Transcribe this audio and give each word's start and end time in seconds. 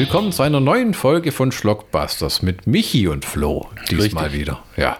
Willkommen 0.00 0.32
zu 0.32 0.42
einer 0.42 0.60
neuen 0.60 0.94
Folge 0.94 1.30
von 1.30 1.52
Schlockbusters 1.52 2.40
mit 2.40 2.66
Michi 2.66 3.06
und 3.06 3.26
Flo. 3.26 3.68
Diesmal 3.90 4.24
Richtig. 4.28 4.40
wieder. 4.40 4.62
Ja. 4.78 4.96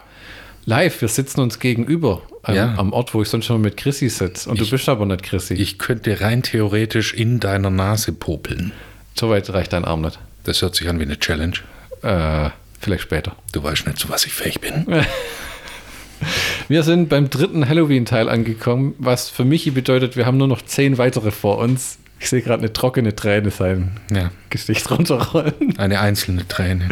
Live, 0.65 1.01
wir 1.01 1.07
sitzen 1.07 1.41
uns 1.41 1.57
gegenüber 1.57 2.21
am, 2.43 2.53
Ja. 2.53 2.75
am 2.77 2.93
Ort, 2.93 3.15
wo 3.15 3.23
ich 3.23 3.27
sonst 3.27 3.45
schon 3.47 3.61
mit 3.61 3.77
Chrissy 3.77 4.09
sitze. 4.09 4.47
Und 4.47 4.61
du 4.61 4.69
bist 4.69 4.87
aber 4.87 5.07
nicht 5.07 5.23
Chrissy. 5.23 5.55
Ich 5.55 5.79
könnte 5.79 6.21
rein 6.21 6.43
theoretisch 6.43 7.15
in 7.15 7.39
deiner 7.39 7.71
Nase 7.71 8.11
popeln. 8.11 8.73
Soweit 9.15 9.49
reicht 9.51 9.73
dein 9.73 9.85
Arm 9.85 10.01
nicht. 10.01 10.19
Das 10.43 10.61
hört 10.61 10.75
sich 10.75 10.87
an 10.87 10.99
wie 10.99 11.03
eine 11.05 11.17
Challenge. 11.17 11.55
Äh, 12.03 12.51
vielleicht 12.79 13.01
später. 13.01 13.35
Du 13.53 13.63
weißt 13.63 13.87
nicht, 13.87 13.97
zu 13.97 14.07
was 14.09 14.27
ich 14.27 14.33
fähig 14.33 14.61
bin. 14.61 14.85
Wir 16.67 16.83
sind 16.83 17.09
beim 17.09 17.31
dritten 17.31 17.67
Halloween-Teil 17.67 18.29
angekommen, 18.29 18.93
was 18.99 19.29
für 19.29 19.45
Michi 19.45 19.71
bedeutet, 19.71 20.15
wir 20.15 20.27
haben 20.27 20.37
nur 20.37 20.47
noch 20.47 20.61
zehn 20.61 20.99
weitere 20.99 21.31
vor 21.31 21.57
uns. 21.57 21.97
Ich 22.21 22.29
sehe 22.29 22.41
gerade 22.41 22.61
eine 22.61 22.71
trockene 22.71 23.15
Träne 23.15 23.49
sein 23.49 23.91
Ja, 24.13 24.31
Gesicht 24.51 24.89
runterrollen. 24.91 25.53
eine 25.77 25.99
einzelne 25.99 26.47
Träne. 26.47 26.89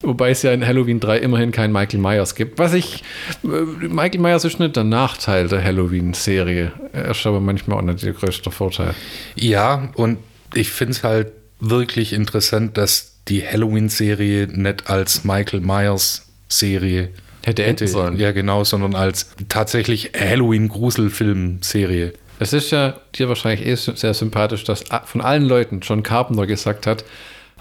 Wobei 0.00 0.30
es 0.30 0.42
ja 0.42 0.52
in 0.52 0.66
Halloween 0.66 1.00
3 1.00 1.18
immerhin 1.18 1.52
keinen 1.52 1.72
Michael 1.72 2.00
Myers 2.00 2.34
gibt. 2.34 2.58
Was 2.58 2.72
ich. 2.72 3.04
äh, 3.42 3.46
Michael 3.46 4.20
Myers 4.20 4.44
ist 4.44 4.58
nicht 4.60 4.74
der 4.76 4.84
Nachteil 4.84 5.48
der 5.48 5.62
Halloween-Serie. 5.62 6.72
Er 6.92 7.10
ist 7.10 7.26
aber 7.26 7.40
manchmal 7.40 7.78
auch 7.78 7.82
nicht 7.82 8.02
der 8.02 8.12
größte 8.14 8.50
Vorteil. 8.50 8.94
Ja, 9.34 9.90
und 9.94 10.18
ich 10.54 10.70
finde 10.70 10.92
es 10.92 11.02
halt 11.04 11.28
wirklich 11.60 12.14
interessant, 12.14 12.76
dass 12.78 13.16
die 13.28 13.46
Halloween-Serie 13.46 14.48
nicht 14.48 14.88
als 14.88 15.24
Michael 15.24 15.60
Myers-Serie 15.60 17.10
Hätte 17.44 17.64
enden 17.64 17.86
sollen. 17.86 18.18
Ja, 18.18 18.32
genau, 18.32 18.64
sondern 18.64 18.94
als 18.94 19.28
tatsächlich 19.50 20.12
Halloween-Gruselfilm-Serie. 20.18 22.14
Es 22.38 22.52
ist 22.52 22.70
ja 22.70 22.94
dir 23.14 23.28
wahrscheinlich 23.28 23.66
eh 23.66 23.74
sehr 23.76 24.14
sympathisch, 24.14 24.64
dass 24.64 24.84
von 25.04 25.20
allen 25.20 25.44
Leuten 25.44 25.80
John 25.80 26.02
Carpenter 26.02 26.46
gesagt 26.46 26.86
hat: 26.86 27.04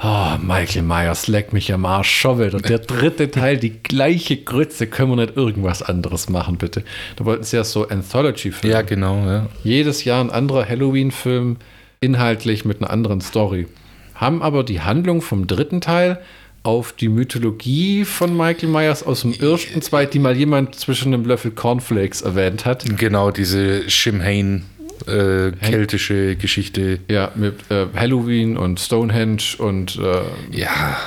Oh, 0.02 0.38
Michael 0.42 0.82
Myers, 0.82 1.28
leck 1.28 1.54
mich 1.54 1.72
am 1.72 1.86
Arsch, 1.86 2.10
schon 2.10 2.40
wieder. 2.40 2.60
Der 2.60 2.80
dritte 2.80 3.30
Teil, 3.30 3.58
die 3.58 3.84
gleiche 3.84 4.38
Grütze, 4.38 4.88
können 4.88 5.12
wir 5.12 5.18
nicht 5.18 5.38
irgendwas 5.38 5.84
anderes 5.84 6.30
machen, 6.30 6.58
bitte. 6.58 6.84
Da 7.16 7.26
wollten 7.26 7.44
sie 7.44 7.58
ja 7.58 7.64
so 7.64 7.88
Anthology-Filme. 7.88 8.74
Ja, 8.74 8.82
genau, 8.82 9.24
ja. 9.26 9.46
jedes 9.64 10.04
Jahr 10.04 10.24
ein 10.24 10.32
anderer 10.32 10.68
Halloween-Film, 10.68 11.58
inhaltlich 12.00 12.66
mit 12.66 12.82
einer 12.82 12.90
anderen 12.90 13.22
Story. 13.22 13.68
Haben 14.16 14.42
aber 14.42 14.64
die 14.64 14.82
Handlung 14.82 15.22
vom 15.22 15.46
dritten 15.46 15.80
Teil 15.80 16.20
auf 16.64 16.94
die 16.94 17.10
Mythologie 17.10 18.06
von 18.06 18.36
Michael 18.36 18.70
Myers 18.70 19.04
aus 19.04 19.22
dem 19.22 19.34
ersten, 19.34 19.82
zweiten, 19.82 20.12
die 20.14 20.20
mal 20.20 20.36
jemand 20.36 20.76
zwischen 20.76 21.14
einem 21.14 21.26
Löffel 21.26 21.52
Cornflakes 21.52 22.22
erwähnt 22.22 22.66
hat. 22.66 22.86
Genau, 22.98 23.32
diese 23.32 23.90
Shimhain 23.90 24.64
äh, 25.06 25.52
keltische 25.52 26.38
Geschichte. 26.38 27.00
Ja, 27.10 27.32
mit 27.36 27.70
äh, 27.70 27.88
Halloween 27.96 28.56
und 28.58 28.80
Stonehenge 28.80 29.44
und 29.58 29.98
äh, 29.98 30.22
Ja, 30.58 30.98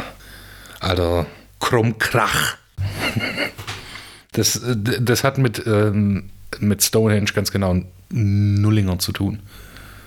Alter, 0.80 1.26
Krummkrach. 1.60 2.58
Das, 4.32 4.56
äh, 4.56 4.76
das 4.76 5.24
hat 5.24 5.38
mit, 5.38 5.62
ähm, 5.66 6.30
mit 6.60 6.82
Stonehenge 6.82 7.32
ganz 7.34 7.50
genau 7.50 7.76
Nullinger 8.10 8.98
zu 8.98 9.12
tun. 9.12 9.40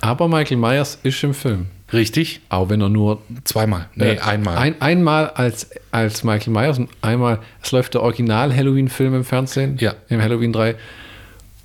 aber 0.01 0.27
Michael 0.27 0.57
Myers 0.57 0.99
ist 1.01 1.23
im 1.23 1.33
Film. 1.33 1.67
Richtig? 1.91 2.41
Auch 2.49 2.69
wenn 2.69 2.81
er 2.81 2.89
nur 2.89 3.21
Zweimal. 3.43 3.87
Nee, 3.95 4.13
äh, 4.13 4.19
einmal. 4.19 4.57
Ein, 4.57 4.79
einmal 4.81 5.29
als, 5.31 5.69
als 5.91 6.23
Michael 6.23 6.53
Myers 6.53 6.77
und 6.77 6.89
einmal, 7.01 7.39
es 7.63 7.71
läuft 7.71 7.93
der 7.95 8.01
Original-Halloween-Film 8.03 9.15
im 9.15 9.23
Fernsehen. 9.23 9.77
Ja. 9.79 9.95
Im 10.07 10.21
Halloween 10.21 10.53
3. 10.53 10.75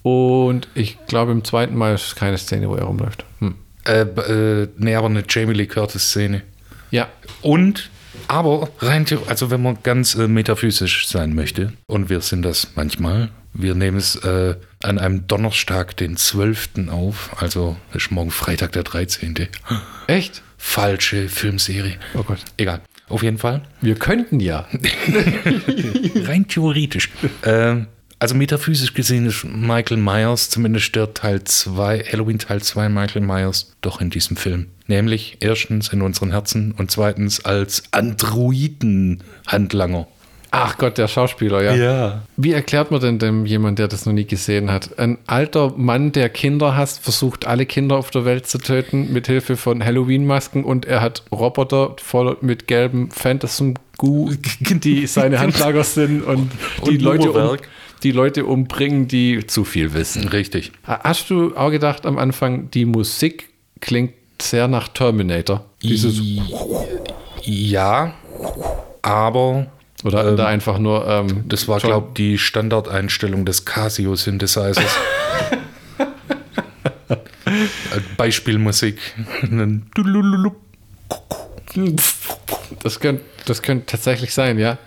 Und 0.02 0.68
ich 0.74 0.98
glaube, 1.06 1.32
im 1.32 1.44
zweiten 1.44 1.74
Mal 1.76 1.94
ist 1.94 2.16
keine 2.16 2.38
Szene, 2.38 2.68
wo 2.68 2.74
er 2.74 2.84
rumläuft. 2.84 3.24
Hm. 3.40 3.54
äh, 3.86 4.00
äh, 4.02 4.68
nee, 4.76 4.94
aber 4.94 5.06
eine 5.06 5.24
Jamie 5.28 5.54
Lee 5.54 5.66
Curtis-Szene. 5.66 6.42
Ja. 6.90 7.08
Und, 7.42 7.90
aber 8.28 8.68
rein, 8.80 9.06
theo- 9.06 9.22
also 9.28 9.50
wenn 9.50 9.62
man 9.62 9.78
ganz 9.82 10.14
äh, 10.14 10.28
metaphysisch 10.28 11.08
sein 11.08 11.34
möchte, 11.34 11.72
und 11.86 12.10
wir 12.10 12.20
sind 12.20 12.42
das 12.42 12.68
manchmal, 12.74 13.30
wir 13.54 13.74
nehmen 13.74 13.96
es 13.96 14.16
äh, 14.16 14.56
an 14.84 14.98
einem 14.98 15.26
Donnerstag, 15.26 15.96
den 15.96 16.16
12. 16.16 16.88
auf, 16.90 17.30
also 17.40 17.76
ist 17.94 18.10
morgen 18.10 18.30
Freitag, 18.30 18.72
der 18.72 18.82
13. 18.82 19.48
Echt? 20.06 20.42
Falsche 20.58 21.28
Filmserie. 21.28 21.96
Oh 22.14 22.22
Gott. 22.22 22.38
Egal. 22.56 22.80
Auf 23.08 23.22
jeden 23.22 23.38
Fall. 23.38 23.62
Wir 23.80 23.96
könnten 23.96 24.40
ja. 24.40 24.66
Rein 26.24 26.48
theoretisch. 26.48 27.10
ähm, 27.44 27.86
also 28.18 28.34
metaphysisch 28.34 28.94
gesehen 28.94 29.26
ist 29.26 29.44
Michael 29.44 29.98
Myers, 29.98 30.48
zumindest 30.48 30.96
der 30.96 31.12
Teil 31.12 31.44
2, 31.44 32.04
Halloween 32.10 32.38
Teil 32.38 32.62
2 32.62 32.88
Michael 32.88 33.22
Myers, 33.22 33.74
doch 33.82 34.00
in 34.00 34.08
diesem 34.08 34.38
Film. 34.38 34.68
Nämlich 34.86 35.36
erstens 35.40 35.88
in 35.88 36.00
unseren 36.00 36.30
Herzen 36.30 36.72
und 36.72 36.90
zweitens 36.90 37.44
als 37.44 37.82
Androiden-Handlanger. 37.90 40.08
Ach 40.56 40.78
Gott, 40.78 40.98
der 40.98 41.08
Schauspieler, 41.08 41.62
ja. 41.62 41.74
Ja. 41.74 42.22
Wie 42.36 42.52
erklärt 42.52 42.92
man 42.92 43.00
denn 43.00 43.18
dem 43.18 43.44
jemand, 43.44 43.80
der 43.80 43.88
das 43.88 44.06
noch 44.06 44.12
nie 44.12 44.24
gesehen 44.24 44.70
hat? 44.70 44.98
Ein 45.00 45.18
alter 45.26 45.72
Mann, 45.76 46.12
der 46.12 46.28
Kinder 46.28 46.76
hasst, 46.76 47.02
versucht 47.02 47.44
alle 47.44 47.66
Kinder 47.66 47.96
auf 47.96 48.12
der 48.12 48.24
Welt 48.24 48.46
zu 48.46 48.58
töten 48.58 49.12
mit 49.12 49.26
Hilfe 49.26 49.56
von 49.56 49.84
Halloween-Masken 49.84 50.62
und 50.62 50.86
er 50.86 51.00
hat 51.00 51.24
Roboter 51.32 51.96
voll 52.00 52.36
mit 52.40 52.68
gelbem 52.68 53.10
Phantasm-Goo, 53.10 54.30
die 54.60 55.08
seine 55.08 55.40
Handlager 55.40 55.82
sind 55.82 56.22
und 56.22 56.52
die, 56.86 56.90
Und 56.90 57.02
Leute, 57.02 57.32
um, 57.32 57.56
die 58.04 58.12
Leute 58.12 58.44
umbringen, 58.44 59.08
die 59.08 59.44
zu 59.46 59.64
viel 59.64 59.92
wissen. 59.92 60.28
Richtig. 60.28 60.70
Hast 60.84 61.30
du 61.30 61.56
auch 61.56 61.70
gedacht 61.70 62.06
am 62.06 62.16
Anfang, 62.16 62.70
die 62.70 62.84
Musik 62.84 63.48
klingt 63.80 64.12
sehr 64.40 64.68
nach 64.68 64.86
Terminator? 64.86 65.64
Dieses, 65.82 66.20
Ja, 67.42 68.14
aber 69.02 69.66
oder 70.04 70.18
hatten 70.18 70.36
da 70.36 70.46
einfach 70.46 70.78
nur. 70.78 71.06
Ähm, 71.08 71.44
das 71.48 71.66
war, 71.66 71.80
glaube 71.80 72.08
ich, 72.10 72.14
die 72.14 72.38
Standardeinstellung 72.38 73.44
des 73.44 73.64
Casio-Synthesizers. 73.64 74.78
Äh, 77.46 78.00
Beispielmusik. 78.16 78.98
Das 82.82 83.00
könnte 83.00 83.22
das 83.46 83.62
könnt 83.62 83.86
tatsächlich 83.88 84.32
sein, 84.32 84.58
ja. 84.58 84.78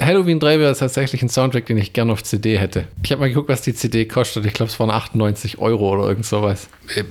Halloween 0.00 0.40
3 0.40 0.58
wäre 0.60 0.74
tatsächlich 0.76 1.22
ein 1.22 1.28
Soundtrack, 1.28 1.66
den 1.66 1.76
ich 1.76 1.92
gerne 1.92 2.12
auf 2.12 2.22
CD 2.22 2.58
hätte. 2.58 2.86
Ich 3.02 3.10
habe 3.12 3.20
mal 3.20 3.28
geguckt, 3.28 3.48
was 3.48 3.62
die 3.62 3.74
CD 3.74 4.06
kostet. 4.06 4.46
Ich 4.46 4.54
glaube, 4.54 4.70
es 4.70 4.80
waren 4.80 4.90
98 4.90 5.58
Euro 5.58 5.90
oder 5.90 6.08
irgend 6.08 6.24
sowas. 6.24 6.68
Äh, 6.94 7.04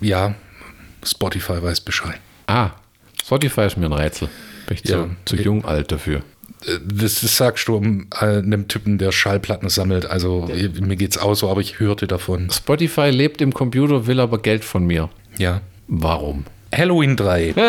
Ja, 0.00 0.34
Spotify 1.04 1.62
weiß 1.62 1.80
Bescheid. 1.80 2.18
Ah, 2.46 2.70
Spotify 3.20 3.62
ist 3.62 3.76
mir 3.76 3.86
ein 3.86 3.92
Rätsel. 3.92 4.28
Bin 4.66 4.76
ich 4.82 4.88
Ja. 4.88 5.08
zu, 5.24 5.36
zu 5.36 5.42
jung 5.42 5.64
alt 5.64 5.92
dafür. 5.92 6.18
Äh, 6.66 6.78
Das, 6.84 7.20
das 7.20 7.36
sagst 7.36 7.68
du 7.68 7.76
um 7.76 8.06
äh, 8.20 8.24
einem 8.38 8.68
Typen, 8.68 8.98
der 8.98 9.12
Schallplatten 9.12 9.68
sammelt. 9.68 10.06
Also 10.06 10.48
äh, 10.50 10.68
mir 10.80 10.96
geht's 10.96 11.18
auch 11.18 11.34
so, 11.34 11.50
aber 11.50 11.60
ich 11.60 11.78
hörte 11.80 12.06
davon. 12.06 12.50
Spotify 12.50 13.10
lebt 13.10 13.40
im 13.40 13.52
Computer, 13.54 14.06
will 14.06 14.20
aber 14.20 14.38
Geld 14.38 14.64
von 14.64 14.84
mir. 14.86 15.08
Ja. 15.38 15.60
Warum? 15.88 16.44
Halloween 16.74 17.16
3. 17.16 17.54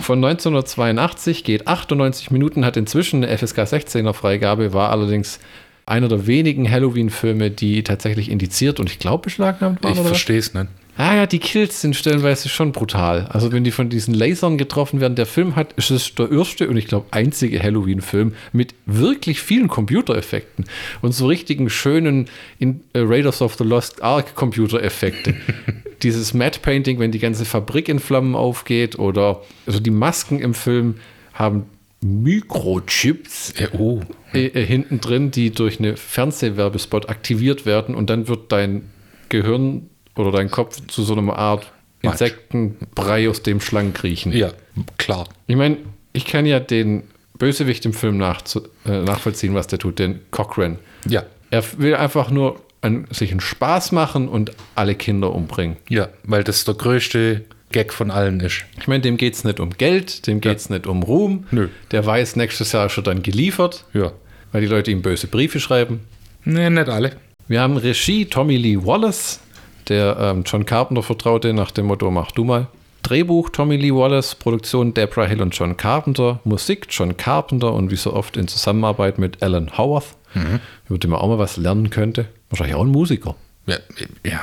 Von 0.00 0.24
1982 0.24 1.42
geht 1.44 1.66
98 1.66 2.30
Minuten, 2.30 2.64
hat 2.64 2.76
inzwischen 2.76 3.24
eine 3.24 3.36
FSK 3.36 3.58
16er 3.60 4.12
Freigabe, 4.12 4.72
war 4.72 4.90
allerdings 4.90 5.40
einer 5.86 6.08
der 6.08 6.26
wenigen 6.26 6.70
Halloween-Filme, 6.70 7.50
die 7.50 7.82
tatsächlich 7.82 8.30
indiziert 8.30 8.78
und 8.78 8.88
ich 8.90 8.98
glaube 8.98 9.24
beschlagnahmt 9.24 9.82
waren. 9.82 9.94
Ich 9.94 10.00
verstehe 10.00 10.38
es 10.38 10.54
nicht. 10.54 10.68
Ah 10.98 11.14
ja, 11.14 11.26
die 11.26 11.38
Kills 11.38 11.80
sind 11.80 11.94
stellenweise 11.94 12.48
schon 12.48 12.72
brutal. 12.72 13.28
Also 13.28 13.52
wenn 13.52 13.62
die 13.62 13.70
von 13.70 13.88
diesen 13.88 14.14
Lasern 14.14 14.58
getroffen 14.58 15.00
werden, 15.00 15.14
der 15.14 15.26
Film 15.26 15.54
hat, 15.54 15.72
ist 15.74 15.92
es 15.92 16.12
der 16.16 16.28
erste 16.32 16.68
und 16.68 16.76
ich 16.76 16.88
glaube 16.88 17.06
einzige 17.12 17.62
Halloween-Film 17.62 18.34
mit 18.52 18.74
wirklich 18.84 19.40
vielen 19.40 19.68
Computereffekten 19.68 20.64
und 21.00 21.12
so 21.12 21.28
richtigen 21.28 21.70
schönen 21.70 22.26
in, 22.58 22.80
äh, 22.94 22.98
Raiders 22.98 23.42
of 23.42 23.54
the 23.54 23.62
Lost 23.62 24.02
Ark 24.02 24.34
Computereffekte. 24.34 25.36
Dieses 26.02 26.34
Matte 26.34 26.58
Painting, 26.58 26.98
wenn 26.98 27.12
die 27.12 27.20
ganze 27.20 27.44
Fabrik 27.44 27.88
in 27.88 28.00
Flammen 28.00 28.34
aufgeht 28.34 28.98
oder 28.98 29.42
also 29.66 29.78
die 29.78 29.92
Masken 29.92 30.40
im 30.40 30.52
Film 30.52 30.96
haben 31.32 31.66
Mikrochips 32.00 33.54
Ja, 33.56 33.68
oh. 33.78 34.00
äh, 34.32 34.46
äh, 34.46 34.66
hinten 34.66 35.00
drin, 35.00 35.30
die 35.30 35.52
durch 35.52 35.78
eine 35.78 35.96
Fernsehwerbespot 35.96 37.08
aktiviert 37.08 37.66
werden 37.66 37.94
und 37.94 38.10
dann 38.10 38.26
wird 38.26 38.50
dein 38.50 38.90
Gehirn 39.28 39.90
oder 40.18 40.32
dein 40.32 40.50
Kopf 40.50 40.80
zu 40.88 41.02
so 41.02 41.14
einer 41.16 41.36
Art. 41.38 41.72
Insektenbrei, 42.02 43.28
aus 43.28 43.42
dem 43.42 43.60
Schlangen 43.60 43.92
kriechen. 43.94 44.32
Ja, 44.32 44.50
klar. 44.98 45.26
Ich 45.46 45.56
meine, 45.56 45.78
ich 46.12 46.24
kann 46.26 46.46
ja 46.46 46.60
den 46.60 47.04
Bösewicht 47.38 47.84
im 47.86 47.92
Film 47.92 48.18
nachzu 48.18 48.62
äh, 48.86 49.02
nachvollziehen, 49.02 49.54
was 49.54 49.66
der 49.66 49.78
tut, 49.78 49.98
den 49.98 50.20
Cochrane. 50.30 50.78
Ja. 51.08 51.24
Er 51.50 51.64
will 51.78 51.94
einfach 51.94 52.30
nur 52.30 52.60
an, 52.82 53.06
sich 53.10 53.30
einen 53.30 53.40
Spaß 53.40 53.92
machen 53.92 54.28
und 54.28 54.52
alle 54.74 54.94
Kinder 54.94 55.32
umbringen. 55.34 55.76
Ja, 55.88 56.08
weil 56.24 56.44
das 56.44 56.64
der 56.64 56.74
größte 56.74 57.44
Gag 57.72 57.92
von 57.92 58.10
allen 58.10 58.40
ist. 58.40 58.64
Ich 58.78 58.86
meine, 58.88 59.00
dem 59.02 59.16
geht 59.16 59.34
es 59.34 59.44
nicht 59.44 59.60
um 59.60 59.70
Geld, 59.70 60.26
dem 60.26 60.40
geht 60.40 60.58
es 60.58 60.70
nicht 60.70 60.86
um 60.86 61.02
Ruhm. 61.02 61.46
Nö. 61.50 61.68
Der 61.90 62.04
weiß, 62.06 62.36
nächstes 62.36 62.72
Jahr 62.72 62.86
ist 62.86 62.96
er 62.96 63.02
dann 63.02 63.22
geliefert, 63.22 63.84
Ja. 63.92 64.12
weil 64.52 64.60
die 64.62 64.66
Leute 64.68 64.90
ihm 64.90 65.02
böse 65.02 65.26
Briefe 65.26 65.60
schreiben. 65.60 66.00
Nee, 66.44 66.70
nicht 66.70 66.88
alle. 66.88 67.16
Wir 67.46 67.60
haben 67.62 67.76
Regie 67.76 68.26
Tommy 68.26 68.56
Lee 68.56 68.78
Wallace, 68.82 69.40
der 69.88 70.16
ähm, 70.18 70.42
John 70.46 70.64
Carpenter 70.66 71.02
vertraute 71.02 71.52
nach 71.52 71.70
dem 71.70 71.86
Motto, 71.86 72.10
mach 72.10 72.30
du 72.32 72.44
mal. 72.44 72.66
Drehbuch 73.02 73.48
Tommy 73.50 73.76
Lee 73.76 73.94
Wallace, 73.94 74.34
Produktion 74.34 74.92
Deborah 74.92 75.26
Hill 75.26 75.40
und 75.40 75.56
John 75.56 75.76
Carpenter, 75.76 76.40
Musik 76.44 76.86
John 76.90 77.16
Carpenter 77.16 77.72
und 77.72 77.90
wie 77.90 77.96
so 77.96 78.12
oft 78.12 78.36
in 78.36 78.48
Zusammenarbeit 78.48 79.18
mit 79.18 79.42
Alan 79.42 79.76
Howarth, 79.78 80.16
Mhm. 80.34 80.60
über 80.88 80.98
den 80.98 81.10
man 81.10 81.20
auch 81.20 81.28
mal 81.28 81.38
was 81.38 81.56
lernen 81.56 81.88
könnte. 81.90 82.26
Wahrscheinlich 82.50 82.76
auch 82.76 82.82
ein 82.82 82.88
Musiker. 82.88 83.34
Ja, 83.66 83.76
ja. 84.24 84.40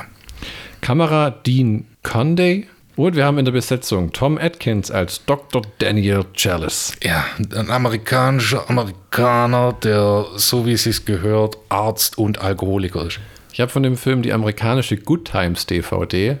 Kamera 0.80 1.30
Dean 1.30 1.86
Conday 2.02 2.66
und 2.96 3.14
wir 3.14 3.24
haben 3.24 3.38
in 3.38 3.44
der 3.44 3.52
Besetzung 3.52 4.12
Tom 4.12 4.38
Atkins 4.38 4.90
als 4.90 5.24
Dr. 5.26 5.62
Daniel 5.78 6.24
Chalice. 6.34 6.94
Ja, 7.02 7.24
ein 7.54 7.70
amerikanischer 7.70 8.68
Amerikaner, 8.70 9.74
der, 9.74 10.26
so 10.36 10.66
wie 10.66 10.72
es 10.72 10.84
sich 10.84 11.04
gehört, 11.04 11.56
Arzt 11.68 12.18
und 12.18 12.40
Alkoholiker 12.40 13.06
ist. 13.06 13.20
Ich 13.56 13.60
habe 13.62 13.70
von 13.72 13.82
dem 13.82 13.96
Film 13.96 14.20
die 14.20 14.34
amerikanische 14.34 14.98
Good 14.98 15.24
Times 15.30 15.64
DVD 15.64 16.36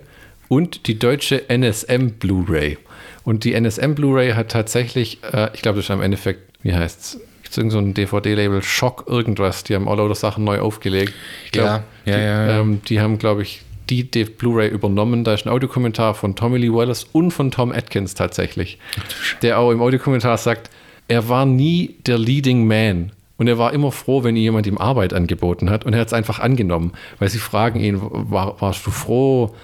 und 0.48 0.86
die 0.86 0.98
deutsche 0.98 1.48
NSM 1.48 2.10
Blu-ray. 2.18 2.76
Und 3.24 3.44
die 3.44 3.54
NSM 3.58 3.94
Blu-ray 3.94 4.32
hat 4.32 4.50
tatsächlich, 4.50 5.20
äh, 5.32 5.48
ich 5.54 5.62
glaube, 5.62 5.76
das 5.76 5.86
ist 5.86 5.90
am 5.90 6.02
Endeffekt, 6.02 6.42
wie 6.62 6.74
heißt 6.74 7.00
es? 7.48 7.56
Irgend 7.56 7.72
so 7.72 7.78
ein 7.78 7.94
DVD-Label, 7.94 8.60
Schock 8.62 9.04
irgendwas, 9.06 9.64
die 9.64 9.74
haben 9.74 9.88
all 9.88 9.96
lauter 9.96 10.14
Sachen 10.14 10.44
neu 10.44 10.60
aufgelegt. 10.60 11.14
Ich 11.46 11.52
glaub, 11.52 11.64
Ja, 11.64 11.84
ja, 12.04 12.16
die, 12.18 12.22
ja, 12.22 12.46
ja. 12.48 12.60
Ähm, 12.60 12.82
die 12.86 13.00
haben, 13.00 13.16
glaube 13.16 13.40
ich, 13.40 13.62
die 13.88 14.04
D- 14.10 14.24
Blu-ray 14.24 14.68
übernommen. 14.68 15.24
Da 15.24 15.32
ist 15.32 15.46
ein 15.46 15.48
Audiokommentar 15.48 16.12
von 16.14 16.36
Tommy 16.36 16.58
Lee 16.58 16.70
Wallace 16.70 17.04
und 17.12 17.30
von 17.30 17.50
Tom 17.50 17.72
Atkins 17.72 18.12
tatsächlich, 18.12 18.78
der 19.40 19.58
auch 19.58 19.70
im 19.70 19.80
Audiokommentar 19.80 20.36
sagt, 20.36 20.68
er 21.08 21.30
war 21.30 21.46
nie 21.46 21.96
der 22.04 22.18
Leading 22.18 22.66
Man. 22.66 23.12
Und 23.38 23.48
er 23.48 23.58
war 23.58 23.72
immer 23.72 23.92
froh, 23.92 24.24
wenn 24.24 24.34
jemand 24.36 24.66
ihm 24.66 24.78
Arbeit 24.78 25.12
angeboten 25.12 25.68
hat. 25.68 25.84
Und 25.84 25.92
er 25.92 26.00
hat 26.00 26.06
es 26.06 26.12
einfach 26.14 26.38
angenommen. 26.38 26.92
Weil 27.18 27.28
sie 27.28 27.38
fragen 27.38 27.80
ihn, 27.80 28.00
war, 28.00 28.60
warst 28.60 28.86
du 28.86 28.90
froh? 28.90 29.54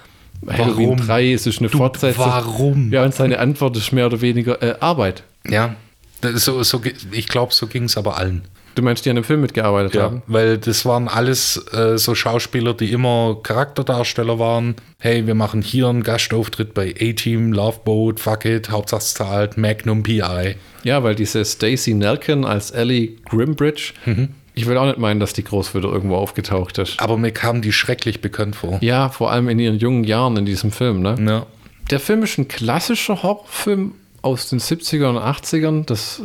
Halloween 0.47 0.91
Warum? 0.91 1.07
3, 1.07 1.33
es 1.33 1.47
ist 1.47 1.61
eine 1.61 1.69
Du, 1.69 1.79
Fortsetzung. 1.79 2.25
warum? 2.27 2.93
Ja, 2.93 3.05
und 3.05 3.15
seine 3.15 3.39
Antwort 3.39 3.77
ist 3.77 3.93
mehr 3.93 4.07
oder 4.07 4.21
weniger 4.21 4.61
äh, 4.63 4.75
Arbeit. 4.81 5.23
Ja, 5.49 5.77
so, 6.35 6.63
so, 6.63 6.81
ich 7.13 7.29
glaube, 7.29 7.55
so 7.55 7.67
ging 7.67 7.85
es 7.85 7.97
aber 7.97 8.17
allen. 8.17 8.43
Du 8.75 8.83
meinst, 8.83 9.05
die 9.05 9.11
an 9.11 9.17
dem 9.17 9.25
Film 9.25 9.41
mitgearbeitet 9.43 9.95
Ja, 9.95 10.03
haben? 10.05 10.23
weil 10.27 10.57
das 10.59 10.85
waren 10.87 11.09
alles 11.09 11.57
äh, 11.73 11.99
so 11.99 12.15
Schauspieler, 12.15 12.73
die 12.75 12.91
immer 12.93 13.37
Charakterdarsteller 13.43 14.39
waren. 14.39 14.77
Hey, 14.99 15.27
wir 15.27 15.35
machen 15.35 15.61
hier 15.63 15.89
einen 15.89 16.03
Gastauftritt 16.03 16.73
bei 16.75 16.95
A-Team, 16.99 17.53
Love 17.53 17.81
Boat, 17.85 18.21
Fuck 18.21 18.45
It, 18.47 18.71
Hauptsache 18.71 19.03
zahlt, 19.03 19.57
Magnum 19.59 20.03
PI. 20.03 20.55
Ja, 20.85 21.03
weil 21.03 21.15
diese 21.15 21.45
Stacey 21.45 21.93
Nelken 21.95 22.45
als 22.45 22.71
Ellie 22.71 23.17
Grimbridge, 23.29 23.93
Mhm. 24.07 24.29
ich 24.55 24.67
will 24.67 24.77
auch 24.79 24.87
nicht 24.87 24.99
meinen, 24.99 25.21
dass 25.21 25.33
die 25.35 25.45
groß 25.45 25.75
wieder 25.75 25.91
irgendwo 25.91 26.17
aufgetaucht 26.17 26.79
ist. 26.79 26.99
Aber 27.01 27.19
mir 27.19 27.31
kam 27.33 27.61
die 27.63 27.73
schrecklich 27.73 28.21
bekannt 28.21 28.57
vor. 28.57 28.79
Ja, 28.81 29.09
vor 29.11 29.31
allem 29.33 29.49
in 29.49 29.59
ihren 29.59 29.79
jungen 29.79 30.05
Jahren 30.05 30.37
in 30.37 30.47
diesem 30.47 30.73
Film. 30.73 31.03
Ne? 31.03 31.17
Ja. 31.27 31.47
Der 31.91 32.01
Film 32.01 32.23
ist 32.23 32.39
ein 32.39 32.49
klassischer 32.49 33.23
Horrorfilm 33.23 33.93
aus 34.23 34.49
den 34.49 34.61
70ern 34.61 35.11
und 35.17 35.19
80ern. 35.23 35.85
Das 35.85 36.23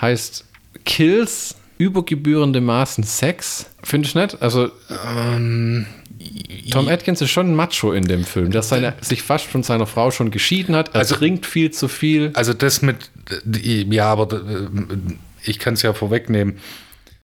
heißt 0.00 0.44
Kills, 0.84 1.56
übergebührende 1.86 2.60
Maßen 2.60 3.04
Sex. 3.04 3.66
Finde 3.82 4.06
ich 4.08 4.14
nett. 4.14 4.38
Also 4.40 4.70
Ähm, 5.06 5.86
Tom 6.70 6.88
Atkins 6.88 7.20
ist 7.20 7.30
schon 7.30 7.50
ein 7.50 7.56
Macho 7.56 7.92
in 7.92 8.04
dem 8.04 8.24
Film, 8.24 8.50
der 8.52 8.62
seine, 8.62 8.94
sich 9.00 9.22
fast 9.22 9.46
von 9.46 9.62
seiner 9.64 9.86
Frau 9.86 10.10
schon 10.12 10.30
geschieden 10.30 10.76
hat. 10.76 10.90
Er 10.94 11.00
Also- 11.00 11.16
trinkt 11.16 11.46
viel 11.46 11.70
zu 11.72 11.88
viel. 11.88 12.30
Also 12.34 12.52
das 12.54 12.80
mit, 12.82 12.96
ja, 13.90 14.06
aber 14.06 14.32
äh, 14.36 14.68
ich 15.44 15.58
kann 15.58 15.74
es 15.74 15.82
ja 15.82 15.92
vorwegnehmen. 15.92 16.58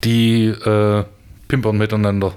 Die 0.04 0.46
äh, 0.46 1.04
pimpern 1.46 1.78
miteinander. 1.78 2.34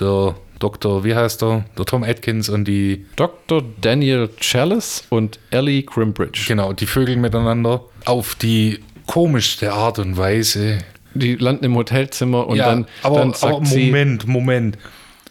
Der 0.00 0.36
Doktor, 0.60 1.04
wie 1.04 1.14
heißt 1.16 1.42
er? 1.42 1.64
Der 1.76 1.84
Tom 1.84 2.04
Atkins 2.04 2.48
und 2.48 2.64
die, 2.66 3.06
Dr. 3.16 3.62
Daniel 3.80 4.30
Chalice 4.40 5.04
und 5.10 5.38
Ellie 5.50 5.82
Grimbridge. 5.82 6.44
genau, 6.46 6.72
die 6.72 6.86
Vögel 6.86 7.16
miteinander 7.16 7.82
auf 8.04 8.34
die 8.36 8.78
komischste 9.06 9.72
Art 9.72 9.98
und 9.98 10.16
Weise. 10.16 10.78
Die 11.14 11.36
landen 11.36 11.64
im 11.64 11.74
Hotelzimmer 11.76 12.46
und 12.46 12.56
ja, 12.56 12.66
dann, 12.70 12.86
aber, 13.02 13.18
dann 13.18 13.32
sagt 13.32 13.54
aber 13.54 13.66
sie, 13.66 13.86
Moment, 13.86 14.26
Moment. 14.26 14.78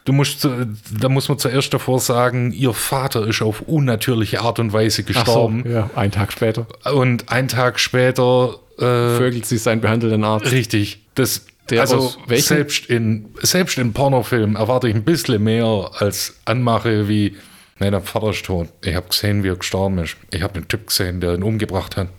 Du 0.06 0.12
musst, 0.12 0.42
zu- 0.42 0.68
da 1.00 1.08
muss 1.08 1.30
man 1.30 1.38
zuerst 1.40 1.74
davor 1.74 2.00
sagen, 2.00 2.52
ihr 2.52 2.74
Vater 2.74 3.26
ist 3.26 3.42
auf 3.42 3.62
unnatürliche 3.62 4.42
Art 4.42 4.60
und 4.60 4.74
Weise 4.74 5.02
ach 5.04 5.08
so, 5.08 5.14
gestorben. 5.14 5.64
ja, 5.70 5.90
einen 5.96 6.12
Tag 6.12 6.34
später, 6.34 6.68
Und 6.94 7.30
einen 7.32 7.48
Tag 7.48 7.80
später 7.80 8.56
äh, 8.78 8.82
vögelt 8.82 9.46
sie 9.46 9.58
seinen 9.58 9.80
behandelnden 9.80 10.24
Arzt. 10.26 10.52
Richtig. 10.52 11.00
Das, 11.16 11.46
Der 11.70 11.80
also 11.82 12.12
selbst 12.36 12.88
in, 12.88 13.30
selbst 13.42 13.78
in 13.78 13.94
Pornofilmen 13.94 14.58
erwarte 14.58 14.90
ich 14.90 14.96
ein 14.96 15.04
bisschen 15.04 15.42
mehr 15.42 15.90
als 16.00 16.36
Anmache 16.44 17.08
wie, 17.08 17.38
nein, 17.80 17.92
der 17.92 18.02
Vater 18.02 18.32
ist 18.32 18.44
tot. 18.46 18.68
Ich 18.84 18.96
habe 18.96 19.08
gesehen, 19.08 19.44
wie 19.46 19.50
er 19.50 19.56
gestorben 19.56 20.00
ist. 20.00 20.18
Ich 20.32 20.42
habe 20.42 20.56
einen 20.56 20.68
Typ 20.68 20.88
gesehen, 20.88 21.22
der 21.22 21.36
ihn 21.36 21.44
umgebracht 21.44 21.96
hat. 21.96 22.10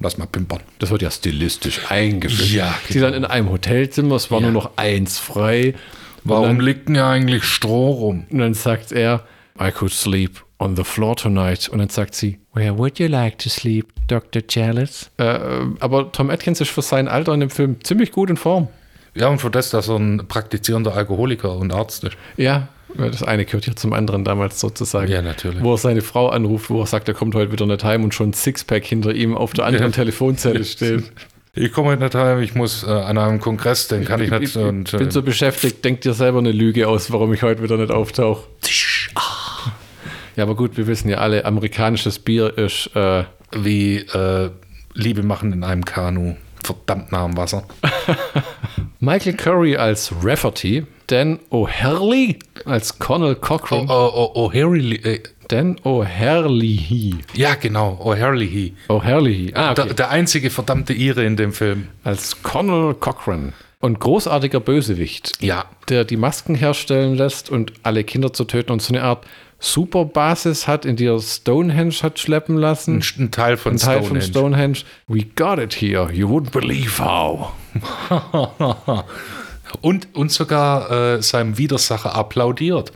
Lass 0.00 0.18
mal 0.18 0.26
pimpern. 0.26 0.60
Das 0.78 0.90
wird 0.90 1.02
ja 1.02 1.10
stilistisch 1.10 1.80
eingeführt. 1.90 2.50
Ja, 2.50 2.74
Sie 2.88 2.98
dann 3.00 3.14
in 3.14 3.24
einem 3.24 3.50
Hotelzimmer, 3.50 4.16
es 4.16 4.30
war 4.30 4.40
Ja. 4.40 4.46
nur 4.50 4.52
noch 4.52 4.70
eins 4.76 5.18
frei. 5.18 5.74
Warum 6.24 6.58
dann, 6.58 6.60
liegt 6.60 6.88
denn 6.88 6.94
ja 6.96 7.08
eigentlich 7.10 7.44
Stroh 7.44 7.90
rum? 7.92 8.24
und 8.30 8.38
dann 8.38 8.54
sagt 8.54 8.92
er, 8.92 9.24
I 9.60 9.70
could 9.70 9.92
sleep 9.92 10.42
on 10.58 10.76
the 10.76 10.84
floor 10.84 11.16
tonight. 11.16 11.68
Und 11.68 11.78
dann 11.78 11.88
sagt 11.88 12.14
sie, 12.14 12.38
Where 12.54 12.76
would 12.78 12.98
you 12.98 13.06
like 13.08 13.38
to 13.38 13.48
sleep, 13.48 13.86
Dr. 14.08 14.42
Chalice? 14.46 15.10
Äh, 15.18 15.38
aber 15.80 16.10
Tom 16.12 16.30
Atkins 16.30 16.60
ist 16.60 16.70
für 16.70 16.82
sein 16.82 17.08
Alter 17.08 17.34
in 17.34 17.40
dem 17.40 17.50
Film 17.50 17.76
ziemlich 17.84 18.12
gut 18.12 18.30
in 18.30 18.36
Form. 18.36 18.68
Ja, 19.14 19.28
und 19.28 19.40
für 19.40 19.50
das, 19.50 19.70
dass 19.70 19.88
er 19.88 19.96
ein 19.96 20.26
praktizierender 20.28 20.94
Alkoholiker 20.94 21.56
und 21.56 21.72
Arzt 21.72 22.04
ist. 22.04 22.16
Ja, 22.36 22.68
das 22.96 23.22
eine 23.22 23.44
gehört 23.44 23.66
ja 23.66 23.74
zum 23.74 23.92
anderen 23.92 24.24
damals 24.24 24.60
sozusagen. 24.60 25.10
Ja, 25.10 25.22
natürlich. 25.22 25.62
Wo 25.62 25.72
er 25.74 25.78
seine 25.78 26.02
Frau 26.02 26.28
anruft, 26.28 26.70
wo 26.70 26.80
er 26.80 26.86
sagt, 26.86 27.08
er 27.08 27.14
kommt 27.14 27.34
heute 27.34 27.52
wieder 27.52 27.66
nicht 27.66 27.84
heim 27.84 28.04
und 28.04 28.14
schon 28.14 28.30
ein 28.30 28.32
Sixpack 28.32 28.84
hinter 28.84 29.14
ihm 29.14 29.36
auf 29.36 29.52
der 29.52 29.66
anderen 29.66 29.90
Ja. 29.90 29.96
Telefonzelle 29.96 30.64
steht. 30.64 31.04
Ich 31.54 31.70
komme 31.70 31.90
heute 31.90 32.02
nicht 32.02 32.14
heim, 32.14 32.40
ich 32.40 32.54
muss 32.54 32.82
äh, 32.82 32.86
an 32.88 33.18
einem 33.18 33.38
Kongress, 33.38 33.86
den 33.86 34.06
kann 34.06 34.22
ich, 34.22 34.32
ich, 34.32 34.40
nicht. 34.40 34.56
ich, 34.56 34.62
und, 34.62 34.90
ich 34.90 34.98
bin 34.98 35.08
äh, 35.08 35.10
so 35.10 35.20
beschäftigt, 35.20 35.84
denk 35.84 36.00
dir 36.00 36.14
selber 36.14 36.38
eine 36.38 36.50
Lüge 36.50 36.88
aus, 36.88 37.12
warum 37.12 37.30
ich 37.34 37.42
heute 37.42 37.62
wieder 37.62 37.76
nicht 37.76 37.90
auftauche. 37.90 38.46
Ja, 40.34 40.44
aber 40.44 40.54
gut, 40.56 40.78
wir 40.78 40.86
wissen 40.86 41.10
ja 41.10 41.18
alle, 41.18 41.44
amerikanisches 41.44 42.18
Bier 42.18 42.56
ist 42.56 42.90
äh, 42.96 43.24
wie 43.54 43.98
äh, 43.98 44.50
Liebe 44.94 45.22
machen 45.22 45.52
in 45.52 45.62
einem 45.62 45.84
Kanu. 45.84 46.36
Verdammt 46.64 47.12
nah 47.12 47.24
am 47.24 47.36
Wasser. 47.36 47.64
Michael 49.00 49.34
Curry 49.34 49.76
als 49.76 50.10
Rafferty, 50.22 50.86
Dan 51.08 51.38
O'Herlihy 51.50 52.38
als 52.64 52.98
Connell 52.98 53.36
Oh, 53.36 53.40
Cochran, 53.40 53.86
oh, 53.88 54.30
oh, 54.34 54.46
O'Harley, 54.48 55.04
äh, 55.04 55.22
Dan 55.48 55.76
O'Herlihy. 55.84 57.16
ja, 57.34 57.54
genau, 57.54 57.98
O'Harley. 58.02 58.72
O'Herlihy, 58.88 59.52
ah, 59.54 59.72
okay. 59.72 59.84
Der, 59.86 59.94
der 59.94 60.10
einzige 60.10 60.50
verdammte 60.50 60.92
Ire 60.94 61.24
in 61.24 61.36
dem 61.36 61.52
Film. 61.52 61.88
als 62.04 62.42
Connell 62.42 62.94
Cochran. 62.94 63.52
Und 63.80 63.98
großartiger 63.98 64.60
Bösewicht, 64.60 65.32
Ja. 65.40 65.64
der 65.88 66.04
die 66.04 66.16
Masken 66.16 66.54
herstellen 66.54 67.16
lässt 67.16 67.50
und 67.50 67.72
alle 67.82 68.04
Kinder 68.04 68.32
zu 68.32 68.44
töten 68.44 68.70
und 68.72 68.80
so 68.80 68.94
eine 68.94 69.02
Art 69.02 69.26
Superbasis 69.58 70.66
hat, 70.68 70.84
in 70.84 70.96
die 70.96 71.06
er 71.06 71.20
Stonehenge 71.20 71.94
hat 72.02 72.18
schleppen 72.18 72.56
lassen. 72.56 72.96
Ein, 73.18 73.24
ein 73.24 73.30
Teil 73.32 73.56
von 73.56 73.72
Ein 73.72 73.78
Teil 73.78 73.98
Stonehenge. 74.02 74.08
von 74.08 74.20
Stonehenge. 74.22 74.78
We 75.08 75.24
got 75.36 75.58
it 75.58 75.74
here. 75.74 76.10
You 76.12 76.28
wouldn't 76.28 76.50
believe 76.52 76.98
how. 77.04 77.52
und, 79.80 80.08
und 80.14 80.30
sogar 80.30 80.90
äh, 81.16 81.22
seinem 81.22 81.58
Widersacher 81.58 82.14
applaudiert. 82.14 82.92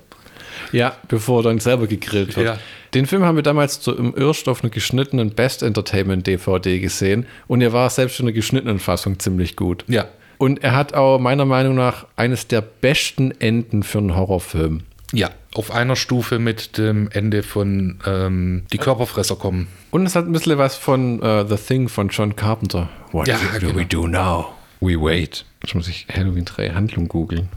Ja, 0.72 0.96
bevor 1.08 1.40
er 1.40 1.44
dann 1.44 1.58
selber 1.60 1.86
gegrillt 1.86 2.36
wird. 2.36 2.46
Ja. 2.46 2.58
Den 2.94 3.06
Film 3.06 3.24
haben 3.24 3.36
wir 3.36 3.42
damals 3.42 3.82
so 3.82 3.94
im 3.96 4.14
Irrst 4.14 4.48
auf 4.48 4.62
einer 4.62 4.70
geschnittenen 4.70 5.30
Best 5.30 5.62
Entertainment 5.62 6.26
DVD 6.26 6.80
gesehen 6.80 7.26
und 7.46 7.60
er 7.60 7.72
war 7.72 7.88
selbst 7.90 8.18
in 8.20 8.26
der 8.26 8.32
geschnittenen 8.32 8.78
Fassung 8.78 9.18
ziemlich 9.18 9.54
gut. 9.56 9.84
Ja. 9.86 10.06
Und 10.38 10.62
er 10.64 10.74
hat 10.74 10.94
auch 10.94 11.18
meiner 11.18 11.44
Meinung 11.44 11.74
nach 11.76 12.06
eines 12.16 12.46
der 12.48 12.60
besten 12.60 13.30
Enden 13.40 13.82
für 13.82 13.98
einen 13.98 14.16
Horrorfilm. 14.16 14.82
Ja, 15.12 15.30
auf 15.54 15.70
einer 15.70 15.94
Stufe 15.94 16.38
mit 16.38 16.78
dem 16.78 17.08
Ende 17.12 17.42
von 17.42 17.98
ähm, 18.06 18.64
Die 18.72 18.78
Körperfresser 18.78 19.36
kommen. 19.36 19.68
Und 19.90 20.04
es 20.04 20.16
hat 20.16 20.26
ein 20.26 20.32
bisschen 20.32 20.58
was 20.58 20.76
von 20.76 21.22
äh, 21.22 21.46
The 21.48 21.56
Thing 21.56 21.88
von 21.88 22.08
John 22.08 22.34
Carpenter. 22.34 22.88
What 23.12 23.28
Ja, 23.28 23.36
do 23.60 23.68
genau. 23.68 23.78
we 23.78 23.86
do 23.86 24.06
now? 24.08 24.46
We 24.80 25.00
wait. 25.00 25.44
Jetzt 25.62 25.74
muss 25.74 25.88
ich 25.88 26.06
Halloween 26.14 26.44
3 26.44 26.70
Handlung 26.70 27.08
googeln. 27.08 27.48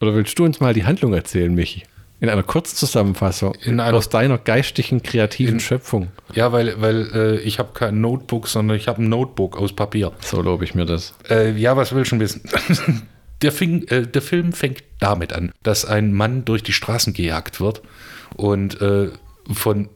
Oder 0.00 0.14
willst 0.14 0.38
du 0.38 0.44
uns 0.44 0.60
mal 0.60 0.74
die 0.74 0.84
Handlung 0.84 1.14
erzählen, 1.14 1.54
Michi? 1.54 1.84
In 2.20 2.28
einer 2.28 2.42
Kurzzusammenfassung 2.44 3.54
In 3.64 3.80
einer- 3.80 3.96
aus 3.96 4.08
deiner 4.08 4.38
geistigen, 4.38 5.02
kreativen 5.02 5.58
Schöpfung. 5.58 6.08
Ja, 6.34 6.52
weil, 6.52 6.80
weil 6.80 7.10
äh, 7.14 7.40
ich 7.40 7.58
habe 7.58 7.70
kein 7.74 8.00
Notebook, 8.00 8.46
sondern 8.46 8.76
ich 8.76 8.86
habe 8.86 9.02
ein 9.02 9.08
Notebook 9.08 9.56
aus 9.56 9.72
Papier. 9.72 10.12
So 10.20 10.40
lobe 10.40 10.62
ich 10.64 10.74
mir 10.76 10.84
das. 10.86 11.14
Äh, 11.28 11.52
ja, 11.58 11.76
was 11.76 11.92
willst 11.94 12.12
du 12.12 12.20
wissen? 12.20 12.42
Der, 13.42 13.50
fing, 13.50 13.82
äh, 13.88 14.06
der 14.06 14.22
Film 14.22 14.52
fängt 14.52 14.84
damit 15.00 15.32
an, 15.32 15.50
dass 15.64 15.84
ein 15.84 16.12
Mann 16.12 16.44
durch 16.44 16.62
die 16.62 16.72
Straßen 16.72 17.12
gejagt 17.12 17.60
wird 17.60 17.82
und 18.36 18.80
äh, 18.80 19.08
von 19.52 19.88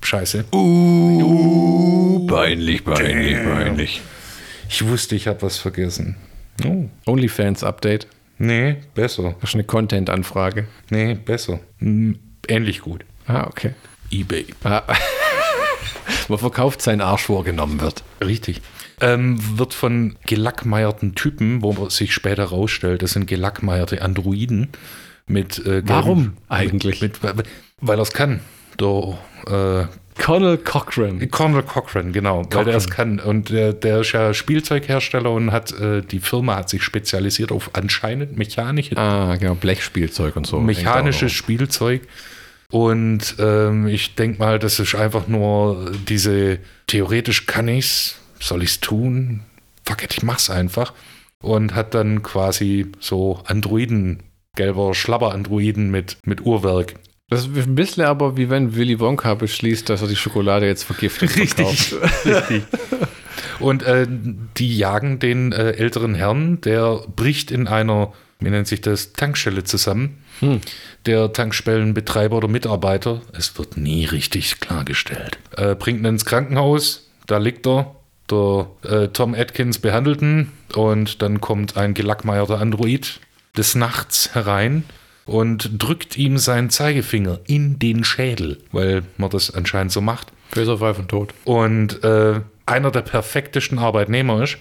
Scheiße. 0.00 0.44
Peinlich, 2.26 2.84
peinlich, 2.84 3.36
peinlich. 3.44 4.00
Ich 4.68 4.86
wusste, 4.86 5.14
ich 5.14 5.26
habe 5.28 5.42
was 5.42 5.58
vergessen. 5.58 6.16
Oh. 6.64 6.86
OnlyFans-Update. 7.06 8.06
Nee, 8.38 8.76
besser. 8.94 9.34
Das 9.40 9.50
ist 9.50 9.54
eine 9.54 9.64
Content-Anfrage. 9.64 10.66
Nee, 10.90 11.14
besser. 11.14 11.60
Hm, 11.78 12.18
ähnlich 12.48 12.80
gut. 12.82 13.04
Ah, 13.26 13.46
okay. 13.46 13.72
eBay. 14.10 14.46
Ah. 14.64 14.82
Man 16.28 16.38
verkauft 16.38 16.82
seinen 16.82 17.00
Arsch, 17.00 17.28
wo 17.28 17.38
er 17.38 17.44
genommen 17.44 17.80
wird. 17.80 18.02
Richtig. 18.22 18.60
Ähm, 19.00 19.38
wird 19.58 19.74
von 19.74 20.16
gelackmeierten 20.26 21.14
Typen, 21.14 21.62
wo 21.62 21.88
sich 21.88 22.12
später 22.14 22.44
rausstellt, 22.44 23.02
das 23.02 23.12
sind 23.12 23.26
gelackmeierte 23.26 24.02
Androiden 24.02 24.68
mit 25.26 25.58
äh, 25.58 25.62
gelben- 25.62 25.88
Warum 25.88 26.32
eigentlich? 26.48 27.00
Mit, 27.02 27.20
weil 27.22 27.98
er 27.98 28.02
es 28.02 28.12
kann. 28.12 28.40
Der 28.80 29.18
äh, 29.48 29.86
Colonel 30.18 30.58
Cochran. 30.58 31.30
Colonel 31.30 31.62
Cochran, 31.62 32.12
genau, 32.12 32.42
weil 32.50 32.64
der 32.64 32.76
es 32.76 32.88
kann. 32.88 33.20
Und 33.20 33.50
der, 33.50 33.72
der 33.72 34.00
ist 34.00 34.12
ja 34.12 34.32
Spielzeughersteller 34.34 35.30
und 35.30 35.52
hat 35.52 35.72
äh, 35.78 36.02
die 36.02 36.20
Firma 36.20 36.56
hat 36.56 36.68
sich 36.68 36.82
spezialisiert 36.82 37.52
auf 37.52 37.70
anscheinend 37.74 38.36
mechanische, 38.36 38.96
Ah, 38.96 39.36
genau, 39.36 39.54
Blechspielzeug 39.54 40.36
und 40.36 40.46
so. 40.46 40.58
mechanisches 40.60 41.32
Spielzeug. 41.32 42.02
Und 42.70 43.36
ähm, 43.38 43.86
ich 43.86 44.14
denke 44.16 44.38
mal, 44.40 44.58
das 44.58 44.80
ist 44.80 44.94
einfach 44.94 45.28
nur 45.28 45.92
diese, 46.08 46.58
theoretisch 46.88 47.46
kann 47.46 47.68
ich's, 47.68 48.16
soll 48.40 48.62
ich's 48.64 48.80
tun? 48.80 49.42
Fuck 49.86 50.02
it, 50.02 50.14
ich 50.16 50.22
mach's 50.24 50.50
einfach. 50.50 50.92
Und 51.42 51.74
hat 51.74 51.94
dann 51.94 52.22
quasi 52.24 52.86
so 52.98 53.40
Androiden, 53.44 54.22
gelber 54.56 54.94
Schlabber-Androiden 54.94 55.90
mit, 55.90 56.16
mit 56.24 56.40
Uhrwerk. 56.44 56.94
Das 57.28 57.40
ist 57.40 57.56
ein 57.56 57.74
bisschen 57.74 58.04
aber 58.04 58.36
wie 58.36 58.50
wenn 58.50 58.76
Willy 58.76 59.00
Wonka 59.00 59.34
beschließt, 59.34 59.88
dass 59.88 60.00
er 60.00 60.08
die 60.08 60.16
Schokolade 60.16 60.66
jetzt 60.66 60.84
vergiftet 60.84 61.30
verkauft. 61.30 61.94
Richtig. 62.24 62.62
Und 63.58 63.82
äh, 63.82 64.06
die 64.56 64.76
jagen 64.76 65.18
den 65.18 65.50
äh, 65.52 65.72
älteren 65.72 66.14
Herrn, 66.14 66.60
der 66.60 67.02
bricht 67.16 67.50
in 67.50 67.66
einer, 67.66 68.12
wie 68.38 68.50
nennt 68.50 68.68
sich 68.68 68.80
das, 68.80 69.12
Tankstelle 69.12 69.64
zusammen. 69.64 70.22
Der 71.06 71.32
Tankstellenbetreiber 71.32 72.36
oder 72.36 72.48
Mitarbeiter, 72.48 73.22
es 73.32 73.56
wird 73.58 73.76
nie 73.76 74.04
richtig 74.04 74.60
klargestellt, 74.60 75.38
äh, 75.56 75.74
bringt 75.74 76.00
ihn 76.00 76.04
ins 76.04 76.26
Krankenhaus, 76.26 77.10
da 77.26 77.38
liegt 77.38 77.66
er. 77.66 77.96
Der 78.30 78.66
äh, 78.82 79.08
Tom 79.08 79.34
Atkins 79.34 79.78
behandelt 79.78 80.20
ihn 80.20 80.50
und 80.74 81.22
dann 81.22 81.40
kommt 81.40 81.76
ein 81.76 81.94
gelackmeierter 81.94 82.60
Android 82.60 83.20
des 83.56 83.76
Nachts 83.76 84.34
herein 84.34 84.84
und 85.26 85.70
drückt 85.82 86.16
ihm 86.16 86.38
seinen 86.38 86.70
Zeigefinger 86.70 87.40
in 87.46 87.78
den 87.78 88.04
Schädel, 88.04 88.58
weil 88.72 89.02
man 89.16 89.30
das 89.30 89.52
anscheinend 89.52 89.92
so 89.92 90.00
macht. 90.00 90.32
Böser 90.52 90.78
von 90.78 91.08
Tod. 91.08 91.34
Und 91.44 92.02
äh, 92.04 92.40
einer 92.64 92.90
der 92.90 93.02
perfektesten 93.02 93.78
Arbeitnehmer 93.78 94.42
ist, 94.42 94.58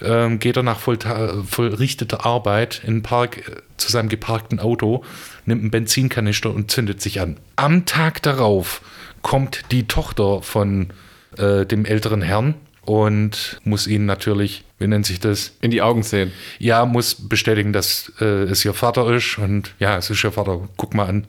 ähm, 0.00 0.38
geht 0.38 0.56
er 0.56 0.62
nach 0.62 0.78
vollrichteter 0.78 2.24
Arbeit 2.24 2.82
in 2.84 2.96
den 2.96 3.02
Park 3.02 3.38
äh, 3.38 3.62
zu 3.76 3.90
seinem 3.90 4.08
geparkten 4.08 4.60
Auto, 4.60 5.04
nimmt 5.44 5.62
einen 5.62 5.70
Benzinkanister 5.70 6.54
und 6.54 6.70
zündet 6.70 7.00
sich 7.00 7.20
an. 7.20 7.36
Am 7.56 7.86
Tag 7.86 8.22
darauf 8.22 8.82
kommt 9.22 9.72
die 9.72 9.88
Tochter 9.88 10.42
von 10.42 10.88
äh, 11.36 11.66
dem 11.66 11.84
älteren 11.84 12.22
Herrn 12.22 12.54
und 12.82 13.60
muss 13.64 13.86
ihn 13.86 14.06
natürlich, 14.06 14.64
wie 14.78 14.86
nennt 14.86 15.06
sich 15.06 15.20
das? 15.20 15.52
In 15.60 15.70
die 15.70 15.82
Augen 15.82 16.02
sehen. 16.02 16.32
Ja, 16.58 16.86
muss 16.86 17.14
bestätigen, 17.14 17.72
dass 17.72 18.12
äh, 18.20 18.24
es 18.44 18.64
ihr 18.64 18.74
Vater 18.74 19.10
ist 19.12 19.38
und 19.38 19.74
ja, 19.78 19.96
es 19.96 20.10
ist 20.10 20.22
ihr 20.22 20.32
Vater. 20.32 20.68
Guck 20.76 20.94
mal 20.94 21.06
an. 21.06 21.26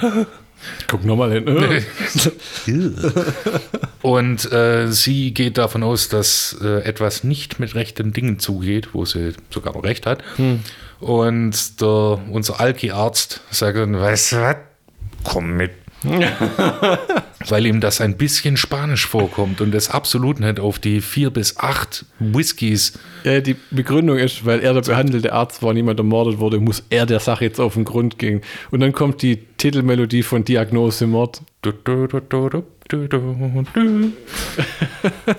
Guck 0.86 1.04
nochmal 1.04 1.32
hin. 1.32 1.44
Und 4.02 4.52
äh, 4.52 4.88
sie 4.92 5.34
geht 5.34 5.58
davon 5.58 5.82
aus, 5.82 6.08
dass 6.08 6.56
äh, 6.62 6.84
etwas 6.84 7.24
nicht 7.24 7.58
mit 7.58 7.74
rechten 7.74 8.12
Dingen 8.12 8.38
zugeht, 8.38 8.94
wo 8.94 9.04
sie 9.04 9.32
sogar 9.50 9.74
noch 9.74 9.84
recht 9.84 10.06
hat. 10.06 10.22
Und 11.00 11.80
der, 11.80 12.20
unser 12.30 12.60
Alki-Arzt 12.60 13.40
sagt 13.50 13.76
dann, 13.76 13.98
weißt 13.98 14.32
du 14.32 14.36
was, 14.36 14.56
komm 15.24 15.56
mit. 15.56 15.72
Weil 17.48 17.66
ihm 17.66 17.80
das 17.80 18.00
ein 18.00 18.16
bisschen 18.16 18.56
spanisch 18.56 19.06
vorkommt 19.06 19.60
und 19.60 19.74
es 19.74 19.90
absolut 19.90 20.40
nicht 20.40 20.60
auf 20.60 20.78
die 20.78 21.00
vier 21.00 21.30
bis 21.30 21.56
acht 21.58 22.04
Whiskys. 22.18 22.98
Ja, 23.24 23.40
die 23.40 23.56
Begründung 23.70 24.18
ist, 24.18 24.44
weil 24.44 24.60
er 24.60 24.74
der 24.74 24.82
behandelte 24.82 25.32
Arzt 25.32 25.62
war 25.62 25.70
und 25.70 25.76
niemand 25.76 25.98
ermordet 25.98 26.38
wurde, 26.38 26.58
muss 26.58 26.82
er 26.90 27.06
der 27.06 27.20
Sache 27.20 27.44
jetzt 27.44 27.60
auf 27.60 27.74
den 27.74 27.84
Grund 27.84 28.18
gehen. 28.18 28.42
Und 28.70 28.80
dann 28.80 28.92
kommt 28.92 29.22
die 29.22 29.36
Titelmelodie 29.56 30.22
von 30.22 30.44
Diagnose 30.44 31.06
Mord. 31.06 31.42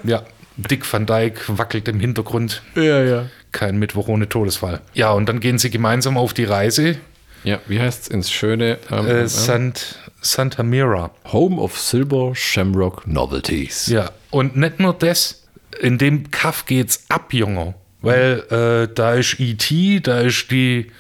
Ja, 0.04 0.24
Dick 0.58 0.92
van 0.92 1.06
Dyke 1.06 1.58
wackelt 1.58 1.88
im 1.88 2.00
Hintergrund. 2.00 2.62
Ja, 2.76 3.04
ja. 3.04 3.26
Kein 3.52 3.78
Mittwoch 3.78 4.08
ohne 4.08 4.30
Todesfall. 4.30 4.82
Ja, 4.94 5.12
und 5.12 5.28
dann 5.28 5.40
gehen 5.40 5.58
sie 5.58 5.70
gemeinsam 5.70 6.18
auf 6.18 6.34
die 6.34 6.46
Reise. 6.46 6.98
Ja, 7.44 7.60
wie 7.68 7.80
heißt 7.80 8.04
es 8.04 8.08
ins 8.10 8.32
schöne 8.32 8.78
ähm, 8.92 9.06
Äh, 9.06 9.22
ähm, 9.22 9.28
Sant, 9.28 10.00
Santa 10.22 10.64
Mira. 10.64 11.12
Home 11.32 11.60
of 11.62 11.80
Silver 11.80 12.34
Shamrock 12.36 13.06
Novelties. 13.08 13.88
Ja, 13.88 14.12
und 14.32 14.56
nicht 14.56 14.80
nur 14.80 14.94
das, 14.94 15.44
in 15.82 15.98
dem 15.98 16.32
Kaff 16.32 16.66
geht's 16.66 17.06
ab, 17.10 17.34
Junge. 17.34 17.76
Weil 18.02 18.44
äh, 18.90 18.94
da 18.94 19.14
ist 19.14 19.40
E.T., 19.40 20.02
da 20.02 20.20
ist 20.22 20.52
die, 20.52 20.92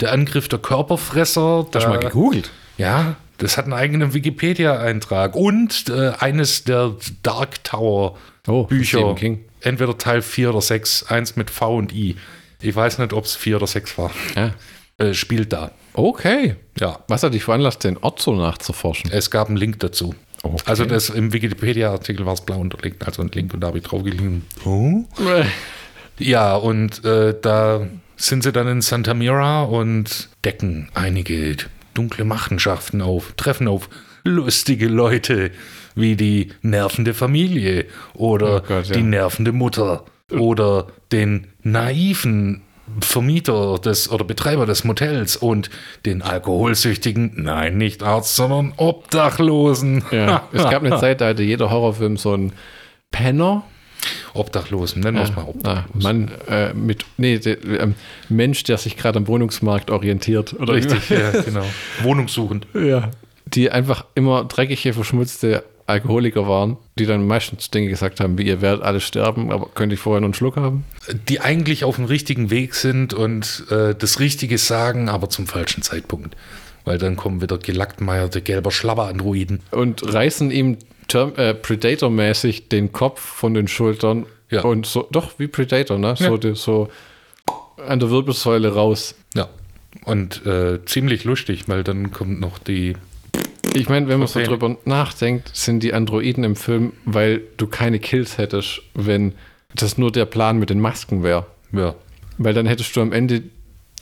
der 0.00 0.12
Angriff 0.12 0.48
der 0.48 0.58
Körperfresser. 0.58 1.66
Da, 1.70 1.78
Hast 1.78 1.86
du 1.86 1.90
mal 1.90 1.98
gegoogelt? 2.00 2.50
Ja, 2.76 3.16
das 3.38 3.56
hat 3.56 3.64
einen 3.64 3.72
eigenen 3.72 4.12
Wikipedia-Eintrag. 4.12 5.34
Und 5.34 5.88
äh, 5.88 6.12
eines 6.18 6.64
der 6.64 6.96
Dark 7.22 7.64
Tower 7.64 8.16
Oh. 8.46 8.66
Entweder 9.60 9.98
Teil 9.98 10.22
4 10.22 10.50
oder 10.50 10.60
6, 10.60 11.04
eins 11.04 11.36
mit 11.36 11.50
V 11.50 11.76
und 11.76 11.92
I. 11.92 12.16
Ich 12.60 12.74
weiß 12.74 12.98
nicht, 12.98 13.12
ob 13.12 13.24
es 13.24 13.36
4 13.36 13.56
oder 13.56 13.66
6 13.66 13.98
war. 13.98 14.10
Ja. 14.34 14.54
Äh, 14.98 15.14
spielt 15.14 15.52
da. 15.52 15.72
Okay. 16.08 16.56
Ja, 16.78 17.00
Was 17.08 17.22
hat 17.22 17.34
dich 17.34 17.44
veranlasst, 17.44 17.84
den 17.84 17.96
Ort 17.98 18.20
so 18.20 18.34
nachzuforschen? 18.34 19.10
es 19.12 19.30
gab 19.30 19.48
einen 19.48 19.56
Link 19.56 19.78
dazu. 19.80 20.14
Okay. 20.42 20.62
Also 20.64 20.86
das 20.86 21.10
im 21.10 21.32
Wikipedia-Artikel 21.34 22.24
war 22.24 22.32
es 22.32 22.40
blau 22.40 22.58
unterlegt, 22.58 23.04
also 23.06 23.20
ein 23.22 23.28
Link 23.28 23.52
und 23.52 23.60
da 23.60 23.66
habe 23.68 23.78
ich 23.78 23.84
draufgelegt. 23.84 24.22
Oh. 24.64 25.04
Ja, 26.18 26.54
und 26.56 27.04
äh, 27.04 27.34
da 27.40 27.86
sind 28.16 28.42
sie 28.42 28.52
dann 28.52 28.66
in 28.68 28.80
Santa 28.82 29.14
Mira 29.14 29.62
und 29.62 30.28
decken 30.44 30.88
einige 30.94 31.56
dunkle 31.94 32.24
Machenschaften 32.24 33.00
auf, 33.02 33.32
treffen 33.36 33.68
auf 33.68 33.88
lustige 34.24 34.86
Leute 34.88 35.50
wie 35.94 36.16
die 36.16 36.48
nervende 36.62 37.14
Familie 37.14 37.86
oder 38.14 38.58
Oh 38.62 38.66
Gott, 38.66 38.86
ja. 38.88 38.94
die 38.94 39.02
nervende 39.02 39.52
Mutter 39.52 40.04
oder 40.30 40.86
den 41.10 41.48
naiven 41.62 42.62
Vermieter 43.00 43.78
des 43.78 44.10
oder 44.10 44.24
Betreiber 44.24 44.66
des 44.66 44.84
Motels 44.84 45.36
und 45.36 45.70
den 46.06 46.22
alkoholsüchtigen, 46.22 47.32
nein, 47.36 47.78
nicht 47.78 48.02
Arzt, 48.02 48.36
sondern 48.36 48.72
Obdachlosen. 48.76 50.04
Ja, 50.10 50.48
es 50.52 50.62
gab 50.64 50.82
eine 50.84 50.98
Zeit, 50.98 51.20
da 51.20 51.28
hatte 51.28 51.42
jeder 51.42 51.70
Horrorfilm 51.70 52.16
so 52.16 52.32
einen 52.32 52.52
Penner. 53.10 53.64
Obdachlosen, 54.32 55.02
nennen 55.02 55.18
wir 55.18 55.24
es 55.24 55.36
mal 55.36 55.42
Ah, 55.42 55.48
Obdachlosen. 55.48 56.02
Mann 56.02 56.30
äh, 56.48 56.72
mit, 56.72 57.04
nee, 57.18 57.38
der, 57.38 57.62
ähm, 57.64 57.94
Mensch, 58.28 58.62
der 58.64 58.78
sich 58.78 58.96
gerade 58.96 59.18
am 59.18 59.28
Wohnungsmarkt 59.28 59.90
orientiert. 59.90 60.54
Oder 60.58 60.74
Richtig, 60.74 61.10
ja, 61.10 61.32
genau. 61.42 61.64
Wohnungssuchend. 62.02 62.66
Ja. 62.74 63.10
Die 63.46 63.70
einfach 63.70 64.06
immer 64.14 64.44
dreckige, 64.44 64.92
verschmutzte 64.94 65.64
Alkoholiker 65.90 66.48
waren, 66.48 66.76
die 66.98 67.06
dann 67.06 67.26
meistens 67.26 67.70
Dinge 67.70 67.88
gesagt 67.88 68.20
haben, 68.20 68.38
wie 68.38 68.44
ihr 68.46 68.60
werdet 68.60 68.82
alle 68.82 69.00
sterben, 69.00 69.50
aber 69.52 69.68
könnte 69.74 69.94
ich 69.94 70.00
vorher 70.00 70.20
noch 70.20 70.26
einen 70.26 70.34
Schluck 70.34 70.56
haben? 70.56 70.84
Die 71.28 71.40
eigentlich 71.40 71.84
auf 71.84 71.96
dem 71.96 72.04
richtigen 72.06 72.50
Weg 72.50 72.74
sind 72.74 73.12
und 73.14 73.64
äh, 73.70 73.94
das 73.94 74.20
Richtige 74.20 74.58
sagen, 74.58 75.08
aber 75.08 75.28
zum 75.28 75.46
falschen 75.46 75.82
Zeitpunkt. 75.82 76.36
Weil 76.84 76.98
dann 76.98 77.16
kommen 77.16 77.42
wieder 77.42 77.58
gelackmeierte 77.58 78.40
gelber 78.40 78.70
Schlabber-Androiden. 78.70 79.60
Und 79.70 80.02
reißen 80.14 80.50
ihm 80.50 80.78
Term 81.08 81.34
äh, 81.36 81.52
Predator-mäßig 81.54 82.68
den 82.68 82.92
Kopf 82.92 83.20
von 83.20 83.52
den 83.54 83.68
Schultern 83.68 84.26
Ja. 84.50 84.62
und 84.62 84.86
so, 84.86 85.06
doch 85.10 85.32
wie 85.38 85.46
Predator, 85.48 85.98
ne? 85.98 86.14
So, 86.16 86.24
Ja. 86.24 86.36
die, 86.38 86.54
so 86.54 86.88
an 87.86 87.98
der 88.00 88.10
Wirbelsäule 88.10 88.74
raus. 88.74 89.14
Ja. 89.34 89.48
Und 90.04 90.46
äh, 90.46 90.84
ziemlich 90.86 91.24
lustig, 91.24 91.64
weil 91.68 91.82
dann 91.84 92.12
kommt 92.12 92.40
noch 92.40 92.58
die. 92.58 92.94
Ich 93.74 93.88
meine, 93.88 94.08
wenn 94.08 94.18
man 94.18 94.28
so 94.28 94.40
drüber 94.40 94.76
nachdenkt, 94.84 95.50
sind 95.54 95.82
die 95.82 95.94
Androiden 95.94 96.44
im 96.44 96.56
Film, 96.56 96.92
weil 97.04 97.42
du 97.56 97.66
keine 97.66 97.98
Kills 97.98 98.38
hättest, 98.38 98.82
wenn 98.94 99.34
das 99.74 99.96
nur 99.98 100.10
der 100.10 100.24
Plan 100.26 100.58
mit 100.58 100.70
den 100.70 100.80
Masken 100.80 101.22
wäre. 101.22 101.46
Ja. 101.72 101.94
Weil 102.38 102.54
dann 102.54 102.66
hättest 102.66 102.94
du 102.96 103.00
am 103.00 103.12
Ende, 103.12 103.42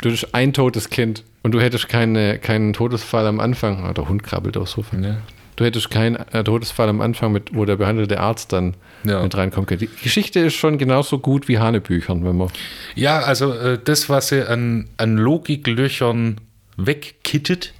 du 0.01 0.09
hättest 0.09 0.35
ein 0.35 0.53
totes 0.53 0.89
Kind 0.91 1.25
und 1.43 1.53
du 1.53 1.61
hättest 1.61 1.89
keine, 1.89 2.39
keinen 2.39 2.73
Todesfall 2.73 3.27
am 3.27 3.41
Anfang. 3.41 3.85
Ah, 3.85 3.93
der 3.93 4.09
Hund 4.09 4.23
krabbelt 4.23 4.57
aufs 4.57 4.73
Sofa. 4.73 4.97
Ja. 4.99 5.19
Du 5.57 5.65
hättest 5.65 5.91
keinen 5.91 6.15
äh, 6.33 6.45
Todesfall 6.45 6.89
am 6.89 7.01
Anfang, 7.01 7.33
mit, 7.33 7.53
wo 7.55 7.65
der 7.65 7.77
behandelte 7.77 8.21
Arzt 8.21 8.53
dann 8.53 8.75
Ja. 9.05 9.21
mit 9.23 9.37
reinkommt. 9.37 9.69
Die 9.71 9.89
Geschichte 10.03 10.39
ist 10.41 10.55
schon 10.55 10.79
genauso 10.79 11.19
gut 11.19 11.49
wie 11.49 11.59
Hanebüchern, 11.59 12.25
wenn 12.25 12.37
man. 12.37 12.49
Ja, 12.95 13.19
also 13.21 13.53
äh, 13.53 13.79
das, 13.83 14.09
was 14.09 14.29
sie 14.29 14.49
an, 14.49 14.89
an 14.99 15.17
Logiklöchern 15.17 16.41
wegkittet, 16.77 17.75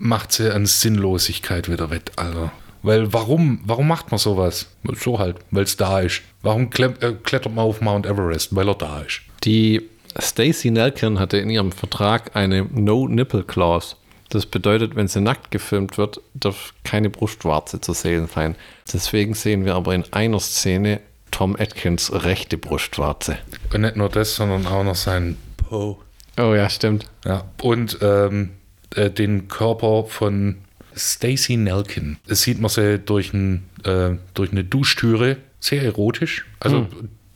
macht 0.00 0.32
sie 0.32 0.52
an 0.52 0.66
Sinnlosigkeit 0.66 1.70
wieder 1.70 1.90
weg, 1.90 2.10
Alter. 2.16 2.50
Weil 2.82 3.12
warum, 3.12 3.60
warum 3.64 3.86
macht 3.86 4.10
man 4.10 4.18
sowas? 4.18 4.66
So 4.94 5.18
halt, 5.18 5.36
weil 5.50 5.64
es 5.64 5.76
da 5.76 6.00
ist. 6.00 6.22
Warum 6.42 6.70
äh, 6.72 7.12
klettert 7.22 7.54
man 7.54 7.66
auf 7.66 7.82
Mount 7.82 8.06
Everest? 8.06 8.56
Weil 8.56 8.68
er 8.68 8.74
da 8.74 9.02
ist. 9.02 9.20
Die 9.44 9.82
Stacy 10.18 10.70
Nelkin 10.70 11.18
hatte 11.18 11.36
in 11.36 11.50
ihrem 11.50 11.70
Vertrag 11.70 12.34
eine 12.34 12.64
No-Nipple-Clause. 12.64 13.96
Das 14.30 14.46
bedeutet, 14.46 14.96
wenn 14.96 15.08
sie 15.08 15.20
nackt 15.20 15.50
gefilmt 15.50 15.98
wird, 15.98 16.20
darf 16.32 16.72
keine 16.84 17.10
Brustwarze 17.10 17.80
zu 17.80 17.92
sehen 17.92 18.26
sein. 18.26 18.56
Deswegen 18.90 19.34
sehen 19.34 19.66
wir 19.66 19.74
aber 19.74 19.94
in 19.94 20.04
einer 20.12 20.40
Szene 20.40 21.00
Tom 21.30 21.56
Atkins 21.58 22.10
rechte 22.12 22.56
Brustwarze. 22.56 23.38
Und 23.74 23.82
nicht 23.82 23.96
nur 23.96 24.08
das, 24.08 24.34
sondern 24.36 24.66
auch 24.66 24.84
noch 24.84 24.94
sein 24.94 25.36
Po. 25.56 26.00
Oh 26.38 26.54
ja, 26.54 26.70
stimmt. 26.70 27.04
Ja, 27.26 27.44
und 27.60 27.98
ähm, 28.00 28.50
äh, 28.94 29.10
den 29.10 29.48
Körper 29.48 30.04
von 30.04 30.56
Stacy 30.96 31.56
Nelkin. 31.56 32.18
Das 32.26 32.42
sieht 32.42 32.60
man 32.60 32.68
sie 32.68 32.98
durch, 32.98 33.32
ein, 33.32 33.64
äh, 33.84 34.10
durch 34.34 34.52
eine 34.52 34.64
Duschtüre. 34.64 35.36
Sehr 35.60 35.82
erotisch. 35.82 36.46
Also 36.58 36.88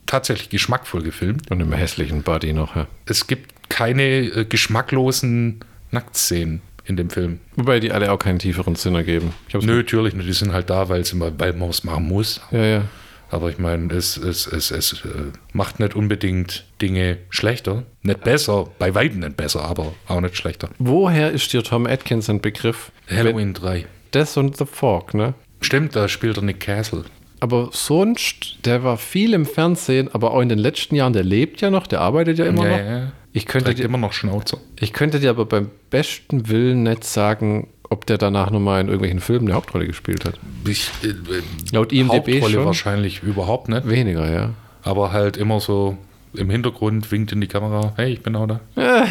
tatsächlich 0.05 0.49
geschmackvoll 0.49 1.03
gefilmt. 1.03 1.49
Und 1.51 1.61
im 1.61 1.71
hässlichen 1.73 2.23
Body 2.23 2.53
noch, 2.53 2.75
ja. 2.75 2.87
Es 3.05 3.27
gibt 3.27 3.69
keine 3.69 4.03
äh, 4.03 4.45
geschmacklosen 4.45 5.59
Nacktszenen 5.91 6.61
in 6.85 6.97
dem 6.97 7.09
Film. 7.09 7.39
Wobei 7.55 7.79
die 7.79 7.91
alle 7.91 8.11
auch 8.11 8.19
keinen 8.19 8.39
tieferen 8.39 8.75
Sinn 8.75 8.95
ergeben. 8.95 9.33
Nö, 9.53 9.77
natürlich. 9.77 10.13
Die 10.13 10.33
sind 10.33 10.53
halt 10.53 10.69
da, 10.69 10.89
weil, 10.89 11.03
sie 11.05 11.15
mal, 11.15 11.33
weil 11.37 11.53
man 11.53 11.69
es 11.69 11.83
machen 11.83 12.07
muss. 12.07 12.41
Ja, 12.51 12.65
ja. 12.65 12.81
Aber 13.29 13.49
ich 13.49 13.57
meine, 13.57 13.93
es, 13.93 14.17
es, 14.17 14.47
es, 14.47 14.71
es 14.71 14.93
äh, 15.03 15.31
macht 15.53 15.79
nicht 15.79 15.95
unbedingt 15.95 16.65
Dinge 16.81 17.17
schlechter. 17.29 17.83
Nicht 18.01 18.23
besser, 18.23 18.69
bei 18.77 18.93
weitem 18.93 19.19
nicht 19.19 19.37
besser, 19.37 19.63
aber 19.65 19.93
auch 20.07 20.21
nicht 20.21 20.37
schlechter. 20.37 20.69
Woher 20.77 21.31
ist 21.31 21.51
dir 21.51 21.63
Tom 21.63 21.85
Atkins 21.85 22.29
ein 22.29 22.41
Begriff? 22.41 22.91
Halloween 23.09 23.53
3. 23.53 23.85
Death 24.13 24.37
und 24.37 24.57
The 24.57 24.65
Fork, 24.65 25.13
ne? 25.13 25.33
Stimmt, 25.61 25.95
da 25.95 26.07
spielt 26.07 26.37
er 26.37 26.43
Nick 26.43 26.59
Castle. 26.59 27.05
Aber 27.39 27.69
sonst, 27.73 28.65
der 28.65 28.83
war 28.83 28.97
viel 28.97 29.33
im 29.33 29.45
Fernsehen, 29.45 30.09
aber 30.13 30.31
auch 30.31 30.41
in 30.41 30.49
den 30.49 30.59
letzten 30.59 30.95
Jahren, 30.95 31.13
der 31.13 31.23
lebt 31.23 31.61
ja 31.61 31.69
noch, 31.69 31.87
der 31.87 32.01
arbeitet 32.01 32.37
ja 32.37 32.45
immer 32.45 32.65
ja, 32.65 32.71
noch. 32.71 32.85
ja. 32.85 33.11
Ich 33.33 33.45
könnte, 33.45 33.75
dir, 33.75 33.83
immer 33.83 33.97
noch 33.97 34.13
Schnauzer. 34.13 34.59
ich 34.79 34.93
könnte 34.93 35.19
dir 35.19 35.29
aber 35.29 35.45
beim 35.45 35.69
besten 35.89 36.47
Willen 36.47 36.83
nicht 36.83 37.03
sagen, 37.03 37.67
ob 37.89 38.05
der 38.05 38.17
danach 38.17 38.51
nochmal 38.51 38.81
in 38.81 38.87
irgendwelchen 38.87 39.19
Filmen 39.19 39.47
eine 39.47 39.55
Hauptrolle 39.55 39.87
gespielt 39.87 40.25
hat. 40.25 40.39
Ich, 40.67 40.89
äh, 41.03 41.13
Laut 41.71 41.91
IMDb 41.91 42.13
Hauptrolle 42.33 42.53
schon. 42.53 42.65
wahrscheinlich 42.65 43.23
überhaupt 43.23 43.69
nicht. 43.69 43.87
Weniger, 43.87 44.31
ja. 44.31 44.49
Aber 44.83 45.11
halt 45.11 45.37
immer 45.37 45.59
so 45.59 45.97
im 46.33 46.49
Hintergrund 46.49 47.11
winkt 47.11 47.31
in 47.31 47.41
die 47.41 47.47
Kamera, 47.47 47.93
hey, 47.95 48.13
ich 48.13 48.21
bin 48.23 48.35
auch 48.35 48.47
da. 48.47 48.59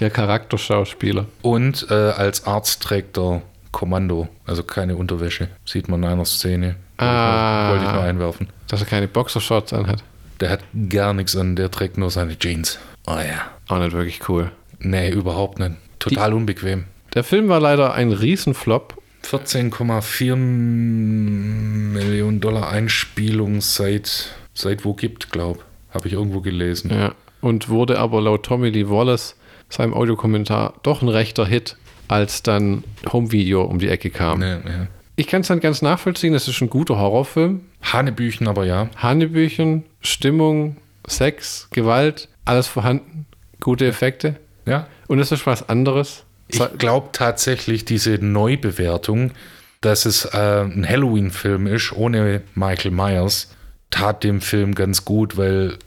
Der 0.00 0.10
Charakterschauspieler. 0.10 1.26
Und 1.42 1.86
äh, 1.90 1.94
als 1.94 2.46
Arzt 2.46 2.82
trägt 2.82 3.18
er 3.18 3.42
Kommando, 3.72 4.28
also 4.46 4.62
keine 4.62 4.96
Unterwäsche. 4.96 5.48
Sieht 5.64 5.88
man 5.88 6.02
in 6.02 6.08
einer 6.08 6.24
Szene. 6.24 6.76
Ah. 6.96 7.70
Wollte 7.70 7.84
ich 7.84 7.92
nur 7.92 8.02
einwerfen. 8.02 8.48
Dass 8.68 8.80
er 8.80 8.86
keine 8.86 9.06
Boxershorts 9.08 9.72
anhat. 9.72 10.02
Der 10.40 10.50
hat 10.50 10.60
gar 10.88 11.12
nichts 11.12 11.36
an, 11.36 11.56
der 11.56 11.70
trägt 11.70 11.98
nur 11.98 12.10
seine 12.10 12.38
Jeans. 12.38 12.78
Oh 13.06 13.12
ja. 13.12 13.50
Auch 13.68 13.78
nicht 13.78 13.92
wirklich 13.92 14.28
cool. 14.28 14.50
Nee, 14.78 15.10
überhaupt 15.10 15.58
nicht. 15.58 15.72
Total 15.98 16.32
unbequem. 16.32 16.84
Der 17.14 17.24
Film 17.24 17.48
war 17.48 17.60
leider 17.60 17.94
ein 17.94 18.12
Riesenflop. 18.12 19.00
14,4 19.24 20.36
Millionen 20.36 22.40
Dollar 22.40 22.70
Einspielung 22.70 23.60
seit, 23.60 24.34
seit 24.54 24.84
wo 24.84 24.94
gibt, 24.94 25.30
glaub. 25.30 25.64
Habe 25.90 26.08
ich 26.08 26.14
irgendwo 26.14 26.40
gelesen. 26.40 26.90
Ja. 26.90 27.14
Und 27.40 27.68
wurde 27.68 27.98
aber 27.98 28.20
laut 28.20 28.44
Tommy 28.44 28.70
Lee 28.70 28.88
Wallace, 28.88 29.36
seinem 29.68 29.94
Audiokommentar, 29.94 30.74
doch 30.82 31.02
ein 31.02 31.08
rechter 31.08 31.46
Hit, 31.46 31.76
als 32.08 32.42
dann 32.42 32.84
Home 33.12 33.32
Video 33.32 33.62
um 33.62 33.78
die 33.78 33.88
Ecke 33.88 34.10
kam. 34.10 34.40
Nee, 34.40 34.56
nee. 34.64 34.86
Ich 35.16 35.26
kann 35.26 35.42
es 35.42 35.48
dann 35.48 35.60
ganz 35.60 35.82
nachvollziehen, 35.82 36.34
es 36.34 36.48
ist 36.48 36.60
ein 36.62 36.70
guter 36.70 36.98
Horrorfilm. 36.98 37.60
Hanebüchen 37.82 38.48
aber 38.48 38.64
ja. 38.64 38.88
Hanebüchen, 38.96 39.84
Stimmung, 40.00 40.76
Sex, 41.06 41.68
Gewalt, 41.72 42.28
alles 42.44 42.68
vorhanden, 42.68 43.26
gute 43.60 43.86
Effekte. 43.86 44.36
Ja. 44.66 44.86
Und 45.08 45.18
es 45.18 45.32
ist 45.32 45.46
was 45.46 45.68
anderes. 45.68 46.24
Ich 46.54 46.78
glaube 46.78 47.08
tatsächlich, 47.12 47.84
diese 47.84 48.12
Neubewertung, 48.24 49.32
dass 49.80 50.04
es 50.06 50.24
äh, 50.26 50.62
ein 50.62 50.86
Halloween-Film 50.88 51.66
ist, 51.66 51.92
ohne 51.92 52.42
Michael 52.54 52.90
Myers, 52.90 53.54
tat 53.90 54.22
dem 54.24 54.40
Film 54.40 54.74
ganz 54.74 55.04
gut, 55.04 55.36
weil 55.36 55.78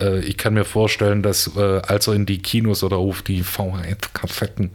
äh, 0.00 0.20
ich 0.20 0.36
kann 0.36 0.54
mir 0.54 0.64
vorstellen, 0.64 1.22
dass 1.22 1.56
äh, 1.56 1.80
als 1.86 2.06
er 2.08 2.14
in 2.14 2.26
die 2.26 2.38
Kinos 2.38 2.82
oder 2.84 2.96
auf 2.96 3.22
die 3.22 3.42
VHS-Kassetten, 3.42 4.70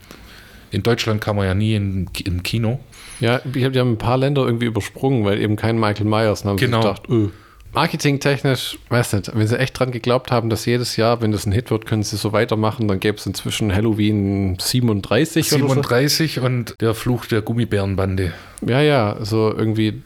in 0.71 0.83
Deutschland 0.83 1.19
kam 1.21 1.37
er 1.37 1.45
ja 1.45 1.53
nie 1.53 1.75
in, 1.75 2.09
im 2.25 2.43
Kino, 2.43 2.79
Ja, 3.19 3.41
ich 3.53 3.63
hab, 3.65 3.73
die 3.73 3.79
haben 3.79 3.91
ein 3.91 3.97
paar 3.97 4.17
Länder 4.17 4.45
irgendwie 4.45 4.65
übersprungen, 4.67 5.25
weil 5.25 5.39
eben 5.41 5.57
kein 5.57 5.77
Michael 5.79 6.05
Myers. 6.05 6.43
Dann 6.43 6.51
haben 6.51 6.57
Genau. 6.57 6.79
gedacht, 6.79 7.09
öh. 7.09 7.27
Marketingtechnisch, 7.73 8.77
weiß 8.89 9.13
nicht, 9.13 9.31
wenn 9.33 9.47
sie 9.47 9.57
echt 9.57 9.79
dran 9.79 9.91
geglaubt 9.91 10.29
haben, 10.29 10.49
dass 10.49 10.65
jedes 10.65 10.97
Jahr, 10.97 11.21
wenn 11.21 11.31
das 11.31 11.45
ein 11.45 11.53
Hit 11.53 11.71
wird, 11.71 11.85
können 11.85 12.03
sie 12.03 12.17
so 12.17 12.33
weitermachen, 12.33 12.87
dann 12.87 12.99
gäbe 12.99 13.17
es 13.17 13.25
inzwischen 13.25 13.73
Halloween 13.73 14.57
37 14.59 15.53
oder 15.53 15.61
37 15.67 16.39
und 16.41 16.75
der 16.81 16.93
Fluch 16.93 17.25
der 17.27 17.41
Gummibärenbande. 17.41 18.33
so. 18.59 18.67
Ja, 18.67 18.81
ja, 18.81 19.17
so 19.21 19.53
irgendwie 19.55 20.03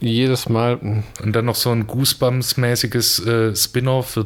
jedes 0.00 0.48
Mal. 0.48 0.80
hm, 0.80 1.02
Und 1.22 1.36
dann 1.36 1.44
noch 1.44 1.54
so 1.54 1.70
ein 1.70 1.86
Goosebumps-mäßiges 1.86 3.26
äh, 3.26 3.54
Spin-off 3.54 4.10
für, 4.10 4.20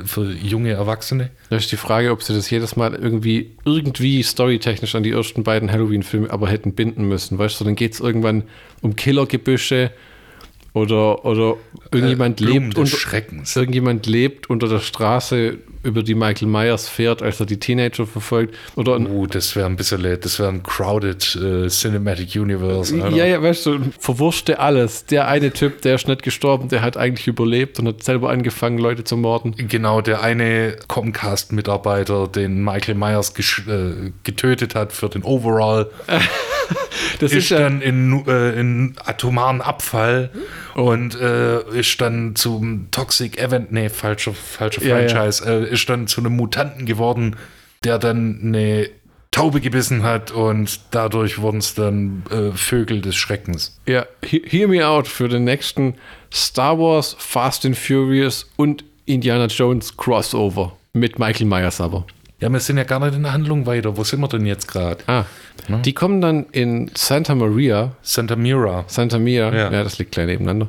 äh, 0.00 0.06
für 0.06 0.30
junge 0.32 0.72
Erwachsene. 0.72 1.30
Da 1.48 1.56
ist 1.56 1.72
die 1.72 1.76
Frage, 1.76 2.10
ob 2.12 2.22
sie 2.22 2.34
das 2.34 2.50
jedes 2.50 2.76
Mal 2.76 2.94
irgendwie, 2.94 3.56
irgendwie 3.64 4.22
storytechnisch 4.22 4.94
an 4.94 5.02
die 5.02 5.10
ersten 5.10 5.42
beiden 5.44 5.72
Halloween-Filme 5.72 6.30
aber 6.30 6.48
hätten 6.48 6.74
binden 6.74 7.08
müssen. 7.08 7.38
Weißt 7.38 7.58
du, 7.58 7.64
dann 7.64 7.74
geht 7.74 7.94
es 7.94 8.00
irgendwann 8.00 8.44
um 8.82 8.96
Killergebüsche 8.96 9.90
oder, 10.74 11.24
oder 11.24 11.56
irgendjemand 11.92 12.40
Äh, 12.40 12.44
lebt 12.44 12.78
unter, 12.78 12.86
Schreckens. 12.86 13.56
irgendjemand 13.56 14.06
lebt 14.06 14.48
unter 14.50 14.68
der 14.68 14.80
Straße, 14.80 15.58
über 15.82 16.02
die 16.02 16.14
Michael 16.14 16.48
Myers 16.48 16.88
fährt, 16.88 17.22
als 17.22 17.40
er 17.40 17.46
die 17.46 17.58
Teenager 17.58 18.06
verfolgt. 18.06 18.56
Oder 18.76 18.98
Uh, 19.00 19.26
das 19.26 19.56
wäre 19.56 19.66
ein 19.66 19.76
bisschen, 19.76 20.02
das 20.20 20.38
wäre 20.38 20.48
ein 20.48 20.62
crowded 20.62 21.36
äh, 21.36 21.68
Cinematic 21.68 22.36
Universe. 22.36 22.94
Alter. 22.94 23.16
ja, 23.16 23.24
ja, 23.24 23.42
weißt 23.42 23.66
du, 23.66 23.78
verwurschte 23.98 24.58
alles. 24.58 25.06
Der 25.06 25.28
eine 25.28 25.52
Typ, 25.52 25.82
der 25.82 25.96
ist 25.96 26.06
nicht 26.08 26.22
gestorben, 26.22 26.68
der 26.68 26.82
hat 26.82 26.96
eigentlich 26.96 27.26
überlebt 27.26 27.78
und 27.78 27.88
hat 27.88 28.02
selber 28.02 28.30
angefangen, 28.30 28.78
Leute 28.78 29.04
zu 29.04 29.16
morden. 29.16 29.54
Genau, 29.56 30.00
der 30.00 30.22
eine 30.22 30.76
Comcast-Mitarbeiter, 30.88 32.28
den 32.28 32.62
Michael 32.62 32.94
Myers 32.94 33.32
äh, 33.38 34.12
getötet 34.22 34.74
hat 34.74 34.92
für 34.92 35.08
den 35.08 35.22
Overall, 35.22 35.90
Das 37.20 37.32
ist 37.32 37.50
dann 37.50 37.80
in, 37.82 38.26
äh, 38.26 38.58
in 38.58 38.94
atomaren 39.04 39.60
Abfall 39.60 40.30
und 40.74 41.14
äh, 41.20 41.62
ist 41.78 42.00
dann 42.00 42.34
zum 42.36 42.88
Toxic 42.90 43.38
Event, 43.38 43.72
nee, 43.72 43.88
falscher, 43.88 44.32
falscher 44.34 44.82
Ja, 44.84 44.98
ja. 45.00 45.08
Franchise, 45.08 45.44
Äh, 45.44 45.72
ist 45.72 45.88
dann 45.88 46.06
zu 46.06 46.20
einem 46.20 46.36
Mutanten 46.36 46.86
geworden, 46.86 47.36
der 47.84 47.98
dann 47.98 48.40
eine 48.42 48.88
Taube 49.30 49.60
gebissen 49.60 50.02
hat 50.02 50.30
und 50.30 50.80
dadurch 50.90 51.38
wurden 51.40 51.58
es 51.58 51.74
dann 51.74 52.22
äh, 52.30 52.52
Vögel 52.56 53.00
des 53.00 53.16
Schreckens. 53.16 53.78
Ja, 53.86 54.04
he- 54.24 54.42
hear 54.46 54.68
me 54.68 54.86
out 54.86 55.08
für 55.08 55.28
den 55.28 55.44
nächsten 55.44 55.94
Star 56.32 56.78
Wars, 56.78 57.16
Fast 57.18 57.64
and 57.64 57.76
Furious 57.76 58.50
und 58.56 58.84
Indiana 59.06 59.46
Jones 59.46 59.96
Crossover 59.96 60.76
mit 60.92 61.18
Michael 61.18 61.46
Myers 61.46 61.80
aber. 61.80 62.06
Ja, 62.42 62.50
wir 62.52 62.60
sind 62.60 62.76
ja 62.76 62.84
gar 62.84 62.98
nicht 63.00 63.14
in 63.14 63.22
der 63.22 63.32
Handlung 63.32 63.66
weiter. 63.66 63.96
Wo 63.96 64.04
sind 64.04 64.20
wir 64.20 64.28
denn 64.28 64.44
jetzt 64.46 64.68
gerade? 64.68 64.98
Ah, 65.06 65.24
die 65.84 65.92
kommen 65.94 66.20
dann 66.20 66.46
in 66.52 66.90
Santa 66.94 67.34
Maria, 67.34 67.92
Santa 68.02 68.36
Mira. 68.36 68.84
Santa 68.88 69.18
Mia, 69.18 69.52
Ja. 69.54 69.70
ja, 69.72 69.82
das 69.84 69.98
liegt 69.98 70.12
gleich 70.12 70.26
nebeneinander, 70.26 70.68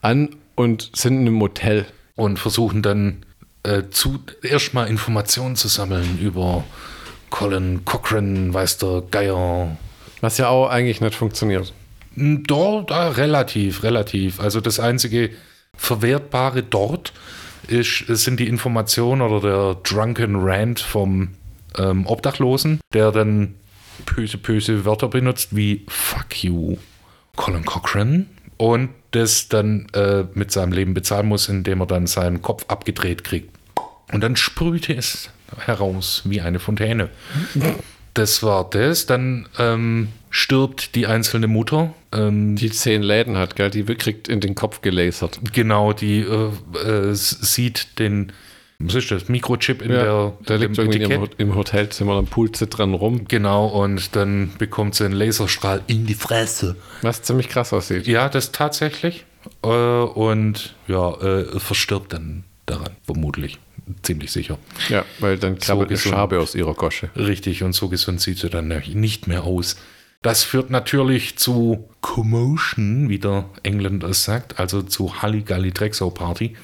an 0.00 0.30
und 0.54 0.90
sind 0.94 1.14
in 1.14 1.20
einem 1.22 1.34
Motel. 1.34 1.86
und 2.14 2.38
versuchen 2.38 2.82
dann 2.82 3.24
äh, 3.62 3.84
zu, 3.90 4.18
erstmal 4.42 4.88
Informationen 4.88 5.56
zu 5.56 5.68
sammeln 5.68 6.18
über 6.20 6.62
Colin 7.30 7.84
Cochran, 7.84 8.52
weiß 8.52 8.78
der 8.78 9.02
Geier. 9.10 9.76
Was 10.20 10.36
ja 10.38 10.48
auch 10.48 10.68
eigentlich 10.68 11.00
nicht 11.00 11.14
funktioniert. 11.14 11.72
Hm, 12.14 12.44
Dort 12.46 12.90
äh, 12.90 12.94
relativ, 12.94 13.82
relativ. 13.82 14.40
Also 14.40 14.60
das 14.60 14.78
einzige 14.78 15.30
Verwertbare 15.76 16.62
dort 16.62 17.12
ist, 17.68 18.06
sind 18.08 18.40
die 18.40 18.48
Informationen 18.48 19.22
oder 19.22 19.40
der 19.40 19.74
Drunken 19.82 20.36
Rant 20.36 20.80
vom 20.80 21.30
ähm, 21.78 22.06
Obdachlosen, 22.06 22.80
der 22.92 23.12
dann 23.12 23.54
böse, 24.04 24.38
böse 24.38 24.84
Wörter 24.84 25.08
benutzt 25.08 25.54
wie 25.54 25.84
Fuck 25.88 26.44
you, 26.44 26.76
Colin 27.36 27.64
Cochran. 27.64 28.26
Und 28.56 28.90
das 29.10 29.48
dann 29.48 29.86
äh, 29.92 30.24
mit 30.34 30.52
seinem 30.52 30.72
Leben 30.72 30.94
bezahlen 30.94 31.26
muss, 31.26 31.48
indem 31.48 31.80
er 31.80 31.86
dann 31.86 32.06
seinen 32.06 32.42
Kopf 32.42 32.64
abgedreht 32.68 33.24
kriegt. 33.24 33.50
Und 34.12 34.22
dann 34.22 34.36
sprühte 34.36 34.94
es 34.94 35.30
heraus 35.66 36.22
wie 36.24 36.40
eine 36.40 36.58
Fontäne. 36.58 37.10
Das 38.14 38.42
war 38.42 38.68
das. 38.68 39.06
Dann 39.06 39.48
ähm, 39.58 40.08
stirbt 40.30 40.94
die 40.94 41.06
einzelne 41.06 41.46
Mutter. 41.46 41.94
Ähm, 42.12 42.56
Die 42.56 42.70
zehn 42.70 43.02
Läden 43.02 43.36
hat, 43.36 43.56
gell, 43.56 43.70
die 43.70 43.84
kriegt 43.84 44.28
in 44.28 44.40
den 44.40 44.54
Kopf 44.54 44.82
gelasert. 44.82 45.40
genau, 45.52 45.92
die 45.92 46.20
äh, 46.20 46.50
äh, 46.78 47.14
sieht 47.14 47.98
den, 47.98 48.32
was 48.78 48.96
ist 48.96 49.10
das, 49.10 49.28
Mikrochip 49.28 49.80
in 49.80 49.90
der, 49.90 50.32
der 50.48 50.58
liegt 50.58 50.76
dem 50.76 50.90
irgendwie 50.90 51.14
im, 51.14 51.28
im 51.38 51.54
Hotelzimmer, 51.54 52.16
dann 52.16 52.26
pult 52.26 52.56
sie 52.56 52.66
dran 52.66 52.94
rum, 52.94 53.26
Genau, 53.28 53.66
und 53.66 54.14
dann 54.16 54.52
bekommt 54.58 54.94
sie 54.94 55.04
einen 55.04 55.14
Laserstrahl 55.14 55.82
in 55.86 56.04
die 56.06 56.14
Fresse. 56.14 56.76
was 57.02 57.22
ziemlich 57.22 57.48
krass 57.48 57.72
aussieht. 57.72 58.06
Ja, 58.06 58.28
das 58.28 58.52
tatsächlich. 58.52 59.24
Äh, 59.62 59.68
und 59.68 60.74
ja, 60.88 61.12
äh, 61.20 61.58
verstirbt 61.60 62.12
dann 62.12 62.44
daran, 62.66 62.90
vermutlich. 63.04 63.58
Ziemlich 64.02 64.32
sicher. 64.32 64.58
Ja, 64.88 65.04
weil 65.18 65.38
dann 65.38 65.58
krabbelt 65.58 65.88
eine 65.88 65.96
gesund. 65.96 66.14
Schabe 66.14 66.40
aus 66.40 66.54
ihrer 66.54 66.74
Gosche. 66.74 67.10
Richtig, 67.16 67.62
und 67.62 67.72
so 67.72 67.88
gesund 67.88 68.20
sieht 68.20 68.38
sie 68.38 68.48
dann 68.48 68.68
nicht 68.68 69.26
mehr 69.26 69.44
aus. 69.44 69.76
Das 70.22 70.44
führt 70.44 70.70
natürlich 70.70 71.36
zu 71.36 71.88
Commotion, 72.00 73.08
wie 73.08 73.18
der 73.18 73.46
Engländer 73.64 74.08
es 74.10 74.22
sagt, 74.22 74.60
also 74.60 74.82
zu 74.82 75.20
Halligalli 75.20 75.72
Drexau 75.72 76.10
Party, 76.10 76.56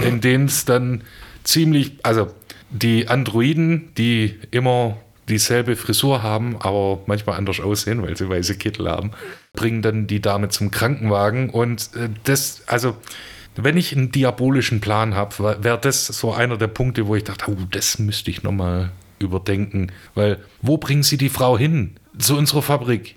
in 0.00 0.20
denen 0.20 0.46
es 0.46 0.64
dann 0.64 1.02
ziemlich, 1.42 1.92
also 2.04 2.32
die 2.70 3.08
Androiden, 3.08 3.92
die 3.98 4.38
immer 4.52 4.96
dieselbe 5.28 5.74
Frisur 5.74 6.22
haben, 6.22 6.56
aber 6.60 7.02
manchmal 7.06 7.36
anders 7.36 7.58
aussehen, 7.58 8.02
weil 8.02 8.16
sie 8.16 8.28
weiße 8.28 8.56
Kittel 8.56 8.88
haben, 8.88 9.10
bringen 9.54 9.82
dann 9.82 10.06
die 10.06 10.20
Dame 10.20 10.50
zum 10.50 10.70
Krankenwagen 10.70 11.50
und 11.50 11.90
äh, 11.96 12.10
das, 12.24 12.62
also 12.66 12.96
wenn 13.56 13.76
ich 13.76 13.94
einen 13.96 14.10
diabolischen 14.12 14.80
Plan 14.80 15.14
habe, 15.14 15.56
wäre 15.62 15.78
das 15.78 16.06
so 16.06 16.32
einer 16.32 16.56
der 16.56 16.66
Punkte, 16.68 17.06
wo 17.06 17.14
ich 17.14 17.24
dachte, 17.24 17.44
oh, 17.50 17.56
das 17.70 17.98
müsste 17.98 18.30
ich 18.30 18.42
nochmal 18.42 18.90
überdenken, 19.18 19.92
weil 20.14 20.38
wo 20.60 20.76
bringen 20.76 21.02
sie 21.02 21.16
die 21.16 21.28
Frau 21.28 21.56
hin? 21.56 21.96
Zu 22.18 22.36
unserer 22.36 22.62
Fabrik. 22.62 23.16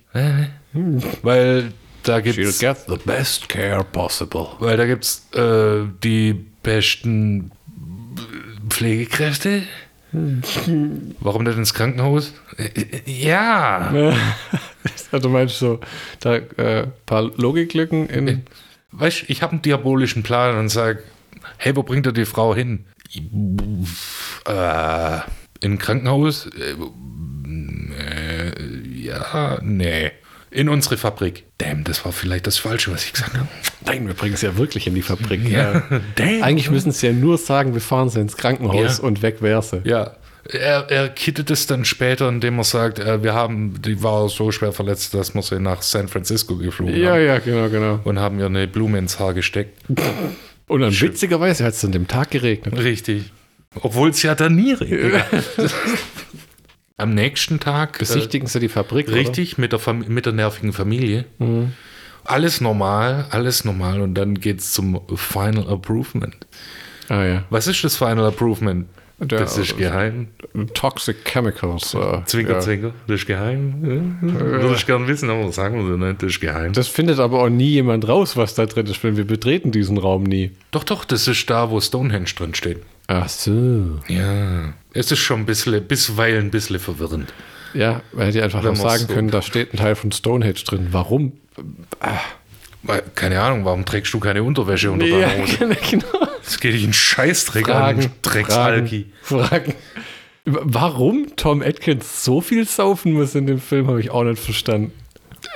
Weil 1.24 1.72
da 2.04 2.20
gibt 2.22 2.38
She'll 2.38 2.48
es 2.50 2.60
get 2.60 2.78
the 2.88 2.98
best 3.04 3.50
care 3.50 3.84
possible. 3.84 4.48
weil 4.60 4.78
da 4.78 4.86
gibt's 4.86 5.28
äh, 5.34 5.82
die 6.04 6.34
besten 6.64 7.52
Pflegekräfte. 8.70 9.64
Warum 11.20 11.46
denn 11.46 11.58
ins 11.58 11.74
Krankenhaus? 11.74 12.34
Äh, 12.58 13.02
Ja. 13.06 13.92
Also 15.12 15.28
du 15.28 15.30
meinst 15.30 15.60
so, 15.60 15.80
da 16.22 16.36
äh, 16.36 16.88
paar 17.06 17.24
Logiklücken 17.36 18.08
in. 18.10 18.44
Weißt 19.00 19.22
du, 19.22 19.26
ich 19.28 19.42
habe 19.42 19.54
einen 19.54 19.62
diabolischen 19.62 20.24
Plan 20.24 20.58
und 20.58 20.70
sage, 20.70 21.04
hey, 21.58 21.76
wo 21.76 21.84
bringt 21.84 22.06
er 22.06 22.12
die 22.14 22.26
Frau 22.26 22.56
hin? 22.56 22.86
Äh, 24.46 25.18
in 25.60 25.74
ein 25.74 25.78
Krankenhaus? 25.78 26.48
Äh, 26.48 26.76
äh, 28.02 28.52
ja, 29.00 29.60
nee. 29.62 30.12
In 30.50 30.70
unsere 30.70 30.98
Fabrik. 30.98 31.44
Damn, 31.58 31.84
das 31.84 32.06
war 32.06 32.12
vielleicht 32.14 32.48
das 32.48 32.58
Falsche, 32.58 32.92
was 32.92 33.04
ich 33.06 33.14
gesagt 33.14 33.34
habe. 33.38 33.48
Nein, 33.86 34.08
wir 34.08 34.14
bringen 34.14 34.34
es 34.34 34.42
ja 34.42 34.58
wirklich 34.58 34.88
in 34.88 34.96
die 34.96 35.02
Fabrik. 35.02 35.48
Ja. 35.50 35.84
Damn. 36.16 36.42
Eigentlich 36.44 36.72
müssen 36.72 36.92
sie 36.92 37.08
ja 37.08 37.14
nur 37.14 37.38
sagen, 37.38 37.74
wir 37.74 37.82
fahren 37.82 38.10
sie 38.10 38.22
ins 38.22 38.38
Krankenhaus 38.38 38.98
Ja. 39.00 39.04
und 39.04 39.22
weg 39.22 39.42
wäre 39.42 39.62
sie. 39.62 39.82
Ja. 39.84 40.16
Er, 40.50 40.90
er 40.90 41.10
kittet 41.10 41.52
es 41.52 41.68
dann 41.68 41.84
später, 41.86 42.30
indem 42.30 42.58
er 42.60 42.64
sagt, 42.64 43.00
äh, 43.00 43.22
wir 43.24 43.34
haben, 43.34 43.82
die 43.82 44.02
war 44.04 44.30
so 44.30 44.52
schwer 44.52 44.72
verletzt, 44.72 45.14
dass 45.14 45.34
wir 45.36 45.42
sie 45.42 45.60
nach 45.60 45.82
San 45.82 46.08
Francisco 46.08 46.56
geflogen 46.56 46.96
Ja, 46.96 47.12
haben. 47.14 47.26
ja, 47.26 47.40
genau, 47.40 47.70
genau. 47.70 48.00
Und 48.04 48.20
haben 48.20 48.40
ihr 48.40 48.46
eine 48.46 48.68
Blume 48.68 48.98
ins 49.00 49.20
Haar 49.20 49.34
gesteckt. 49.34 49.82
Und 50.68 50.82
dann 50.82 50.92
witzigerweise 51.00 51.64
hat 51.64 51.74
es 51.74 51.86
an 51.86 51.92
dem 51.94 52.08
Tag 52.08 52.32
geregnet. 52.32 52.78
Richtig. 52.78 53.32
Obwohl 53.82 54.10
es 54.10 54.22
ja 54.24 54.36
dann 54.36 54.56
nie 54.56 54.74
regnet. 54.74 55.24
Am 56.98 57.14
nächsten 57.14 57.60
Tag. 57.60 58.00
Besichtigen 58.00 58.48
sie 58.48 58.60
die 58.60 58.70
Fabrik, 58.70 59.08
Äh, 59.08 59.12
richtig, 59.14 59.58
mit 59.58 59.72
der, 59.72 59.80
Fam 59.80 60.04
mit 60.08 60.26
der 60.26 60.34
nervigen 60.34 60.74
Familie. 60.74 61.26
Mhm. 61.38 61.74
Alles 62.24 62.60
normal, 62.60 63.26
alles 63.30 63.64
normal. 63.66 64.02
Und 64.02 64.16
dann 64.16 64.36
geht 64.40 64.60
es 64.60 64.74
zum 64.74 65.00
Final 65.16 65.70
Approvement. 65.70 66.36
Oder? 67.10 67.18
Ah 67.20 67.26
ja. 67.26 67.44
Was 67.50 67.68
ist 67.68 67.84
das 67.84 67.96
Final 67.96 68.26
Approvement? 68.26 68.88
Der- 69.20 69.40
das 69.40 69.58
ist 69.58 69.78
geheim. 69.78 70.28
Toxic 70.76 71.26
Chemicals. 71.26 71.96
Äh, 71.96 72.24
Zwinker, 72.26 72.54
ja. 72.54 72.60
zwinker. 72.60 72.92
Das 73.08 73.22
ist 73.22 73.26
geheim. 73.26 74.14
Ja. 74.22 74.40
Würde 74.62 74.76
ich 74.76 74.86
gerne 74.86 75.08
wissen, 75.08 75.30
aber 75.32 75.52
sagen 75.52 75.76
wir 75.80 75.86
so 75.92 75.98
nicht. 75.98 76.22
Das 76.22 76.30
ist 76.34 76.40
geheim. 76.40 76.74
Das 76.74 76.88
findet 76.88 77.20
aber 77.20 77.42
auch 77.42 77.50
nie 77.50 77.70
jemand 77.70 78.08
raus, 78.08 78.38
was 78.38 78.54
da 78.54 78.68
drin 78.68 78.86
ist, 78.86 79.04
wenn 79.04 79.18
wir 79.18 79.26
betreten 79.26 79.72
diesen 79.72 79.98
Raum 79.98 80.22
nie. 80.24 80.52
doch, 80.72 80.84
doch, 80.84 81.04
das 81.04 81.28
ist 81.28 81.50
da, 81.50 81.72
wo 81.72 81.82
Stonehenge 81.82 82.30
drin 82.38 82.54
steht. 82.54 82.84
Ach 83.08 83.28
so. 83.28 84.00
Ja. 84.08 84.74
Es 84.94 85.12
ist 85.12 85.20
schon 85.20 85.40
ein 85.42 85.46
bisschen, 85.48 85.84
bisweilen 85.88 86.46
ein 86.48 86.52
bisschen 86.52 86.78
verwirrend. 86.80 87.34
Ja, 87.74 88.02
man 88.14 88.26
hätte 88.28 88.44
einfach 88.44 88.64
Wenn 88.64 88.74
noch 88.74 88.82
sagen 88.82 89.06
so- 89.08 89.14
können, 89.14 89.32
da 89.32 89.42
steht 89.42 89.74
ein 89.74 89.78
Teil 89.78 89.96
von 89.96 90.12
Stonehenge 90.12 90.60
drin. 90.66 90.90
Warum? 90.92 91.32
Weil, 92.84 93.02
keine 93.16 93.42
Ahnung, 93.42 93.66
warum 93.66 93.84
trägst 93.86 94.14
du 94.14 94.20
keine 94.20 94.44
Unterwäsche 94.44 94.92
unter 94.92 95.06
Ja, 95.06 95.20
der 95.28 95.42
Hose? 95.42 95.58
genau. 95.92 96.27
Das 96.48 96.62
geht 96.62 96.74
dich 96.74 96.86
einen 96.86 96.94
Scheißdreck 96.94 97.66
Fragen, 97.68 98.04
an, 98.06 98.12
Drecksalki. 98.22 99.12
Fragen, 99.22 99.48
Fragen. 99.50 99.74
Warum 100.46 101.36
Tom 101.36 101.62
Atkins 101.62 102.24
so 102.24 102.40
viel 102.40 102.66
saufen 102.66 103.12
muss 103.12 103.36
in 103.36 103.48
dem 103.48 103.60
Film, 103.60 103.88
habe 103.88 104.00
ich 104.00 104.12
auch 104.12 104.24
nicht 104.24 104.42
verstanden. 104.42 104.94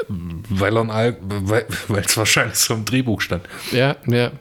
Weil 0.10 0.76
er 0.76 0.90
Al 0.90 1.18
weil 1.22 2.04
es 2.06 2.18
wahrscheinlich 2.18 2.58
so 2.58 2.74
im 2.74 2.84
Drehbuch 2.84 3.22
stand. 3.22 3.48
Ja, 3.72 3.96
ja. 4.06 4.32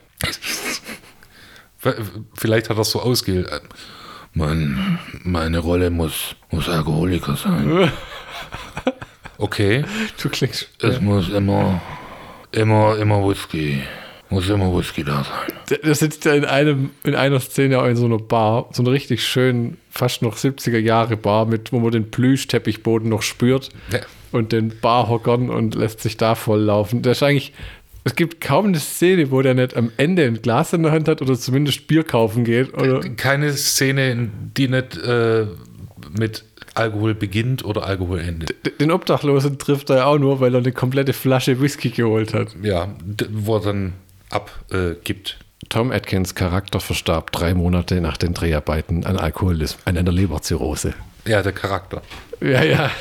Vielleicht 2.33 2.69
hat 2.69 2.77
er 2.77 2.83
so 2.83 3.01
ausge... 3.01 3.61
Mann, 4.33 4.99
meine 5.23 5.59
Rolle 5.59 5.89
muss, 5.89 6.35
muss 6.51 6.67
Alkoholiker 6.69 7.35
sein. 7.37 7.91
Okay, 9.37 9.83
Du 10.21 10.29
klingst. 10.29 10.69
es 10.83 11.01
muss 11.01 11.29
immer, 11.29 11.81
immer, 12.51 12.95
immer 12.99 13.27
Whisky. 13.27 13.81
Muss 14.31 14.49
immer 14.49 14.75
Whisky 14.75 15.03
da 15.03 15.23
sein. 15.23 15.79
Der 15.83 15.93
sitzt 15.93 16.25
ja 16.25 16.33
in, 16.33 16.45
einem, 16.45 16.89
in 17.03 17.15
einer 17.15 17.39
Szene 17.39 17.79
auch 17.79 17.85
in 17.85 17.95
so 17.97 18.05
einer 18.05 18.17
Bar, 18.17 18.69
so 18.71 18.81
einer 18.81 18.91
richtig 18.91 19.23
schönen, 19.23 19.77
fast 19.89 20.21
noch 20.21 20.37
70er 20.37 20.77
Jahre 20.79 21.17
Bar, 21.17 21.45
mit, 21.45 21.71
wo 21.73 21.79
man 21.79 21.91
den 21.91 22.09
Plüschteppichboden 22.11 23.09
noch 23.09 23.21
spürt 23.21 23.69
Ja. 23.91 23.99
und 24.31 24.51
den 24.53 24.71
Barhockern 24.79 25.49
und 25.49 25.75
lässt 25.75 25.99
sich 25.99 26.17
da 26.17 26.35
voll 26.35 26.61
laufen. 26.61 27.01
Der 27.01 27.11
ist 27.11 27.23
eigentlich, 27.23 27.53
es 28.05 28.15
gibt 28.15 28.39
kaum 28.41 28.67
eine 28.67 28.79
Szene, 28.79 29.31
wo 29.31 29.41
der 29.41 29.53
nicht 29.53 29.75
am 29.75 29.91
Ende 29.97 30.23
ein 30.25 30.41
Glas 30.41 30.71
in 30.73 30.83
der 30.83 30.91
Hand 30.93 31.07
hat 31.09 31.21
oder 31.21 31.35
zumindest 31.37 31.87
Bier 31.87 32.03
kaufen 32.03 32.43
geht. 32.45 32.73
Oder, 32.73 33.01
Keine 33.01 33.51
Szene, 33.53 34.29
die 34.57 34.69
nicht 34.69 34.97
äh, 34.97 35.45
mit 36.17 36.45
Alkohol 36.73 37.13
beginnt 37.15 37.65
oder 37.65 37.83
Alkohol 37.85 38.19
endet. 38.19 38.55
den 38.79 38.91
Obdachlosen 38.91 39.59
trifft 39.59 39.89
er 39.89 39.97
ja 39.97 40.05
auch 40.05 40.17
nur, 40.17 40.39
weil 40.39 40.55
er 40.55 40.59
eine 40.61 40.71
komplette 40.71 41.11
Flasche 41.11 41.59
Whisky 41.59 41.89
geholt 41.89 42.33
hat. 42.33 42.55
Ja, 42.63 42.87
wo 43.29 43.55
er 43.57 43.61
dann 43.61 43.93
abgibt. 44.31 45.37
Tom 45.69 45.91
Atkins 45.91 46.35
Charakter 46.35 46.79
verstarb 46.79 47.31
drei 47.31 47.53
Monate 47.53 48.01
nach 48.01 48.17
den 48.17 48.33
Dreharbeiten 48.33 49.05
an 49.05 49.17
Alkoholismus, 49.17 49.81
an 49.85 49.97
einer 49.97 50.11
Leberzirrhose. 50.11 50.93
ja, 51.25 51.41
der 51.43 51.51
Charakter. 51.53 52.01
Ja, 52.41 52.63
ja. 52.63 52.91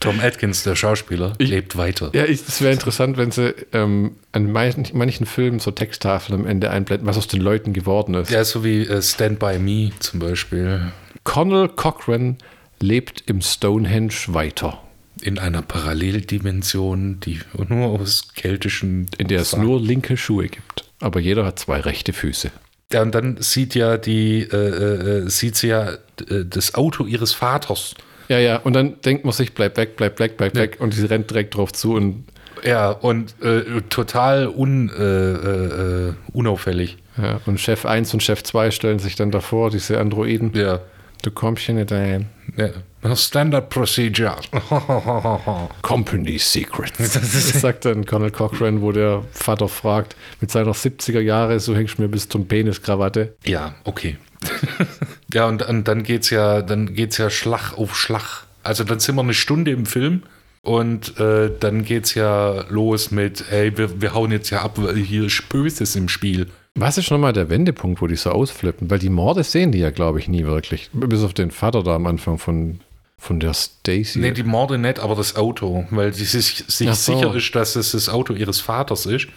Tom 0.00 0.20
Atkins, 0.20 0.62
der 0.64 0.76
Schauspieler, 0.76 1.32
lebt 1.38 1.76
weiter. 1.76 2.10
Ja, 2.14 2.24
ich- 2.24 2.46
es 2.46 2.60
wäre 2.60 2.72
interessant, 2.72 3.16
wenn 3.16 3.30
sie 3.30 3.54
ähm, 3.72 4.16
an 4.32 4.50
manchen, 4.52 4.86
manchen 4.96 5.26
Filmen 5.26 5.58
so 5.60 5.70
Texttafeln 5.70 6.40
am 6.40 6.46
Ende 6.46 6.70
einblenden, 6.70 7.06
was 7.06 7.16
aus 7.16 7.26
den 7.26 7.40
Leuten 7.40 7.72
geworden 7.72 8.14
ist. 8.14 8.30
Ja, 8.30 8.44
so 8.44 8.64
wie 8.64 8.82
äh, 8.82 9.02
Stand 9.02 9.38
By 9.38 9.58
Me 9.58 9.90
zum 10.00 10.20
Beispiel. 10.20 10.92
Conal 11.24 11.68
Cochran 11.68 12.36
lebt 12.80 13.24
im 13.26 13.40
Stonehenge 13.40 14.12
weiter, 14.28 14.82
In 15.24 15.38
einer 15.38 15.62
Paralleldimension, 15.62 17.18
die 17.20 17.40
nur 17.68 17.86
aus 18.00 18.28
keltischen. 18.34 19.06
in 19.18 19.28
der 19.28 19.40
es 19.40 19.56
nur 19.56 19.80
linke 19.80 20.16
Schuhe 20.16 20.48
gibt. 20.48 20.84
Aber 21.00 21.18
jeder 21.20 21.44
hat 21.46 21.58
zwei 21.58 21.80
rechte 21.80 22.12
Füße. 22.12 22.50
Ja, 22.92 23.02
und 23.02 23.14
dann 23.14 23.38
sieht 23.40 23.74
ja 23.74 23.96
die, 23.96 24.40
äh, 24.42 24.56
äh, 24.56 25.28
sieht 25.30 25.56
sie 25.56 25.68
ja 25.68 25.92
äh, 26.28 26.44
das 26.44 26.74
Auto 26.74 27.06
ihres 27.06 27.32
Vaters. 27.32 27.94
Ja, 28.28 28.38
ja, 28.38 28.56
und 28.58 28.74
dann 28.74 29.00
denkt 29.00 29.24
man 29.24 29.32
sich, 29.32 29.54
bleib 29.54 29.76
weg, 29.78 29.96
bleib 29.96 30.18
weg, 30.18 30.36
bleib 30.36 30.54
weg. 30.54 30.76
Und 30.78 30.92
sie 30.94 31.06
rennt 31.06 31.30
direkt 31.30 31.56
drauf 31.56 31.72
zu 31.72 31.94
und, 31.94 32.24
Ja, 32.62 32.90
und 32.90 33.34
äh, 33.42 33.80
total 33.88 34.46
un, 34.48 34.90
äh, 34.90 35.02
äh, 35.02 36.08
äh, 36.08 36.14
unauffällig. 36.32 36.96
ja, 37.16 37.40
und 37.46 37.60
Chef 37.60 37.84
1 37.86 38.12
und 38.14 38.22
Chef 38.22 38.42
2 38.42 38.70
stellen 38.70 38.98
sich 38.98 39.16
dann 39.16 39.30
davor, 39.30 39.70
diese 39.70 39.98
Androiden. 39.98 40.52
Ja. 40.54 40.80
Du 41.24 41.30
kommst 41.30 41.62
hier 41.62 41.74
nicht 41.74 41.90
rein. 41.90 42.28
ja. 42.58 43.16
Standard 43.16 43.70
Procedure. 43.70 44.36
Company 45.82 46.38
Secrets. 46.38 46.98
Das 47.14 47.60
sagt 47.60 47.86
dann 47.86 48.04
Conal 48.04 48.30
Cochran, 48.30 48.82
wo 48.82 48.92
der 48.92 49.24
Vater 49.32 49.68
fragt, 49.68 50.16
mit 50.42 50.50
seiner 50.50 50.72
70er 50.72 51.20
Jahre, 51.20 51.60
so 51.60 51.74
hängst 51.74 51.96
du 51.96 52.02
mir 52.02 52.08
bis 52.08 52.28
zum 52.28 52.46
Peniskrawatte. 52.46 53.34
Ja, 53.46 53.74
okay. 53.84 54.18
ja, 55.32 55.46
und, 55.46 55.66
und 55.66 55.88
dann 55.88 56.02
geht's 56.02 56.28
ja, 56.28 56.60
dann 56.60 56.92
geht's 56.94 57.16
ja 57.16 57.30
Schlag 57.30 57.72
auf 57.78 57.96
Schlag. 57.96 58.44
Also 58.62 58.84
dann 58.84 59.00
sind 59.00 59.14
wir 59.14 59.22
eine 59.22 59.32
Stunde 59.32 59.70
im 59.70 59.86
Film 59.86 60.24
und 60.60 61.18
äh, 61.18 61.50
dann 61.58 61.86
geht's 61.86 62.14
ja 62.14 62.66
los 62.68 63.10
mit, 63.10 63.50
ey, 63.50 63.78
wir, 63.78 64.02
wir 64.02 64.12
hauen 64.12 64.30
jetzt 64.30 64.50
ja 64.50 64.60
ab, 64.60 64.72
weil 64.76 64.96
hier 64.96 65.24
ist 65.24 65.48
Böses 65.48 65.96
im 65.96 66.10
Spiel. 66.10 66.48
Was 66.76 66.98
ist 66.98 67.10
nochmal 67.10 67.32
der 67.32 67.50
Wendepunkt, 67.50 68.02
wo 68.02 68.06
die 68.08 68.16
so 68.16 68.30
ausflippen? 68.30 68.90
Weil 68.90 68.98
die 68.98 69.08
Morde 69.08 69.44
sehen 69.44 69.70
die 69.70 69.78
ja, 69.78 69.90
glaube 69.90 70.18
ich, 70.18 70.28
nie 70.28 70.44
wirklich. 70.44 70.90
Bis 70.92 71.22
auf 71.22 71.32
den 71.32 71.52
Vater 71.52 71.82
da 71.84 71.94
am 71.94 72.06
Anfang 72.06 72.38
von, 72.38 72.80
von 73.16 73.38
der 73.38 73.54
Stacy. 73.54 74.18
Nee, 74.18 74.32
die 74.32 74.42
Morde 74.42 74.76
nicht, 74.76 74.98
aber 74.98 75.14
das 75.14 75.36
Auto, 75.36 75.86
weil 75.90 76.12
sie 76.12 76.24
sich, 76.24 76.64
sich 76.66 76.92
so. 76.94 77.14
sicher 77.14 77.34
ist, 77.34 77.54
dass 77.54 77.76
es 77.76 77.92
das 77.92 78.08
Auto 78.08 78.34
ihres 78.34 78.60
Vaters 78.60 79.06
ist. 79.06 79.28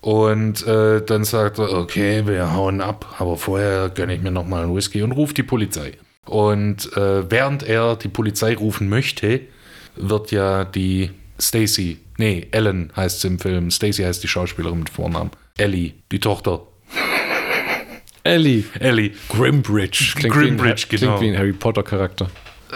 Und 0.00 0.66
äh, 0.66 1.04
dann 1.04 1.24
sagt 1.24 1.58
er, 1.58 1.72
okay, 1.72 2.26
wir 2.26 2.54
hauen 2.54 2.80
ab, 2.80 3.16
aber 3.18 3.36
vorher 3.36 3.90
gönne 3.90 4.14
ich 4.14 4.22
mir 4.22 4.30
nochmal 4.30 4.64
einen 4.64 4.74
Whisky 4.74 5.02
und 5.02 5.12
ruft 5.12 5.36
die 5.36 5.42
Polizei. 5.42 5.92
Und 6.24 6.96
äh, 6.96 7.30
während 7.30 7.64
er 7.64 7.96
die 7.96 8.08
Polizei 8.08 8.54
rufen 8.56 8.88
möchte, 8.88 9.40
wird 9.94 10.30
ja 10.30 10.64
die 10.64 11.10
Stacy, 11.40 11.98
nee, 12.18 12.46
Ellen 12.50 12.92
heißt 12.96 13.20
sie 13.20 13.28
im 13.28 13.38
Film, 13.38 13.70
Stacy 13.70 14.02
heißt 14.02 14.22
die 14.22 14.28
Schauspielerin 14.28 14.78
mit 14.78 14.90
Vornamen, 14.90 15.30
Ellie, 15.56 15.94
die 16.12 16.20
Tochter. 16.20 16.62
Ellie. 18.22 18.64
Ellie. 18.78 19.12
Grimbridge. 19.28 20.14
Klingt 20.16 20.34
Grimbridge, 20.34 20.86
wie 20.90 20.96
ein, 20.96 21.00
genau. 21.00 21.16
Klingt 21.16 21.20
wie 21.20 21.34
ein 21.34 21.38
Harry 21.38 21.52
Potter-Charakter. 21.52 22.30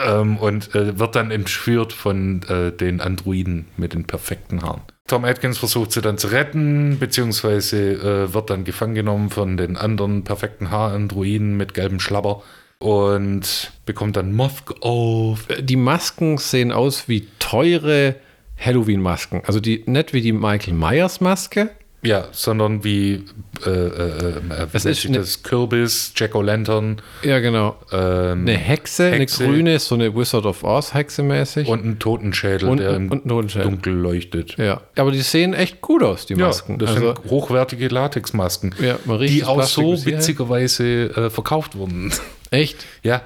Ähm, 0.07 0.37
und 0.39 0.75
äh, 0.75 0.99
wird 0.99 1.17
dann 1.17 1.31
entführt 1.31 1.93
von 1.93 2.43
äh, 2.45 2.73
den 2.73 3.01
Androiden 3.01 3.67
mit 3.77 3.93
den 3.93 4.05
perfekten 4.05 4.63
Haaren. 4.63 4.83
Tom 5.09 5.25
Atkins 5.25 5.59
versucht 5.59 5.91
sie 5.91 6.01
dann 6.01 6.19
zu 6.19 6.29
retten, 6.29 6.99
beziehungsweise 7.01 7.95
äh, 7.95 8.33
wird 8.33 8.49
dann 8.49 8.65
gefangen 8.65 8.95
genommen 8.95 9.31
von 9.31 9.57
den 9.57 9.77
anderen 9.77 10.23
perfekten 10.23 10.71
Haarandroiden 10.71 11.57
mit 11.57 11.75
gelbem 11.75 11.99
Schlabber 11.99 12.43
und 12.79 13.73
bekommt 13.85 14.17
dann 14.17 14.33
Moth 14.33 14.83
auf. 14.83 15.49
Die 15.61 15.77
Masken 15.77 16.39
sehen 16.39 16.71
aus 16.73 17.09
wie 17.09 17.27
teure 17.41 18.15
Halloween-Masken. 18.59 19.43
Also 19.45 19.59
die 19.61 19.83
nicht 19.87 20.13
wie 20.13 20.23
die 20.23 20.33
Michael 20.33 20.75
Myers-Maske. 20.75 21.71
Ja, 22.03 22.29
sondern 22.33 22.83
wie 22.83 23.25
äh, 23.67 23.69
äh, 23.69 23.73
äh, 23.73 24.67
Es 24.73 24.87
wie 24.87 24.89
ist 24.91 25.15
das 25.15 25.43
Kürbis, 25.43 26.13
Jack-O-Lantern 26.17 27.03
Ja, 27.23 27.41
genau. 27.41 27.77
ähm, 27.93 28.41
Eine 28.49 28.57
Hexe, 28.57 29.11
Hexe. 29.11 29.45
eine 29.45 29.53
grüne, 29.53 29.79
so 29.79 29.97
eine 29.97 30.15
Wizard 30.17 30.47
of 30.47 30.65
Oz 30.65 30.95
Hexe 30.95 31.23
mäßig. 31.23 31.69
und 31.69 31.85
ein 31.85 31.99
Totenschädel, 31.99 32.71
Und- 32.71 32.79
der 32.79 32.95
im 32.97 33.11
Totenschädel. 33.29 33.69
Dunkel 33.69 33.93
leuchtet. 33.93 34.57
ja, 34.57 34.81
aber 34.97 35.11
die 35.11 35.21
sehen 35.21 35.53
echt 35.53 35.83
gut 35.83 36.03
aus, 36.03 36.25
die 36.25 36.37
Masken. 36.37 36.79
das 36.79 36.91
also, 36.95 37.15
sind 37.15 37.31
hochwertige 37.31 37.89
Latexmasken, 37.89 38.75
Ja, 38.81 38.97
die 39.19 39.41
das 39.41 39.49
auch 39.49 39.63
so 39.65 40.07
witzigerweise 40.07 40.85
äh, 41.15 41.29
verkauft 41.31 41.77
wurden. 41.77 42.13
echt? 42.51 42.87
ja, 43.03 43.17
äh, 43.17 43.21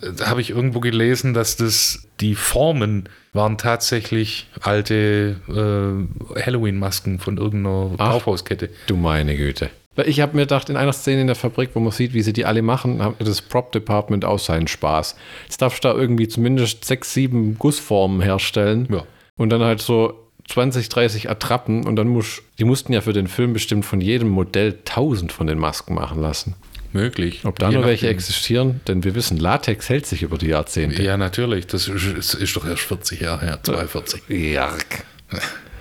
da 0.00 0.28
habe 0.28 0.40
ich 0.40 0.50
irgendwo 0.50 0.80
gelesen, 0.80 1.34
dass 1.34 1.56
das 1.56 2.08
die 2.20 2.34
Formen 2.34 3.08
waren 3.32 3.58
tatsächlich 3.58 4.48
alte 4.60 5.36
äh, 5.48 6.40
Halloween-Masken 6.40 7.18
von 7.18 7.36
irgendeiner 7.36 7.92
Ach. 7.98 8.12
Kaufhauskette. 8.12 8.70
Du 8.86 8.96
meine 8.96 9.36
Güte. 9.36 9.70
Ich 10.04 10.20
habe 10.20 10.36
mir 10.36 10.42
gedacht, 10.42 10.68
in 10.68 10.76
einer 10.76 10.92
Szene 10.92 11.22
in 11.22 11.26
der 11.26 11.36
Fabrik, 11.36 11.70
wo 11.72 11.80
man 11.80 11.90
sieht, 11.90 12.12
wie 12.12 12.20
sie 12.20 12.34
die 12.34 12.44
alle 12.44 12.60
machen, 12.60 13.02
hat 13.02 13.14
das 13.18 13.40
Prop-Department 13.40 14.26
auch 14.26 14.38
seinen 14.38 14.66
Spaß. 14.66 15.16
Jetzt 15.44 15.62
darfst 15.62 15.82
du 15.82 15.88
da 15.88 15.94
irgendwie 15.94 16.28
zumindest 16.28 16.84
sechs, 16.84 17.14
sieben 17.14 17.56
Gussformen 17.58 18.20
herstellen. 18.20 18.88
Ja. 18.90 19.04
Und 19.38 19.50
dann 19.50 19.62
halt 19.62 19.80
so 19.80 20.26
20, 20.48 20.90
30 20.90 21.30
Attrappen. 21.30 21.86
Und 21.86 21.96
dann 21.96 22.08
muss, 22.08 22.42
die 22.58 22.64
mussten 22.64 22.92
ja 22.92 23.00
für 23.00 23.14
den 23.14 23.26
Film 23.26 23.54
bestimmt 23.54 23.86
von 23.86 24.02
jedem 24.02 24.28
Modell 24.28 24.78
1000 24.86 25.32
von 25.32 25.46
den 25.46 25.58
Masken 25.58 25.94
machen 25.94 26.20
lassen. 26.20 26.56
Möglich. 26.96 27.40
Ob 27.44 27.58
da 27.58 27.70
noch 27.70 27.84
welche 27.84 28.08
existieren? 28.08 28.80
Denn 28.88 29.04
wir 29.04 29.14
wissen, 29.14 29.36
Latex 29.36 29.88
hält 29.88 30.06
sich 30.06 30.22
über 30.22 30.38
die 30.38 30.48
Jahrzehnte. 30.48 31.02
Ja, 31.02 31.16
natürlich. 31.16 31.66
Das 31.66 31.88
ist, 31.88 32.34
ist, 32.34 32.56
doch 32.56 32.66
erst 32.66 32.82
40 32.82 33.20
Jahre 33.20 33.46
her, 33.46 33.60
42. 33.62 34.22
Jark. 34.28 35.04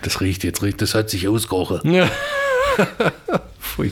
Das 0.01 0.21
riecht 0.21 0.43
jetzt, 0.43 0.61
riecht, 0.61 0.81
das 0.81 0.93
hat 0.93 1.09
sich 1.09 1.27
ausgerochen. 1.27 1.93
Ja. 1.93 2.09
Pfui. 3.59 3.91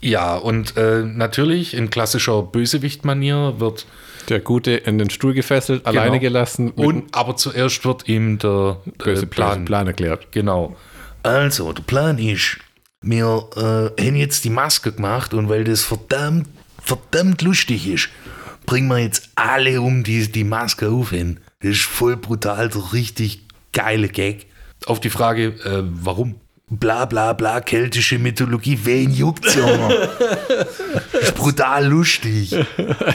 Ja, 0.00 0.36
und 0.36 0.76
äh, 0.76 1.02
natürlich 1.02 1.74
in 1.74 1.88
klassischer 1.88 2.42
Bösewicht-Manier 2.42 3.54
wird 3.58 3.86
Der 4.28 4.40
Gute 4.40 4.72
in 4.72 4.98
den 4.98 5.10
Stuhl 5.10 5.34
gefesselt, 5.34 5.86
alleine 5.86 6.20
gelassen 6.20 6.70
und 6.70 7.14
aber 7.14 7.36
zuerst 7.36 7.84
wird 7.84 8.08
ihm 8.08 8.38
der 8.38 8.78
äh, 8.86 8.90
böse 9.04 9.26
Plan, 9.26 9.50
Plan. 9.50 9.64
Plan 9.64 9.86
erklärt. 9.86 10.32
Genau. 10.32 10.76
Also, 11.22 11.72
der 11.72 11.82
Plan 11.82 12.18
ist, 12.18 12.58
wir 13.04 13.48
äh, 13.56 14.02
haben 14.02 14.16
jetzt 14.16 14.44
die 14.44 14.50
Maske 14.50 14.92
gemacht 14.92 15.34
und 15.34 15.48
weil 15.48 15.64
das 15.64 15.82
verdammt, 15.82 16.48
verdammt 16.82 17.42
lustig 17.42 17.86
ist, 17.86 18.08
bringen 18.66 18.88
wir 18.88 18.98
jetzt 18.98 19.30
alle 19.34 19.80
um, 19.80 20.04
die 20.04 20.30
die 20.30 20.44
Maske 20.44 20.88
aufhängen. 20.88 21.40
Das 21.60 21.72
ist 21.72 21.82
voll 21.82 22.16
brutal, 22.16 22.68
der 22.68 22.92
richtig 22.92 23.46
geile 23.72 24.08
Gag. 24.08 24.46
Auf 24.86 25.00
die 25.00 25.10
Frage, 25.10 25.48
äh, 25.64 25.82
warum? 25.84 26.36
Bla 26.70 27.04
bla 27.04 27.34
bla, 27.34 27.60
keltische 27.60 28.18
Mythologie, 28.18 28.78
wen 28.84 29.12
juckt's, 29.12 29.54
Junge? 29.54 30.08
ist 31.20 31.34
brutal 31.34 31.86
lustig. 31.86 32.56
An 32.56 32.64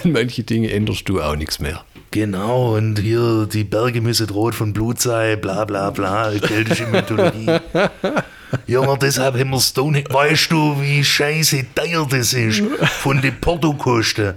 manche 0.12 0.44
Dinge 0.44 0.72
änderst 0.72 1.10
du 1.10 1.20
auch 1.20 1.36
nichts 1.36 1.58
mehr. 1.58 1.84
Genau, 2.12 2.76
und 2.76 3.00
hier 3.00 3.48
die 3.52 3.64
Berge 3.64 4.02
müssen 4.02 4.30
rot 4.30 4.54
von 4.54 4.72
Blut 4.72 5.02
sein, 5.02 5.42
bla 5.42 5.66
bla 5.66 5.90
bla, 5.90 6.32
keltische 6.40 6.86
Mythologie. 6.86 7.48
Junge, 8.68 8.98
deshalb 9.02 9.36
haben 9.36 9.50
wir 9.50 9.60
Stonehenge. 9.60 10.10
Weißt 10.12 10.52
du, 10.52 10.80
wie 10.80 11.04
scheiße 11.04 11.66
teuer 11.74 12.08
das 12.08 12.34
ist? 12.34 12.62
Von 13.00 13.20
den 13.20 13.40
Portokosten. 13.42 14.36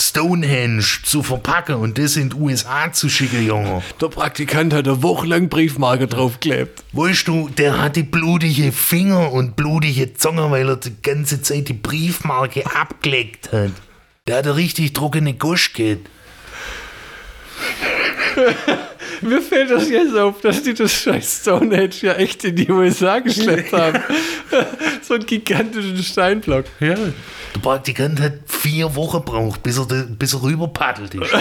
Stonehenge 0.00 0.84
zu 1.02 1.24
verpacken 1.24 1.74
und 1.74 1.98
das 1.98 2.16
in 2.16 2.30
die 2.30 2.36
USA 2.36 2.92
zu 2.92 3.08
schicken, 3.08 3.44
Junge. 3.44 3.82
Der 4.00 4.06
Praktikant 4.06 4.72
hat 4.72 4.86
eine 4.86 5.02
Woche 5.02 5.26
lang 5.26 5.48
Briefmarke 5.48 6.06
draufgeklebt. 6.06 6.84
Weißt 6.92 7.26
du, 7.26 7.48
der 7.48 7.82
hatte 7.82 8.04
blutige 8.04 8.70
Finger 8.70 9.32
und 9.32 9.56
blutige 9.56 10.14
Zunge, 10.14 10.52
weil 10.52 10.68
er 10.68 10.76
die 10.76 10.94
ganze 11.02 11.42
Zeit 11.42 11.68
die 11.68 11.72
Briefmarke 11.72 12.64
abgeleckt 12.66 13.52
hat. 13.52 13.72
Der 14.28 14.36
hatte 14.36 14.54
richtig 14.54 14.92
trockene 14.92 15.34
Gusch 15.34 15.72
gehabt. 15.72 16.08
Mir 19.22 19.40
fällt 19.42 19.70
das 19.70 19.88
jetzt 19.88 20.16
auf, 20.16 20.40
dass 20.40 20.62
die 20.62 20.74
das 20.74 20.92
scheiß 20.92 21.40
Stonehenge 21.42 21.94
ja 22.02 22.12
echt 22.14 22.44
in 22.44 22.56
die 22.56 22.70
USA 22.70 23.18
geschleppt 23.18 23.72
haben. 23.72 24.00
so 25.02 25.14
einen 25.14 25.26
gigantischen 25.26 26.02
Steinblock. 26.02 26.64
Ja. 26.80 26.94
Der 26.94 27.60
Praktikant 27.60 28.20
hat 28.20 28.34
vier 28.46 28.94
Wochen 28.94 29.18
gebraucht, 29.24 29.62
bis 29.62 29.78
er, 29.78 29.86
da- 29.86 30.06
bis 30.08 30.34
er 30.34 30.42
rüberpaddelt 30.42 31.14
ist. 31.14 31.32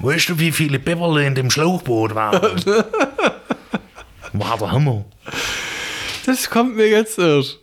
weißt 0.00 0.28
du, 0.30 0.38
wie 0.38 0.52
viele 0.52 0.78
Beverle 0.78 1.26
in 1.26 1.34
dem 1.34 1.50
Schlauchboot 1.50 2.14
waren? 2.14 2.40
War 4.32 4.58
der 4.58 4.70
Hammer. 4.72 5.04
Das 6.26 6.48
kommt 6.48 6.76
mir 6.76 6.88
jetzt 6.88 7.18
erst. 7.18 7.58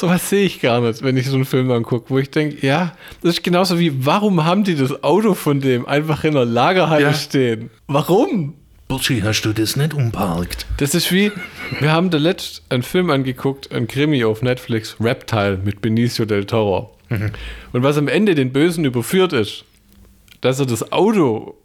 So 0.00 0.08
was 0.08 0.30
sehe 0.30 0.46
ich 0.46 0.62
gar 0.62 0.80
nicht, 0.80 1.02
wenn 1.02 1.18
ich 1.18 1.26
so 1.26 1.34
einen 1.34 1.44
Film 1.44 1.70
angucke, 1.70 2.08
wo 2.08 2.18
ich 2.18 2.30
denke, 2.30 2.66
ja, 2.66 2.96
das 3.20 3.34
ist 3.34 3.44
genauso 3.44 3.78
wie, 3.78 4.06
warum 4.06 4.46
haben 4.46 4.64
die 4.64 4.74
das 4.74 5.04
Auto 5.04 5.34
von 5.34 5.60
dem 5.60 5.86
einfach 5.86 6.24
in 6.24 6.32
der 6.32 6.46
Lagerhalle 6.46 7.02
Ja. 7.02 7.12
stehen? 7.12 7.68
Warum? 7.86 8.54
Burtschi, 8.88 9.20
hast 9.20 9.42
du 9.42 9.52
das 9.52 9.76
nicht 9.76 9.92
umparkt? 9.92 10.64
Das 10.78 10.94
ist 10.94 11.12
wie, 11.12 11.30
wir 11.80 11.92
haben 11.92 12.08
der 12.08 12.18
letzt 12.18 12.62
einen 12.70 12.82
Film 12.82 13.10
angeguckt, 13.10 13.70
ein 13.72 13.88
Krimi 13.88 14.24
auf 14.24 14.40
Netflix, 14.40 14.96
Reptile 15.00 15.60
mit 15.62 15.82
Benicio 15.82 16.24
del 16.24 16.46
Toro. 16.46 16.96
Und 17.10 17.82
was 17.82 17.98
am 17.98 18.08
Ende 18.08 18.34
den 18.34 18.54
Bösen 18.54 18.86
überführt 18.86 19.34
ist, 19.34 19.66
dass 20.40 20.60
er 20.60 20.64
das 20.64 20.92
Auto 20.92 21.56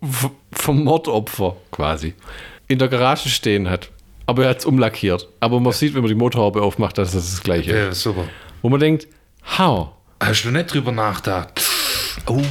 vom 0.51 0.83
Mordopfer 0.83 1.55
quasi 1.71 2.13
in 2.67 2.79
der 2.79 2.89
Garage 2.89 3.29
stehen 3.29 3.69
hat. 3.69 3.91
Aber 4.27 4.43
er 4.43 4.49
hat 4.49 4.59
es 4.59 4.65
umlackiert. 4.65 5.27
Aber 5.39 5.59
man 5.59 5.71
sieht, 5.73 5.93
wenn 5.93 6.01
man 6.01 6.09
die 6.09 6.15
Motorhaube 6.15 6.61
aufmacht, 6.61 6.97
dass 6.97 7.11
das 7.11 7.31
das 7.31 7.43
gleiche 7.43 7.71
ist. 7.71 7.77
Ja, 7.77 7.93
super. 7.93 8.25
Wo 8.61 8.69
man 8.69 8.79
denkt, 8.79 9.07
how? 9.57 9.89
Hast 10.19 10.43
du 10.43 10.51
nicht 10.51 10.73
drüber 10.73 10.91
nachgedacht? 10.91 11.61
Oh, 12.27 12.41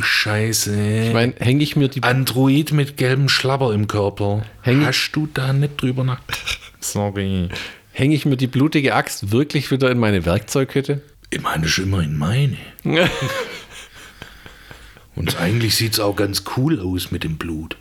scheiße. 0.00 1.06
Ich 1.08 1.12
meine, 1.12 1.34
hänge 1.40 1.64
ich 1.64 1.74
mir 1.74 1.88
die 1.88 2.02
Android 2.04 2.72
mit 2.72 2.96
gelbem 2.96 3.28
Schlabber 3.28 3.72
im 3.74 3.88
Körper. 3.88 4.44
Häng- 4.64 4.84
Hast 4.84 5.10
du 5.12 5.26
da 5.32 5.52
nicht 5.52 5.80
drüber 5.82 6.04
nachgedacht? 6.04 6.60
Sorry. 6.80 7.48
hänge 7.92 8.14
ich 8.14 8.24
mir 8.24 8.36
die 8.36 8.46
blutige 8.46 8.94
Axt 8.94 9.32
wirklich 9.32 9.70
wieder 9.72 9.90
in 9.90 9.98
meine 9.98 10.24
Werkzeughütte? 10.24 11.02
Ich 11.30 11.42
meine, 11.42 11.62
das 11.62 11.72
ist 11.72 11.78
immerhin 11.78 12.16
meine. 12.16 12.56
Und 15.16 15.40
eigentlich 15.40 15.74
sieht 15.74 15.94
es 15.94 16.00
auch 16.00 16.14
ganz 16.14 16.44
cool 16.56 16.80
aus 16.80 17.10
mit 17.10 17.24
dem 17.24 17.38
Blut. 17.38 17.76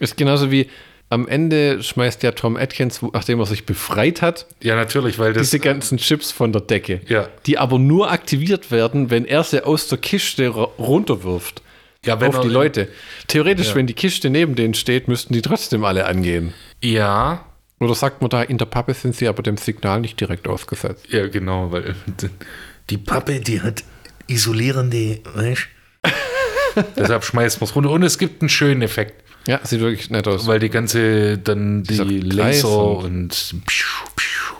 Ist 0.00 0.16
genauso 0.16 0.50
wie 0.50 0.68
am 1.08 1.28
Ende 1.28 1.82
schmeißt 1.82 2.22
ja 2.24 2.32
Tom 2.32 2.56
Atkins, 2.56 3.00
nachdem 3.12 3.38
er 3.40 3.46
sich 3.46 3.64
befreit 3.64 4.22
hat, 4.22 4.46
Ja, 4.62 4.74
natürlich, 4.74 5.18
weil 5.18 5.32
das. 5.32 5.44
diese 5.50 5.60
ganzen 5.60 5.98
Chips 5.98 6.32
von 6.32 6.52
der 6.52 6.62
Decke. 6.62 7.00
Ja. 7.06 7.28
Die 7.46 7.58
aber 7.58 7.78
nur 7.78 8.10
aktiviert 8.10 8.70
werden, 8.72 9.10
wenn 9.10 9.24
er 9.24 9.44
sie 9.44 9.64
aus 9.64 9.86
der 9.88 9.98
Kiste 9.98 10.48
runterwirft. 10.48 11.62
Ja, 12.04 12.16
auf 12.18 12.40
die 12.40 12.48
Leute. 12.48 12.88
Theoretisch, 13.26 13.74
wenn 13.74 13.86
die 13.86 13.94
Kiste 13.94 14.30
neben 14.30 14.54
denen 14.54 14.74
steht, 14.74 15.08
müssten 15.08 15.32
die 15.32 15.42
trotzdem 15.42 15.84
alle 15.84 16.06
angehen. 16.06 16.54
Ja, 16.82 17.44
Oder 17.80 17.94
sagt 17.94 18.20
man 18.22 18.30
da, 18.30 18.42
in 18.42 18.58
der 18.58 18.66
Pappe 18.66 18.94
sind 18.94 19.14
sie 19.16 19.26
aber 19.28 19.42
dem 19.42 19.56
Signal 19.56 20.00
nicht 20.00 20.18
direkt 20.20 20.46
ausgesetzt. 20.48 21.06
ja, 21.08 21.26
genau, 21.28 21.72
weil 21.72 21.94
die 22.90 22.98
Pappe, 22.98 23.40
die 23.40 23.60
hat 23.60 23.82
isolierende, 24.28 25.20
weißt 25.34 25.66
Deshalb 26.96 27.24
schmeißt 27.24 27.60
man 27.60 27.68
es 27.68 27.74
runter. 27.74 27.90
Und 27.90 28.02
es 28.02 28.18
gibt 28.18 28.42
einen 28.42 28.48
schönen 28.48 28.82
Effekt, 28.82 29.22
Ja, 29.46 29.60
sieht 29.64 29.80
wirklich 29.80 30.10
nett 30.10 30.26
aus. 30.26 30.46
weil 30.46 30.58
die 30.58 30.70
ganze, 30.70 31.38
dann 31.38 31.82
die 31.84 31.96
Laser 32.20 32.98
und, 32.98 33.54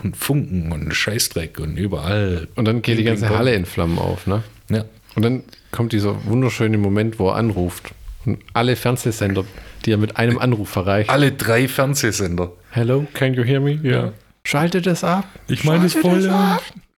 und 0.03 0.17
Funken 0.17 0.73
und 0.73 0.95
Scheißdreck 0.95 1.59
und 1.59 1.77
überall. 1.77 2.49
Und 2.55 2.67
dann 2.67 2.83
geht 2.83 2.99
die 2.99 3.05
ganze. 3.05 3.29
Halle 3.29 3.55
in 3.55 3.67
Flammen 3.67 3.99
auf, 3.99 4.27
ne? 4.27 4.43
Ja. 4.71 4.85
Und 5.15 5.25
dann 5.25 5.43
kommt 5.73 5.93
dieser 5.93 6.25
wunderschöne 6.27 6.79
Moment, 6.79 7.19
wo 7.19 7.31
er 7.31 7.37
anruft. 7.37 7.91
Und 8.25 8.39
alle 8.53 8.77
Fernsehsender, 8.77 9.45
die 9.85 9.93
er 9.93 9.99
mit 9.99 10.17
einem 10.17 10.39
Anruf 10.39 10.77
erreicht. 10.77 11.11
Alle 11.11 11.33
drei 11.33 11.69
Fernsehsender. 11.69 12.53
Hello, 12.71 13.07
can 13.15 13.35
you 13.35 13.43
hear 13.45 13.61
me? 13.61 13.79
Ja. 13.83 14.13
Schaltet 14.45 14.87
es 14.87 15.03
ab. 15.05 15.25
Ich 15.49 15.65
meine 15.65 15.87
es 15.87 15.95
voll. 15.95 16.31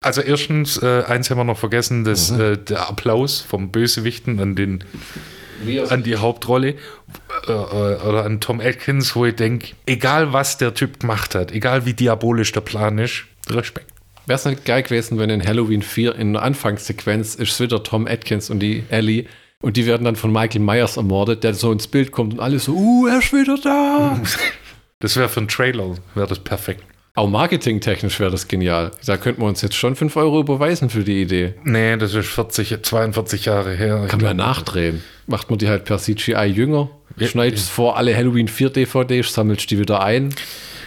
Also 0.01 0.21
erstens, 0.21 0.81
äh, 0.83 1.03
eins 1.07 1.31
haben 1.31 1.39
wir 1.39 1.45
noch 1.45 1.59
vergessen, 1.59 2.05
das, 2.05 2.31
Mhm. 2.31 2.41
äh, 2.41 2.57
der 2.57 2.89
Applaus 2.89 3.41
vom 3.41 3.71
Bösewichten 3.71 4.39
an, 4.41 4.55
den, 4.55 4.85
an 5.89 6.03
die 6.03 6.17
Hauptrolle 6.17 6.75
äh, 7.47 7.53
äh, 7.53 7.55
oder 7.55 8.25
an 8.25 8.41
Tom 8.41 8.61
Atkins, 8.61 9.15
wo 9.17 9.25
ich 9.25 9.37
denke, 9.37 9.69
egal 9.87 10.33
was 10.33 10.59
der 10.59 10.75
Typ 10.75 11.01
gemacht 11.01 11.35
hat, 11.35 11.53
egal 11.53 11.87
wie 11.87 11.95
diabolisch 11.95 12.53
der 12.53 12.61
Plan 12.61 12.99
ist, 12.99 13.25
Respekt. 13.49 13.93
Wäre 14.27 14.39
es 14.39 14.45
nicht 14.45 14.65
geil 14.65 14.83
gewesen, 14.83 15.19
wenn 15.19 15.31
in 15.31 15.47
Halloween 15.47 15.83
4 15.83 16.15
in 16.17 16.35
der 16.35 16.43
Anfangssequenz 16.43 17.35
ist 17.35 17.53
es 17.53 17.61
wieder 17.61 17.83
Tom 17.83 18.07
Atkins 18.07 18.51
und 18.51 18.61
die 18.61 18.85
Ellie 18.91 19.25
und 19.61 19.77
die 19.77 19.87
werden 19.87 20.05
dann 20.05 20.17
von 20.17 20.33
Michael 20.33 20.61
Myers 20.61 20.97
ermordet, 20.97 21.45
der 21.45 21.55
so 21.55 21.73
ins 21.73 21.87
Bild 21.87 22.13
kommt 22.13 22.35
und 22.35 22.41
alle 22.41 22.59
so, 22.59 22.75
uh, 22.75 23.07
er 23.07 23.19
ist 23.19 23.33
wieder 23.33 23.57
da. 23.63 24.21
Das 25.01 25.17
wäre 25.17 25.29
für 25.29 25.39
einen 25.39 25.47
Trailer, 25.47 25.95
wäre 26.17 26.27
das 26.27 26.41
perfekt. 26.41 26.83
Auch 27.15 27.29
marketingtechnisch 27.29 28.21
wäre 28.21 28.31
das 28.31 28.47
genial. 28.47 28.93
Da 29.05 29.17
könnten 29.17 29.43
wir 29.43 29.49
uns 29.49 29.61
jetzt 29.63 29.75
schon 29.75 29.97
5 29.97 30.15
Euro 30.17 30.39
überweisen 30.41 30.89
für 30.89 31.03
die 31.03 31.21
Idee. 31.21 31.55
Nee, 31.65 31.97
das 31.97 32.15
ist 32.15 32.29
40, 32.29 32.83
42 32.83 33.45
Jahre 33.47 33.75
her. 33.75 34.07
Kann 34.09 34.21
man 34.21 34.37
nachdrehen. 34.37 35.03
Macht 35.27 35.51
man 35.51 35.59
die 35.59 35.69
halt 35.69 35.85
per 35.85 35.99
CGI 35.99 36.45
jünger, 36.47 36.91
Ja, 37.17 37.27
schneidet 37.27 37.59
es 37.59 37.69
vor 37.69 37.97
alle 37.97 38.17
Halloween 38.17 38.47
4 38.47 38.71
DVDs, 38.71 39.35
sammelt 39.35 39.69
die 39.71 39.79
wieder 39.81 40.01
ein. 40.03 40.33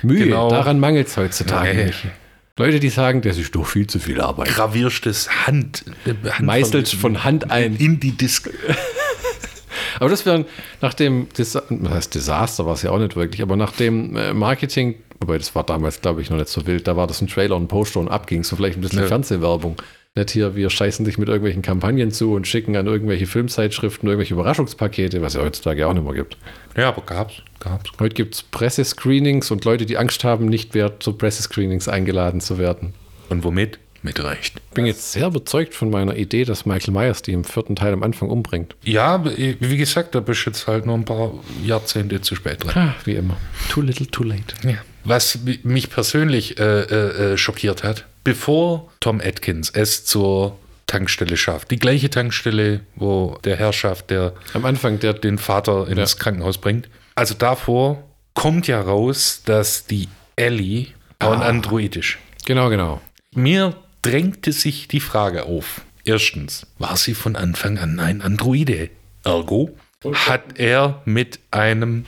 Mühe, 0.04 0.24
Genau. 0.26 0.50
daran 0.50 0.80
mangelt 0.80 1.08
es 1.08 1.18
heutzutage 1.18 1.74
Nee. 1.76 1.86
nicht. 1.86 2.06
Leute, 2.58 2.80
die 2.80 2.90
sagen, 2.90 3.22
das 3.22 3.38
ist 3.38 3.54
doch 3.56 3.66
viel 3.66 3.88
zu 3.88 4.00
viel 4.00 4.22
Arbeit. 4.22 4.48
Gravierst 4.50 5.06
das 5.06 5.46
Hand, 5.48 5.84
äh, 6.06 6.14
Hand 6.30 6.46
Meißelt 6.46 6.88
von 6.90 7.24
Hand 7.24 7.50
ein. 7.52 7.76
in 7.76 8.00
die 8.00 8.12
Disk. 8.12 8.50
Aber 10.00 10.10
das 10.10 10.26
wäre 10.26 10.46
nach 10.82 10.94
dem 10.94 11.28
Desa 11.38 11.64
was 11.70 11.94
heißt 11.94 12.16
Desaster, 12.16 12.66
war 12.66 12.74
es 12.74 12.82
ja 12.84 12.92
auch 12.92 13.00
nicht 13.00 13.16
wirklich, 13.16 13.42
aber 13.42 13.56
nach 13.56 13.72
dem 13.74 14.16
äh, 14.16 14.34
Marketing, 14.34 14.96
wobei 15.22 15.38
das 15.38 15.56
war 15.56 15.64
damals, 15.64 16.02
glaube 16.02 16.22
ich, 16.22 16.30
noch 16.30 16.38
nicht 16.38 16.50
so 16.50 16.66
wild, 16.68 16.88
da 16.88 16.98
war 16.98 17.08
das 17.08 17.22
ein 17.22 17.28
Trailer 17.28 17.56
und 17.56 17.64
ein 17.64 17.68
Poster 17.68 18.00
und 18.00 18.10
abging, 18.10 18.44
so 18.44 18.56
vielleicht 18.56 18.78
ein 18.78 18.82
bisschen 18.82 19.00
Ja. 19.00 19.08
Fernsehwerbung. 19.08 19.78
Nicht 20.14 20.32
hier, 20.32 20.56
wir 20.58 20.70
scheißen 20.70 21.06
dich 21.06 21.18
mit 21.18 21.30
irgendwelchen 21.30 21.62
Kampagnen 21.62 22.12
zu 22.12 22.34
und 22.34 22.46
schicken 22.46 22.76
an 22.76 22.86
irgendwelche 22.86 23.28
Filmzeitschriften 23.28 24.10
irgendwelche 24.10 24.34
Überraschungspakete, 24.34 25.22
was 25.22 25.36
ja 25.36 25.42
heutzutage 25.42 25.88
auch 25.88 25.94
nicht 25.94 26.04
mehr 26.04 26.14
gibt. 26.14 26.36
Ja, 26.76 26.90
aber 26.90 27.02
gab's, 27.04 27.36
gab's. 27.62 27.90
Heute 27.98 28.16
gibt 28.16 28.36
es 28.36 28.44
Pressescreenings 28.44 29.52
und 29.52 29.64
Leute, 29.64 29.86
die 29.86 29.98
Angst 29.98 30.26
haben, 30.26 30.48
nicht 30.48 30.74
mehr 30.74 31.00
zu 31.00 31.14
Pressescreenings 31.14 31.88
eingeladen 31.88 32.42
zu 32.42 32.58
werden. 32.58 32.94
Und 33.30 33.46
womit? 33.46 33.80
Mit 34.04 34.22
Recht. 34.22 34.56
Ich 34.70 34.74
bin 34.74 34.88
jetzt 34.88 35.12
sehr 35.12 35.28
überzeugt 35.28 35.76
von 35.76 35.92
meiner 35.92 36.18
Idee, 36.18 36.44
dass 36.44 36.66
Michael 36.66 36.92
Myers 36.94 37.22
die 37.22 37.34
im 37.34 37.44
vierten 37.44 37.76
Teil 37.76 37.94
am 37.94 38.02
Anfang 38.02 38.30
umbringt. 38.32 38.76
Ja, 38.84 39.24
wie 39.24 39.78
gesagt, 39.78 40.16
da 40.16 40.20
bist 40.22 40.44
du 40.46 40.50
jetzt 40.50 40.66
halt 40.68 40.88
noch 40.88 40.96
ein 40.96 41.06
paar 41.06 41.34
Jahrzehnte 41.64 42.20
zu 42.20 42.34
spät 42.36 42.64
dran. 42.64 42.74
Ah, 42.76 42.96
wie 43.06 43.14
immer. 43.14 43.38
Too 43.70 43.82
little, 43.82 44.08
too 44.08 44.24
late. 44.24 44.56
Ja. 44.64 44.78
Was 45.04 45.40
mi- 45.44 45.60
mich 45.64 45.90
persönlich 45.90 46.60
äh, 46.60 46.82
äh, 46.82 47.34
äh, 47.34 47.38
schockiert 47.38 47.84
hat, 47.84 48.06
bevor 48.24 48.92
Tom 49.00 49.20
Atkins 49.24 49.70
es 49.72 50.06
zur 50.06 50.58
Tankstelle 50.88 51.38
schafft, 51.38 51.72
die 51.72 51.80
gleiche 51.80 52.10
Tankstelle, 52.10 52.82
wo 52.96 53.38
der 53.44 53.56
Herr 53.58 53.74
schafft, 53.74 54.10
der 54.10 54.34
Am 54.54 54.66
Anfang 54.66 55.00
der 55.00 55.14
den 55.14 55.38
Vater 55.38 55.88
ins 55.88 56.14
Ja. 56.14 56.20
Krankenhaus 56.20 56.58
bringt. 56.60 56.90
Also 57.16 57.34
davor 57.34 58.04
kommt 58.34 58.68
ja 58.68 58.80
raus, 58.82 59.42
dass 59.46 59.86
die 59.86 60.08
Ellie 60.36 60.88
auch 61.20 61.32
ein 61.34 61.42
Android 61.42 61.96
ist. 61.96 62.18
Genau, 62.46 62.70
genau. 62.70 63.02
Mir 63.34 63.76
drängte 64.02 64.52
sich 64.52 64.88
die 64.88 65.00
Frage 65.00 65.46
auf. 65.46 65.82
Erstens, 66.04 66.66
war 66.80 66.98
sie 66.98 67.14
von 67.14 67.36
Anfang 67.36 67.78
an 67.78 68.00
ein 68.00 68.22
Androide? 68.22 68.90
Ergo 69.24 69.72
hat 70.14 70.58
er 70.58 71.02
mit 71.06 71.40
einem 71.52 72.06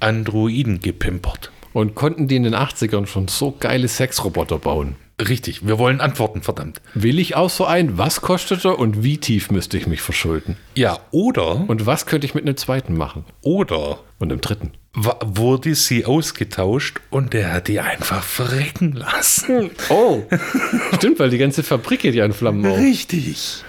Androiden 0.00 0.80
gepimpert. 0.80 1.50
Und 1.72 1.94
konnten 1.94 2.28
die 2.28 2.36
in 2.36 2.42
den 2.42 2.54
80ern 2.54 3.06
schon 3.06 3.28
so 3.28 3.54
geile 3.58 3.88
Sexroboter 3.88 4.58
bauen? 4.58 4.96
Richtig, 5.20 5.66
wir 5.66 5.78
wollen 5.78 6.00
Antworten, 6.00 6.42
verdammt. 6.42 6.80
Will 6.94 7.18
ich 7.18 7.36
auch 7.36 7.50
so 7.50 7.64
ein? 7.64 7.96
Was 7.96 8.22
kostet 8.22 8.64
er 8.64 8.78
und 8.78 9.02
wie 9.04 9.18
tief 9.18 9.50
müsste 9.50 9.76
ich 9.76 9.86
mich 9.86 10.00
verschulden? 10.00 10.56
Ja, 10.74 10.98
oder, 11.12 11.68
Und 11.68 11.86
was 11.86 12.06
könnte 12.06 12.26
ich 12.26 12.34
mit 12.34 12.44
einem 12.44 12.56
zweiten 12.56 12.96
machen? 12.96 13.24
oder 13.42 14.00
Und 14.18 14.32
einem 14.32 14.40
dritten? 14.40 14.72
wurde 14.94 15.74
sie 15.74 16.04
ausgetauscht 16.04 17.00
und 17.08 17.32
der 17.32 17.50
hat 17.52 17.68
die 17.68 17.80
einfach 17.80 18.22
verrecken 18.22 18.92
lassen. 18.92 19.70
Oh, 19.88 20.22
stimmt, 20.96 21.18
weil 21.18 21.30
die 21.30 21.38
ganze 21.38 21.62
Fabrik 21.62 22.00
geht 22.00 22.14
ja 22.14 22.24
in 22.26 22.32
Flammen 22.34 22.66
auf. 22.66 22.76
Richtig. 22.78 23.62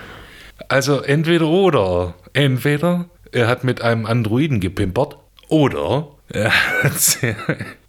Also 0.68 1.00
entweder 1.02 1.48
oder. 1.48 2.16
Entweder 2.34 3.06
er 3.32 3.48
hat 3.48 3.64
mit 3.64 3.82
einem 3.82 4.06
Androiden 4.06 4.60
gepimpert 4.60 5.18
oder 5.48 6.10
er 6.30 6.52
hat 6.84 7.00
sie, 7.00 7.36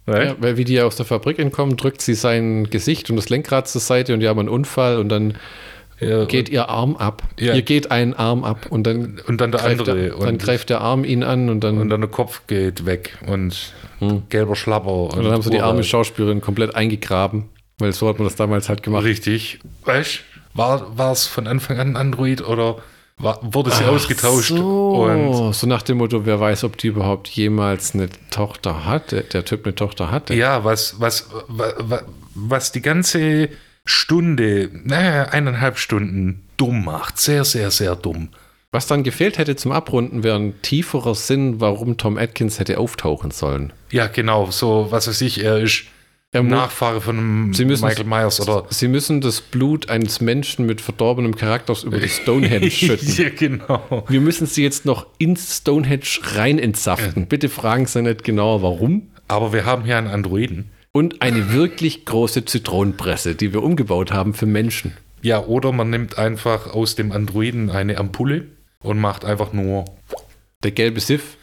Ja, 0.07 0.35
weil 0.39 0.57
wie 0.57 0.65
die 0.65 0.79
aus 0.81 0.95
der 0.95 1.05
Fabrik 1.05 1.39
entkommen, 1.39 1.77
drückt 1.77 2.01
sie 2.01 2.13
sein 2.13 2.69
Gesicht 2.69 3.09
und 3.09 3.15
das 3.15 3.29
Lenkrad 3.29 3.67
zur 3.67 3.81
Seite 3.81 4.13
und 4.13 4.19
die 4.19 4.27
haben 4.27 4.39
einen 4.39 4.49
Unfall 4.49 4.99
und 4.99 5.09
dann 5.09 5.35
Ja, 5.99 6.25
geht 6.25 6.49
ihr 6.49 6.69
Arm 6.69 6.95
ab. 6.95 7.23
Ja. 7.39 7.53
Ihr 7.53 7.61
geht 7.61 7.89
ein 7.89 8.13
Arm 8.13 8.43
ab 8.43 8.67
und 8.69 8.85
dann, 8.85 9.19
und 9.27 9.39
dann 9.41 9.51
der 9.51 9.61
greift, 9.61 9.79
andere 9.79 10.09
der, 10.09 10.17
dann 10.17 10.37
greift 10.37 10.69
der 10.69 10.81
Arm 10.81 11.05
ihn 11.05 11.23
an 11.23 11.49
und 11.49 11.63
dann, 11.63 11.77
und 11.79 11.89
dann 11.89 12.01
der 12.01 12.09
Kopf 12.09 12.41
geht 12.47 12.85
weg 12.85 13.17
und 13.25 13.73
gelber 14.29 14.55
Schlapper. 14.55 14.91
Und, 14.91 15.17
und 15.17 15.23
dann 15.23 15.33
haben 15.33 15.41
sie 15.41 15.49
die 15.49 15.61
arme 15.61 15.83
Schauspielerin 15.83 16.41
komplett 16.41 16.75
eingegraben. 16.75 17.45
Weil 17.79 17.91
so 17.91 18.07
hat 18.07 18.19
man 18.19 18.27
das 18.27 18.35
damals 18.35 18.69
halt 18.69 18.83
gemacht. 18.83 19.03
Richtig. 19.03 19.59
Weißt 19.83 20.21
war, 20.53 20.97
war 20.97 21.11
es 21.11 21.27
von 21.27 21.47
Anfang 21.47 21.79
an 21.79 21.89
ein 21.89 21.95
Android 21.97 22.45
oder 22.47 22.77
war, 23.17 23.39
wurde 23.41 23.71
sie 23.71 23.85
ausgetauscht? 23.85 24.49
So, 24.49 24.95
Und 25.03 25.53
so 25.53 25.67
nach 25.67 25.81
dem 25.81 25.97
Motto, 25.97 26.25
wer 26.25 26.39
weiß, 26.39 26.63
ob 26.63 26.77
die 26.77 26.87
überhaupt 26.87 27.29
jemals 27.29 27.93
eine 27.93 28.09
Tochter 28.29 28.85
hat, 28.85 29.11
der, 29.11 29.23
der 29.23 29.45
Typ 29.45 29.65
eine 29.65 29.75
Tochter 29.75 30.11
hatte. 30.11 30.33
ja, 30.33 30.63
was, 30.63 30.99
was, 30.99 31.29
was, 31.47 32.03
was 32.33 32.71
die 32.71 32.81
ganze 32.81 33.49
Stunde, 33.85 34.69
naja, 34.83 35.23
eineinhalb 35.25 35.77
Stunden 35.77 36.43
dumm 36.57 36.83
macht. 36.85 37.19
Sehr, 37.19 37.45
sehr, 37.45 37.71
sehr 37.71 37.95
dumm. 37.95 38.29
Was 38.71 38.87
dann 38.87 39.03
gefehlt 39.03 39.37
hätte 39.37 39.55
zum 39.55 39.71
Abrunden, 39.71 40.23
wäre 40.23 40.35
ein 40.37 40.61
tieferer 40.61 41.15
Sinn, 41.15 41.61
warum 41.61 41.95
Tom 41.95 42.17
Atkins 42.17 42.59
hätte 42.59 42.77
auftauchen 42.77 43.31
sollen. 43.31 43.71
Ja, 43.91 44.07
genau, 44.07 44.51
so, 44.51 44.87
was 44.89 45.07
weiß 45.07 45.21
ich, 45.21 45.41
er 45.41 45.59
ist 45.59 45.85
Er 46.35 46.43
Nachfahre 46.43 46.99
von 46.99 47.17
einem 47.17 47.49
Michael 47.51 48.03
Myers 48.03 48.41
oder. 48.41 48.65
Sie 48.69 48.89
müssen 48.89 49.21
das 49.21 49.39
Blut 49.39 49.89
eines 49.89 50.19
Menschen 50.19 50.65
mit 50.65 50.81
verdorbenem 50.81 51.35
Charakter 51.37 51.73
über 51.85 51.97
die 51.97 52.09
Stonehenge 52.09 52.69
schütten. 52.71 53.15
ja, 53.15 53.29
genau. 53.29 54.03
Wir 54.09 54.19
müssen 54.19 54.45
sie 54.45 54.61
jetzt 54.61 54.85
noch 54.85 55.07
ins 55.17 55.59
Stonehenge 55.59 56.03
rein 56.35 56.59
entsaften. 56.59 57.27
Bitte 57.27 57.47
fragen 57.47 57.85
Sie 57.85 58.01
nicht 58.01 58.25
genauer, 58.25 58.61
warum. 58.61 59.11
Aber 59.29 59.53
wir 59.53 59.63
haben 59.63 59.85
hier 59.85 59.97
einen 59.97 60.07
Androiden. 60.07 60.71
Und 60.91 61.21
eine 61.21 61.53
wirklich 61.53 62.03
große 62.03 62.43
Zitronenpresse, 62.43 63.35
die 63.35 63.53
wir 63.53 63.63
umgebaut 63.63 64.11
haben 64.11 64.33
für 64.33 64.45
Menschen. 64.45 64.91
Ja, 65.21 65.41
oder 65.41 65.71
man 65.71 65.89
nimmt 65.89 66.17
einfach 66.17 66.67
aus 66.67 66.95
dem 66.95 67.13
Androiden 67.13 67.69
eine 67.69 67.97
Ampulle 67.97 68.45
und 68.79 68.99
macht 68.99 69.23
einfach 69.23 69.53
nur 69.53 69.85
Der 70.63 70.71
gelbe 70.71 70.99
Siff. 70.99 71.37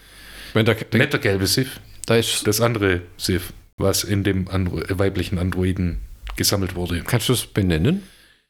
Nicht 0.55 0.69
der 0.93 1.19
gelbe 1.19 1.47
Sif, 1.47 1.81
da 2.05 2.17
ist, 2.17 2.47
das 2.47 2.61
andere 2.61 3.01
Sif, 3.17 3.55
was 3.83 4.05
in 4.05 4.25
dem 4.25 4.49
Andro 4.49 4.81
äh, 4.81 4.99
weiblichen 4.99 5.39
Androiden 5.39 5.99
gesammelt 6.37 6.75
wurde. 6.75 7.03
kannst 7.07 7.29
du 7.29 7.35
es 7.35 7.47
benennen? 7.47 8.03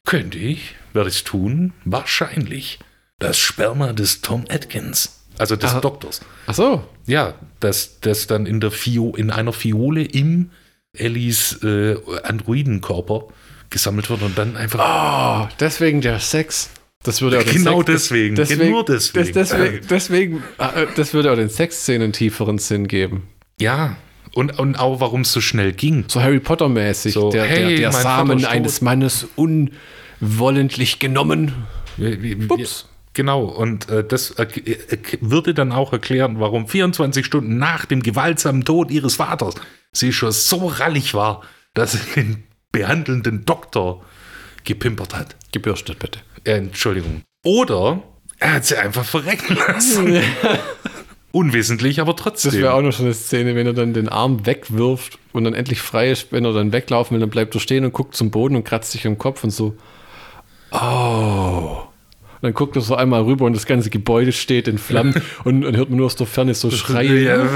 Könnte 0.04 0.38
ich, 0.38 0.74
werde 0.92 1.08
ich 1.08 1.16
es 1.16 1.24
tun? 1.24 1.72
Wahrscheinlich. 1.84 2.78
Das 3.18 3.38
Sperma 3.38 3.92
des 3.92 4.20
Tom 4.20 4.44
Atkins. 4.48 5.24
Also 5.38 5.56
des 5.56 5.72
Ah. 5.74 5.80
Doktors. 5.80 6.20
Ach 6.46 6.54
so. 6.54 6.84
Ja, 7.06 7.34
das, 7.60 8.00
das 8.00 8.26
dann 8.26 8.46
in, 8.46 8.60
der 8.60 8.70
Fio, 8.70 9.14
in 9.16 9.30
einer 9.30 9.52
Fiole 9.52 10.02
im 10.04 10.50
Ellies 10.92 11.62
äh, 11.62 11.96
Androidenkörper 12.24 13.28
gesammelt 13.70 14.10
wird 14.10 14.22
und 14.22 14.36
dann 14.36 14.56
einfach. 14.56 15.48
Oh, 15.48 15.48
deswegen 15.58 16.00
der 16.00 16.20
Sex. 16.20 16.70
Das 17.02 17.20
würde 17.22 17.38
auch 17.38 17.44
Genau 17.44 17.78
Sex, 17.78 17.86
deswegen, 17.86 18.36
Deswegen, 18.36 18.70
nur 18.70 18.84
deswegen. 18.84 19.32
Das, 19.32 19.48
deswegen, 19.50 19.86
deswegen 19.88 20.42
äh, 20.58 20.86
das 20.94 21.14
würde 21.14 21.32
auch 21.32 21.36
den 21.36 21.48
Sexszenen 21.48 22.12
tieferen 22.12 22.58
Sinn 22.58 22.86
geben. 22.86 23.28
Ja, 23.60 23.96
und, 24.34 24.58
und 24.58 24.76
auch 24.76 25.00
warum 25.00 25.22
es 25.22 25.32
so 25.32 25.40
schnell 25.40 25.72
ging. 25.72 26.04
So 26.08 26.22
Harry 26.22 26.40
Potter-mäßig. 26.40 27.14
So, 27.14 27.30
der 27.30 27.44
hey, 27.44 27.76
der, 27.76 27.90
der 27.90 27.92
Samen 27.92 28.44
eines. 28.44 28.80
Mannes 28.80 29.26
unwollentlich 29.36 30.98
genommen. 30.98 31.66
Ups. 32.48 32.88
Genau, 33.14 33.44
und 33.44 33.90
äh, 33.90 34.02
das 34.02 34.30
äh, 34.32 34.46
würde 35.20 35.52
dann 35.52 35.70
auch 35.70 35.92
erklären, 35.92 36.40
warum 36.40 36.66
24 36.66 37.26
Stunden 37.26 37.58
nach 37.58 37.85
dem 37.85 38.02
gewaltsamen 38.02 38.64
Tod 38.64 38.90
ihres 38.90 39.16
Vaters 39.16 39.54
sie 39.92 40.14
schon 40.14 40.33
so 40.33 40.66
rallig 40.66 41.12
war, 41.12 41.42
dass 41.74 41.92
sie 41.92 41.98
den 42.16 42.44
behandelnden 42.70 43.44
Doktor 43.44 44.02
gepimpert 44.64 45.14
hat. 45.14 45.37
Gebürstet 45.52 45.98
bitte. 45.98 46.20
Äh, 46.44 46.52
Entschuldigung. 46.52 47.22
Oder 47.44 48.02
er 48.38 48.54
hat 48.54 48.64
sie 48.64 48.76
einfach 48.76 49.04
verrecken 49.04 49.56
lassen. 49.56 50.22
Unwissentlich, 51.33 52.00
aber 52.00 52.12
Das 52.12 52.22
trotzdem. 52.22 52.52
wäre 52.60 52.74
auch 52.74 52.83
noch 52.83 52.92
so 52.92 53.02
eine 53.04 53.14
Szene, 53.14 53.54
wenn 53.54 53.66
er 53.66 53.72
dann 53.72 53.94
den 53.94 54.08
Arm 54.08 54.44
wegwirft 54.46 55.18
und 55.33 55.44
dann 55.44 55.54
endlich 55.54 55.80
frei 55.80 56.10
ist, 56.10 56.30
wenn 56.30 56.44
er 56.44 56.52
dann 56.52 56.72
weglaufen 56.72 57.14
will, 57.14 57.20
dann 57.20 57.30
bleibt 57.30 57.54
er 57.54 57.60
stehen 57.60 57.85
und 57.85 57.92
guckt 57.92 58.14
zum 58.14 58.30
Boden 58.30 58.54
und 58.54 58.64
kratzt 58.64 58.92
sich 58.92 59.04
im 59.06 59.16
Kopf 59.18 59.42
und 59.42 59.50
so. 59.50 59.74
Oh. 60.72 60.76
Und 62.35 62.42
dann 62.42 62.54
guckt 62.54 62.76
er 62.76 62.83
so 62.83 62.94
einmal 62.96 63.22
rüber 63.22 63.44
und 63.46 63.54
das 63.54 63.66
ganze 63.66 63.88
Gebäude 63.88 64.33
steht 64.33 64.68
in 64.68 64.76
Flammen 64.78 65.14
und 65.44 65.62
dann 65.62 65.76
hört 65.76 65.88
man 65.90 65.96
nur 65.98 66.06
aus 66.06 66.16
der 66.16 66.26
Ferne 66.26 66.54
so 66.54 66.70
Schreie. 66.70 67.22
Ja. 67.24 67.46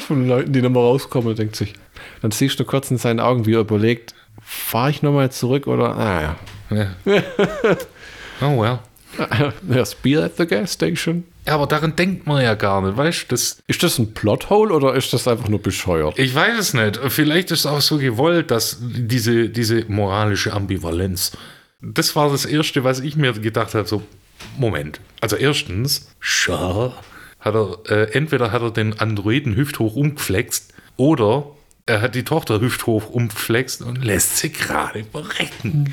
Von 0.00 0.26
Leuten, 0.26 0.52
die 0.52 0.62
nochmal 0.62 0.82
rauskommen 0.82 1.28
und 1.28 1.38
denkt 1.38 1.54
sich, 1.54 1.74
dann 2.22 2.32
siehst 2.32 2.58
du 2.58 2.64
kurz 2.64 2.90
in 2.90 2.96
seinen 2.98 3.20
Augen, 3.20 3.46
wie 3.46 3.54
er 3.54 3.60
überlegt, 3.60 4.14
fahre 4.42 4.90
ich 4.90 5.02
nochmal 5.02 5.30
zurück 5.30 5.66
oder, 5.68 5.96
ah 5.96 6.22
ja. 6.22 6.36
Ja. 6.76 6.86
Oh 8.40 8.60
well. 8.60 8.80
There's 9.68 9.94
beer 9.94 10.24
at 10.24 10.36
the 10.36 10.46
gas 10.46 10.72
station. 10.72 11.24
Ja, 11.46 11.54
aber 11.54 11.66
daran 11.66 11.94
denkt 11.94 12.26
man 12.26 12.42
ja 12.42 12.54
gar 12.54 12.80
nicht, 12.82 12.96
weißt 12.96 13.24
du? 13.24 13.26
Das, 13.28 13.62
Ist 13.66 13.82
das 13.82 13.98
ein 13.98 14.14
Plothole 14.14 14.72
oder 14.72 14.94
ist 14.94 15.12
das 15.12 15.28
einfach 15.28 15.48
nur 15.48 15.60
bescheuert? 15.60 16.18
ich 16.18 16.34
weiß 16.34 16.58
es 16.58 16.74
nicht. 16.74 16.98
Vielleicht 17.08 17.50
ist 17.50 17.60
es 17.60 17.66
auch 17.66 17.80
so 17.80 17.98
gewollt, 17.98 18.50
dass 18.50 18.78
diese, 18.80 19.48
diese 19.50 19.84
moralische 19.88 20.52
Ambivalenz. 20.52 21.32
Das 21.82 22.16
war 22.16 22.30
das 22.30 22.46
Erste, 22.46 22.82
was 22.84 23.00
ich 23.00 23.16
mir 23.16 23.32
gedacht 23.34 23.74
habe: 23.74 23.86
so, 23.86 24.02
Moment. 24.58 25.00
Also, 25.20 25.36
erstens, 25.36 26.08
schau, 26.18 26.94
hat 27.40 27.54
er, 27.54 27.78
äh, 27.90 28.12
entweder 28.12 28.52
hat 28.52 28.62
er 28.62 28.70
den 28.70 28.98
Androiden 28.98 29.54
hüfthoch 29.54 29.96
umgeflext 29.96 30.72
oder 30.96 31.46
er 31.86 32.00
hat 32.00 32.14
die 32.14 32.24
Tochter 32.24 32.60
hüfthoch 32.60 33.10
umgeflext 33.10 33.82
und 33.82 34.02
lässt 34.02 34.38
sie 34.38 34.50
gerade 34.50 35.04
verrecken. 35.04 35.92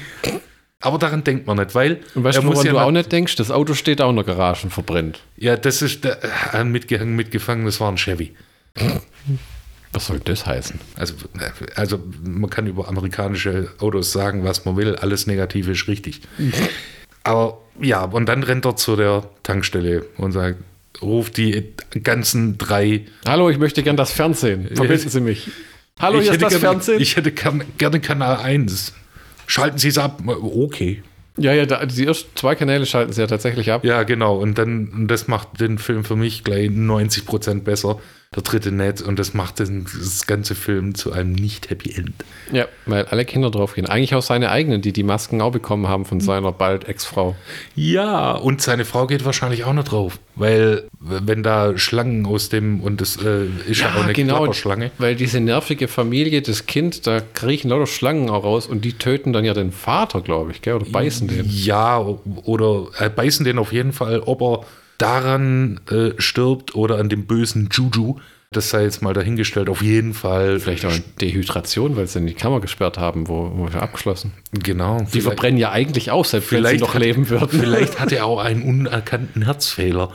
Aber 0.82 0.98
daran 0.98 1.24
denkt 1.24 1.46
man 1.48 1.58
nicht, 1.58 1.76
weil 1.76 2.00
Und 2.16 2.24
weißt 2.24 2.40
er 2.40 2.42
du, 2.42 2.48
woran 2.50 2.66
ja 2.66 2.72
du 2.74 2.80
auch 2.80 2.92
nicht 2.92 3.12
denkst? 3.12 3.36
Das 3.36 3.52
Auto 3.52 3.74
steht 3.76 4.02
auch 4.02 4.10
in 4.10 4.16
der 4.16 4.26
Garage 4.26 4.64
und 4.66 4.72
verbrennt. 4.72 5.20
Ja, 5.38 5.56
das 5.56 5.82
ist 5.82 6.06
äh, 6.06 6.64
mitgehangen, 6.64 7.16
mitgefangen, 7.16 7.66
das 7.66 7.80
war 7.80 7.92
ein 7.92 7.98
Chevy. 7.98 8.34
Was 9.94 10.08
soll 10.08 10.20
das 10.24 10.46
heißen? 10.46 10.80
Also, 10.96 11.14
also 11.76 12.00
man 12.24 12.50
kann 12.50 12.66
über 12.66 12.88
amerikanische 12.88 13.70
Autos 13.80 14.12
sagen, 14.12 14.44
was 14.44 14.66
man 14.66 14.78
will, 14.78 14.96
alles 14.96 15.28
Negative 15.28 15.72
ist 15.72 15.88
richtig. 15.88 16.22
Aber 17.24 17.60
ja, 17.80 18.04
und 18.06 18.26
dann 18.28 18.42
rennt 18.44 18.66
er 18.66 18.76
zu 18.76 18.96
der 18.96 19.24
Tankstelle 19.44 20.06
und 20.18 20.32
sagt, 20.32 20.58
ruft 21.02 21.38
die 21.38 21.74
ganzen 22.04 22.58
drei. 22.58 23.06
Hallo, 23.28 23.50
ich 23.50 23.58
möchte 23.60 23.84
gern 23.84 23.98
das 23.98 24.12
Fernsehen. 24.12 24.70
Verbinden 24.74 25.10
Sie 25.10 25.20
mich. 25.22 25.52
Hallo, 26.00 26.18
ich 26.20 26.24
hier 26.24 26.34
ist 26.34 26.42
das 26.42 26.50
gerne, 26.54 26.62
Fernsehen. 26.62 27.00
Ich 27.02 27.16
hätte 27.18 27.32
gern- 27.32 27.64
gerne 27.78 28.00
Kanal 28.00 28.38
1. 28.38 28.94
Schalten 29.52 29.78
Sie 29.78 29.90
es 29.90 29.98
ab. 29.98 30.22
Okay. 30.26 31.04
ja, 31.36 31.54
ja, 31.54 31.66
da, 31.66 31.86
die 31.86 32.06
ersten 32.06 32.30
zwei 32.38 32.56
Kanäle 32.56 32.86
schalten 32.86 33.12
sie 33.12 33.20
ja 33.20 33.28
tatsächlich 33.28 33.70
ab. 33.70 33.84
Ja, 33.84 34.04
genau. 34.04 34.38
Und 34.38 34.58
dann, 34.58 35.10
das 35.10 35.28
macht 35.28 35.60
den 35.60 35.78
Film 35.78 36.06
für 36.06 36.16
mich 36.16 36.46
gleich 36.46 36.70
90 36.70 37.26
Prozent 37.26 37.66
besser. 37.66 38.00
Der 38.34 38.44
dritte 38.44 38.72
nett. 38.72 39.02
Und 39.02 39.20
das 39.20 39.34
macht 39.34 39.60
den, 39.60 39.84
das 39.84 40.26
ganze 40.26 40.56
Film 40.56 40.96
zu 40.96 41.12
einem 41.12 41.34
nicht-Happy 41.34 41.92
End. 41.92 42.14
Ja, 42.54 42.66
weil 42.86 43.04
alle 43.08 43.26
Kinder 43.26 43.52
draufgehen. 43.52 43.88
Eigentlich 43.88 44.16
auch 44.16 44.22
seine 44.22 44.52
eigenen, 44.52 44.82
die 44.82 44.94
die 44.94 45.04
Masken 45.04 45.42
auch 45.42 45.52
bekommen 45.52 45.90
haben 45.90 46.06
von 46.06 46.22
seiner 46.22 46.54
bald 46.54 46.88
Ex-Frau. 46.88 47.36
Ja, 47.76 48.32
und 48.32 48.62
seine 48.62 48.86
Frau 48.86 49.06
geht 49.06 49.26
wahrscheinlich 49.26 49.66
auch 49.66 49.74
nicht 49.74 49.92
drauf. 49.92 50.18
Weil, 50.36 50.88
wenn 51.02 51.44
da 51.44 51.78
Schlangen 51.78 52.26
aus 52.26 52.48
dem, 52.48 52.80
und 52.80 53.02
das 53.02 53.18
äh, 53.18 53.48
ist 53.68 53.82
ja, 53.82 53.90
auch 53.90 54.06
eine 54.06 54.14
Klapperschlange. 54.14 54.92
Weil 54.98 55.18
diese 55.18 55.42
nervige 55.42 55.90
Familie, 55.90 56.42
das 56.42 56.66
Kind, 56.68 57.06
da 57.08 57.20
kriechen 57.20 57.70
lauter 57.70 57.86
Schlangen 57.86 58.30
auch 58.30 58.46
raus 58.46 58.66
und 58.66 58.86
die 58.86 58.94
töten 58.94 59.34
dann 59.34 59.44
ja 59.44 59.54
den 59.54 59.74
Vater, 59.74 60.22
glaube 60.22 60.52
ich, 60.52 60.62
gell? 60.62 60.76
oder 60.76 60.86
beißen 60.86 61.28
den. 61.28 61.50
Ja, 61.50 62.00
oder 62.00 62.88
äh, 62.98 63.10
beißen 63.10 63.44
den 63.44 63.60
auf 63.60 63.74
jeden 63.74 63.92
Fall, 63.92 64.22
ob 64.22 64.42
er 64.42 64.66
daran 65.02 65.80
äh, 65.90 66.12
stirbt 66.18 66.76
oder 66.76 66.98
an 66.98 67.10
dem 67.10 67.26
bösen 67.26 67.70
Juju. 67.72 68.18
Das 68.54 68.70
sei 68.70 68.84
jetzt 68.84 69.02
mal 69.02 69.14
dahingestellt. 69.14 69.70
Auf 69.70 69.82
jeden 69.82 70.14
Fall. 70.14 70.60
Vielleicht 70.60 70.86
auch 70.86 70.94
Dehydration, 71.22 71.96
weil 71.96 72.08
sie 72.08 72.20
in 72.20 72.28
die 72.28 72.34
Kammer 72.34 72.60
gesperrt 72.60 72.98
haben, 72.98 73.30
wo, 73.30 73.52
wo 73.56 73.72
wir 73.72 73.82
abgeschlossen. 73.82 74.34
Genau. 74.52 75.06
Die 75.14 75.22
verbrennen 75.22 75.58
ja 75.58 75.72
eigentlich 75.72 76.12
auch, 76.12 76.26
selbst 76.26 76.52
wenn 76.52 76.58
sie 76.58 76.68
vielleicht 76.68 76.82
noch 76.82 76.94
hat, 76.94 77.02
leben 77.02 77.30
würden. 77.30 77.60
Vielleicht 77.62 78.00
hat 78.02 78.12
er 78.12 78.26
auch 78.26 78.40
einen 78.40 78.64
unerkannten 78.64 79.44
Herzfehler. 79.44 80.12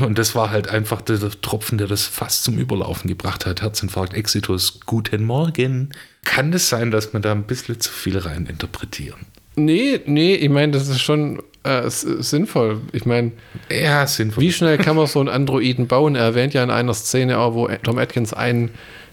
Und 0.00 0.16
das 0.16 0.36
war 0.36 0.50
halt 0.50 0.68
einfach 0.68 1.02
der, 1.02 1.18
Tropfen, 1.42 1.76
der 1.76 1.88
das 1.88 2.06
fast 2.06 2.44
zum 2.44 2.56
Überlaufen 2.56 3.08
gebracht 3.08 3.46
hat. 3.46 3.62
Herzinfarkt, 3.62 4.14
Exitus, 4.14 4.80
guten 4.86 5.24
Morgen. 5.24 5.90
Kann 6.24 6.52
es 6.52 6.68
sein, 6.68 6.92
dass 6.92 7.12
wir 7.12 7.18
da 7.18 7.32
ein 7.32 7.44
bisschen 7.44 7.80
zu 7.80 7.90
viel 7.90 8.16
rein 8.16 8.46
interpretieren? 8.46 9.18
Nee, 9.56 10.00
nee, 10.06 10.34
ich 10.34 10.50
meine, 10.50 10.72
das 10.72 10.88
ist 10.88 11.00
schon 11.00 11.42
äh, 11.66 11.90
sinnvoll. 11.90 12.80
Ich 12.92 13.04
meine, 13.06 13.32
Ja, 13.70 14.06
sinnvoll. 14.06 14.42
wie 14.44 14.52
schnell 14.52 14.78
kann 14.78 14.96
man 14.96 15.06
so 15.06 15.20
einen 15.20 15.28
Androiden 15.28 15.86
bauen? 15.86 16.14
Er 16.14 16.24
erwähnt 16.24 16.54
ja 16.54 16.62
in 16.62 16.70
einer 16.70 16.94
Szene 16.94 17.38
auch, 17.38 17.54
wo 17.54 17.68
Tom 17.82 17.98
Atkins 17.98 18.32
einen, 18.32 18.70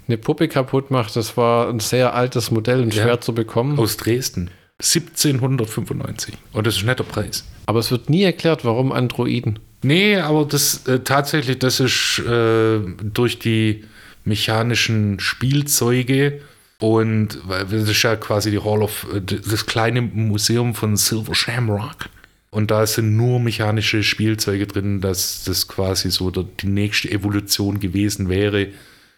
eine 0.08 0.18
Puppe 0.18 0.48
kaputt 0.48 0.92
macht. 0.92 1.16
Das 1.16 1.36
war 1.38 1.70
ein 1.70 1.80
sehr 1.80 2.14
altes 2.14 2.52
Modell 2.52 2.82
und 2.82 2.94
Ja. 2.94 3.04
schwer 3.04 3.22
zu 3.22 3.34
bekommen. 3.34 3.78
Aus 3.80 3.98
Dresden. 3.98 4.50
1795. 4.80 6.36
Und 6.54 6.68
das 6.68 6.76
ist 6.78 6.84
ein 6.84 6.88
netter 6.88 7.04
Preis. 7.04 7.46
Aber 7.66 7.80
es 7.80 7.92
wird 7.92 8.10
nie 8.10 8.24
erklärt, 8.24 8.66
warum 8.66 8.92
Androiden. 8.92 9.60
Nee, 9.84 10.18
aber 10.18 10.46
das 10.46 10.88
äh, 10.88 11.00
tatsächlich, 11.00 11.60
das 11.60 11.80
ist 11.80 12.20
äh, 12.28 12.80
durch 13.04 13.40
die 13.40 13.84
mechanischen 14.24 15.20
Spielzeuge 15.20 16.42
und 16.80 17.40
weil 17.46 17.66
das 17.66 17.90
ist 17.90 18.02
ja 18.04 18.16
quasi 18.16 18.52
die 18.52 18.60
Hall 18.60 18.82
of 18.82 19.06
äh, 19.14 19.20
das 19.22 19.66
kleine 19.66 20.02
Museum 20.02 20.74
von 20.74 20.96
Silver 20.96 21.36
Shamrock. 21.36 22.10
Und 22.54 22.70
da 22.70 22.86
sind 22.86 23.18
nur 23.18 23.40
mechanische 23.40 24.04
Spielzeuge 24.04 24.68
drin, 24.68 25.02
dass 25.02 25.44
das 25.44 25.68
quasi 25.68 26.12
so 26.12 26.30
der, 26.30 26.44
die 26.44 26.68
nächste 26.68 27.10
Evolution 27.10 27.80
gewesen 27.80 28.30
wäre. 28.30 28.68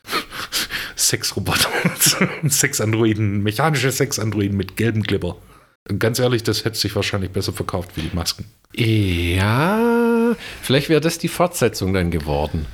Sexroboter, 0.95 1.67
Sexandroiden, 2.47 3.43
mechanische 3.43 3.91
Sexandroiden 3.91 4.55
mit 4.55 4.77
gelbem 4.77 5.03
Glibber. 5.03 5.36
Und 5.89 5.99
ganz 5.99 6.17
ehrlich, 6.19 6.43
das 6.43 6.63
hätte 6.63 6.77
sich 6.77 6.95
wahrscheinlich 6.95 7.31
besser 7.31 7.51
verkauft 7.51 7.91
wie 7.95 8.03
die 8.03 8.15
Masken. 8.15 8.45
Ja, 8.73 10.33
vielleicht 10.61 10.88
wäre 10.88 11.01
das 11.01 11.17
die 11.17 11.27
Fortsetzung 11.27 11.93
dann 11.93 12.11
geworden. 12.11 12.65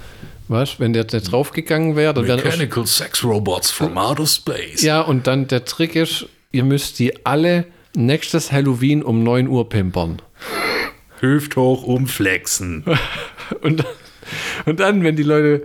Weißt 0.48 0.80
wenn 0.80 0.94
der, 0.94 1.06
der 1.06 1.22
draufgegangen 1.22 1.96
wäre, 1.96 2.14
dann 2.14 2.28
wären 2.28 2.44
Mechanical 2.44 2.86
Sex 2.86 3.24
Robots 3.24 3.72
from 3.72 3.98
Outer 3.98 4.28
Space. 4.28 4.84
Ja, 4.84 5.02
und 5.02 5.26
dann 5.26 5.48
der 5.48 5.66
Trick 5.66 5.96
ist, 5.96 6.28
ihr 6.52 6.64
müsst 6.64 7.00
die 7.00 7.26
alle 7.26 7.66
nächstes 7.96 8.52
Halloween 8.52 9.04
um 9.04 9.24
9 9.24 9.48
Uhr 9.48 9.68
pimpern. 9.70 10.22
Hüfthoch 11.20 11.84
umflexen. 11.84 12.84
Und, 13.62 13.84
und 14.66 14.80
dann, 14.80 15.04
wenn 15.04 15.18
die 15.18 15.24
Leute, 15.24 15.64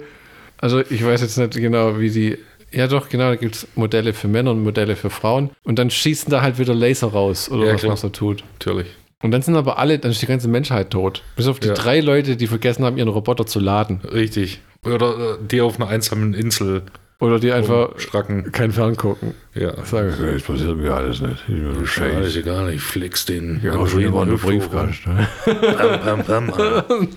also 0.58 0.80
ich 0.80 1.04
weiß 1.04 1.20
jetzt 1.20 1.38
nicht 1.38 1.52
genau, 1.54 2.00
wie 2.00 2.10
die, 2.10 2.36
ja 2.72 2.88
doch, 2.88 3.08
genau, 3.08 3.28
da 3.30 3.36
gibt 3.36 3.54
es 3.54 3.68
Modelle 3.76 4.12
für 4.12 4.26
Männer 4.26 4.50
und 4.50 4.64
Modelle 4.64 4.96
für 4.96 5.08
Frauen. 5.08 5.50
Und 5.62 5.78
dann 5.78 5.88
schießen 5.88 6.30
da 6.30 6.42
halt 6.42 6.58
wieder 6.58 6.74
Laser 6.74 7.06
raus 7.06 7.48
oder 7.48 7.66
Ja, 7.66 7.74
was 7.74 7.80
klar. 7.82 7.90
man 7.90 7.96
so 7.96 8.08
tut. 8.08 8.42
Natürlich. 8.54 8.88
Und 9.22 9.30
dann 9.30 9.40
sind 9.42 9.54
aber 9.54 9.78
alle, 9.78 10.00
dann 10.00 10.10
ist 10.10 10.20
die 10.20 10.26
ganze 10.26 10.48
Menschheit 10.48 10.90
tot. 10.90 11.22
Bis 11.36 11.46
auf 11.46 11.60
die 11.60 11.68
Ja. 11.68 11.74
drei 11.74 12.00
Leute, 12.00 12.36
die 12.36 12.48
vergessen 12.48 12.84
haben, 12.84 12.98
ihren 12.98 13.08
Roboter 13.08 13.46
zu 13.46 13.60
laden. 13.60 14.00
Richtig. 14.12 14.60
Oder 14.84 15.10
äh, 15.10 15.46
die 15.48 15.60
auf 15.60 15.76
einer 15.80 15.88
einsamen 15.88 16.34
Insel 16.34 16.82
Oder 17.18 17.38
die 17.40 17.50
einfach 17.50 17.98
stracken. 17.98 18.52
kein 18.52 18.72
Ferngucken. 18.72 19.34
Ja. 19.54 19.72
Sagen, 19.84 20.12
das 20.20 20.42
passiert 20.42 20.76
mir 20.76 20.92
alles 20.92 21.20
nicht. 21.22 21.44
Ich 21.48 21.54
bin 21.54 22.14
Alles 22.14 22.36
egal, 22.36 22.70
ich 22.74 22.82
flex 22.82 23.24
den. 23.24 23.60
Ja, 23.62 23.72
Androiden 23.72 23.90
schon 23.90 24.02
immer 24.02 24.22
eine 24.22 24.32
um. 24.34 24.38
Briefkasten. 24.38 25.26
Pam, 25.44 26.22
pam, 26.24 26.46
pam. 26.48 27.08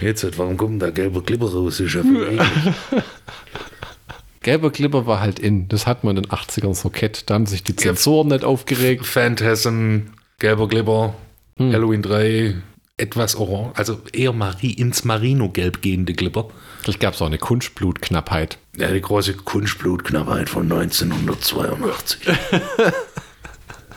Jetzt, 0.00 0.38
warum 0.38 0.56
kommt 0.56 0.82
da 0.82 0.90
gelber 0.90 1.22
Glibber 1.22 1.52
raus? 1.52 1.80
Ist 1.80 1.94
ja. 1.94 2.02
Gelber 4.42 4.70
Glibber 4.70 5.06
war 5.06 5.20
halt 5.20 5.38
in. 5.38 5.68
Das 5.68 5.86
hat 5.86 6.04
man 6.04 6.16
in 6.16 6.22
den 6.24 6.30
80ern 6.32 6.74
so 6.74 6.88
kett. 6.90 7.28
Da 7.28 7.34
haben 7.34 7.46
sich 7.46 7.62
die 7.64 7.76
Zensoren 7.76 8.28
nicht 8.28 8.44
aufgeregt. 8.44 9.06
Phantasm, 9.06 9.98
gelber 10.38 10.68
Glibber, 10.68 11.14
Hm. 11.56 11.72
Halloween 11.72 12.02
3, 12.02 12.56
etwas 12.96 13.36
orange, 13.36 13.70
also 13.76 14.00
eher 14.12 14.32
Mari 14.32 14.70
ins 14.72 15.04
Marino-Gelb 15.04 15.82
gehende 15.82 16.12
Glibber. 16.12 16.48
Vielleicht 16.84 17.00
gab 17.00 17.14
es 17.14 17.22
auch 17.22 17.26
eine 17.26 17.38
Kunstblutknappheit. 17.38 18.58
Ja, 18.76 18.88
die 18.90 19.00
große 19.00 19.32
Kunstblutknappheit 19.32 20.50
von 20.50 20.70
1982. 20.70 22.28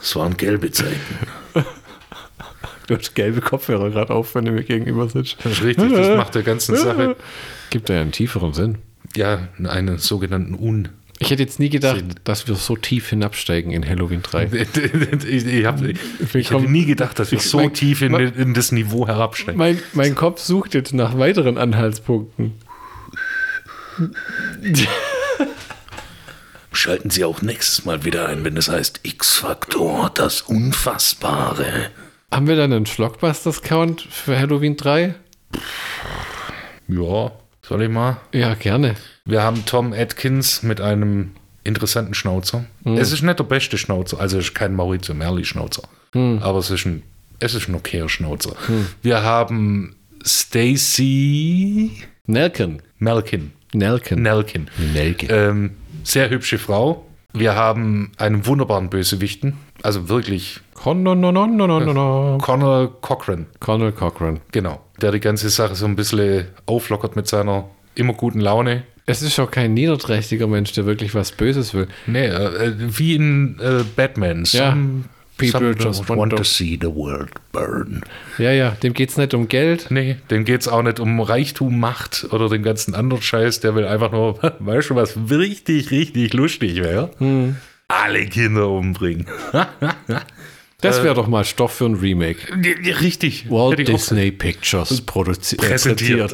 Es 0.01 0.15
waren 0.15 0.37
gelbe 0.37 0.71
Zeiten. 0.71 0.95
Du 2.87 2.95
hast 2.95 3.13
gelbe 3.13 3.41
Kopfhörer 3.41 3.89
gerade 3.89 4.13
auf, 4.13 4.33
wenn 4.35 4.45
du 4.45 4.51
mir 4.51 4.63
gegenüber 4.63 5.09
sitzt. 5.09 5.35
Das 5.43 5.51
ist 5.51 5.63
richtig, 5.63 5.91
das 5.91 6.15
macht 6.15 6.33
der 6.35 6.43
ganzen 6.43 6.77
Sache 6.77 7.17
Gibt 7.71 7.89
ja 7.89 7.99
einen 7.99 8.13
tieferen 8.13 8.53
Sinn. 8.53 8.77
ja 9.17 9.49
einen 9.65 9.97
sogenannten 9.97 10.53
Un. 10.53 10.87
Ich 11.19 11.29
hätte 11.29 11.43
jetzt 11.43 11.59
nie 11.59 11.67
gedacht, 11.67 11.97
Sinn. 11.97 12.15
dass 12.23 12.47
wir 12.47 12.55
so 12.55 12.77
tief 12.77 13.09
hinabsteigen 13.09 13.73
in 13.73 13.85
Halloween 13.85 14.21
3. 14.21 14.45
ich 15.27 15.45
ich 15.45 15.65
habe 15.65 15.91
ich 15.91 16.51
hätte 16.51 16.71
nie 16.71 16.85
gedacht, 16.85 17.19
dass 17.19 17.33
wir 17.33 17.39
so 17.41 17.57
Mein- 17.57 17.73
tief 17.73 18.01
in, 18.01 18.13
in 18.13 18.53
das 18.53 18.71
Niveau 18.71 19.05
herabsteigen. 19.07 19.57
Mein, 19.57 19.77
mein 19.91 20.15
Kopf 20.15 20.39
sucht 20.39 20.73
jetzt 20.73 20.93
nach 20.93 21.17
weiteren 21.17 21.57
Anhaltspunkten. 21.57 22.53
Schalten 26.71 27.09
Sie 27.09 27.23
auch 27.23 27.41
nächstes 27.41 27.85
Mal 27.85 28.05
wieder 28.05 28.27
ein, 28.29 28.43
wenn 28.43 28.55
es 28.57 28.69
heißt 28.69 28.99
X-Faktor, 29.03 30.11
das 30.13 30.41
Unfassbare. 30.41 31.89
Haben 32.31 32.47
wir 32.47 32.55
dann 32.55 32.73
einen 32.73 32.85
Schlockbusters-Count 32.85 34.01
für 34.01 34.37
Halloween 34.37 34.77
3? 34.77 35.15
Ja, 36.87 37.31
soll 37.61 37.81
ich 37.83 37.89
mal? 37.89 38.17
Ja, 38.33 38.53
gerne. 38.53 38.95
Wir 39.25 39.41
haben 39.41 39.65
Tom 39.65 39.93
Atkins 39.93 40.61
mit 40.61 40.79
einem 40.79 41.31
interessanten 41.63 42.13
Schnauzer. 42.13 42.65
Es 42.85 43.11
ist 43.11 43.23
nicht 43.23 43.39
der 43.39 43.43
beste 43.43 43.77
Schnauzer, 43.77 44.19
also 44.19 44.37
es 44.37 44.45
ist 44.45 44.53
kein 44.55 44.73
Maurizio 44.75 45.13
Merli 45.15 45.43
Schnauzer, 45.45 45.83
aber 46.13 46.59
es 46.59 46.69
ist 46.69 46.85
ein, 46.85 47.03
es 47.39 47.53
ist 47.55 47.67
ein 47.67 47.75
okayer 47.75 48.07
Schnauzer. 48.07 48.55
Wir 49.01 49.23
haben 49.23 49.95
Stacy 50.25 51.91
Nelken. 52.25 52.81
Melkin. 52.99 53.51
Nelken. 53.77 54.21
Nelkin. 54.21 54.69
Nelken. 54.93 55.29
Ähm, 55.31 55.71
sehr 56.03 56.29
hübsche 56.29 56.57
Frau. 56.57 57.05
Wir 57.33 57.55
haben 57.55 58.11
einen 58.17 58.45
wunderbaren 58.45 58.89
Bösewichten. 58.89 59.57
Also 59.83 60.09
wirklich 60.09 60.61
Connor, 60.73 61.15
no, 61.15 61.31
no, 61.31 61.47
no, 61.47 61.67
no, 61.67 61.79
no, 61.79 61.93
no. 61.93 62.37
Conor 62.39 63.01
Cochran. 63.01 63.47
Conor 63.59 63.91
Cochran. 63.91 64.39
Genau. 64.51 64.81
Der 65.01 65.11
die 65.11 65.19
ganze 65.19 65.49
Sache 65.49 65.75
so 65.75 65.85
ein 65.85 65.95
bisschen 65.95 66.45
auflockert 66.65 67.15
mit 67.15 67.27
seiner 67.27 67.65
immer 67.95 68.13
guten 68.13 68.39
Laune. 68.39 68.83
Es 69.05 69.21
ist 69.21 69.39
auch 69.39 69.49
kein 69.49 69.73
niederträchtiger 69.73 70.47
Mensch, 70.47 70.73
der 70.73 70.85
wirklich 70.85 71.15
was 71.15 71.31
Böses 71.31 71.73
will. 71.73 71.87
Nee, 72.07 72.27
äh, 72.27 72.73
wie 72.77 73.15
in 73.15 73.59
äh, 73.59 73.83
Batman. 73.95 74.43
Ja. 74.45 74.71
Some 74.71 75.05
People 75.37 75.59
some 75.59 75.73
just 75.75 76.09
want 76.09 76.19
want 76.19 76.35
to 76.35 76.43
see 76.43 76.77
the 76.81 76.87
world 76.93 77.29
burn. 77.51 78.01
Ja, 78.37 78.51
ja, 78.51 78.71
dem 78.71 78.93
geht 78.93 79.09
es 79.09 79.17
nicht 79.17 79.33
um 79.33 79.47
Geld. 79.47 79.87
Nee, 79.89 80.17
dem 80.31 80.45
geht 80.45 80.61
es 80.61 80.67
auch 80.67 80.81
nicht 80.81 80.99
um 80.99 81.19
Reichtum, 81.19 81.79
Macht 81.79 82.27
oder 82.31 82.49
den 82.49 82.63
ganzen 82.63 82.95
anderen 82.95 83.21
Scheiß. 83.21 83.59
Der 83.59 83.75
will 83.75 83.85
einfach 83.85 84.11
nur, 84.11 84.39
weißt 84.59 84.89
du, 84.91 84.95
was 84.95 85.15
richtig, 85.29 85.91
richtig 85.91 86.33
lustig 86.33 86.77
wäre? 86.77 87.11
Hm. 87.19 87.55
Alle 87.87 88.25
Kinder 88.25 88.69
umbringen. 88.69 89.27
Das 90.79 91.03
wäre 91.03 91.15
doch 91.15 91.27
mal 91.27 91.43
Stoff 91.43 91.73
für 91.73 91.85
ein 91.85 91.95
Remake. 91.95 92.37
richtig. 93.01 93.49
Walt 93.49 93.87
Disney 93.87 94.29
Pictures 94.29 95.01
produzi- 95.07 95.55
äh, 95.55 95.69
präsentiert. 95.69 96.33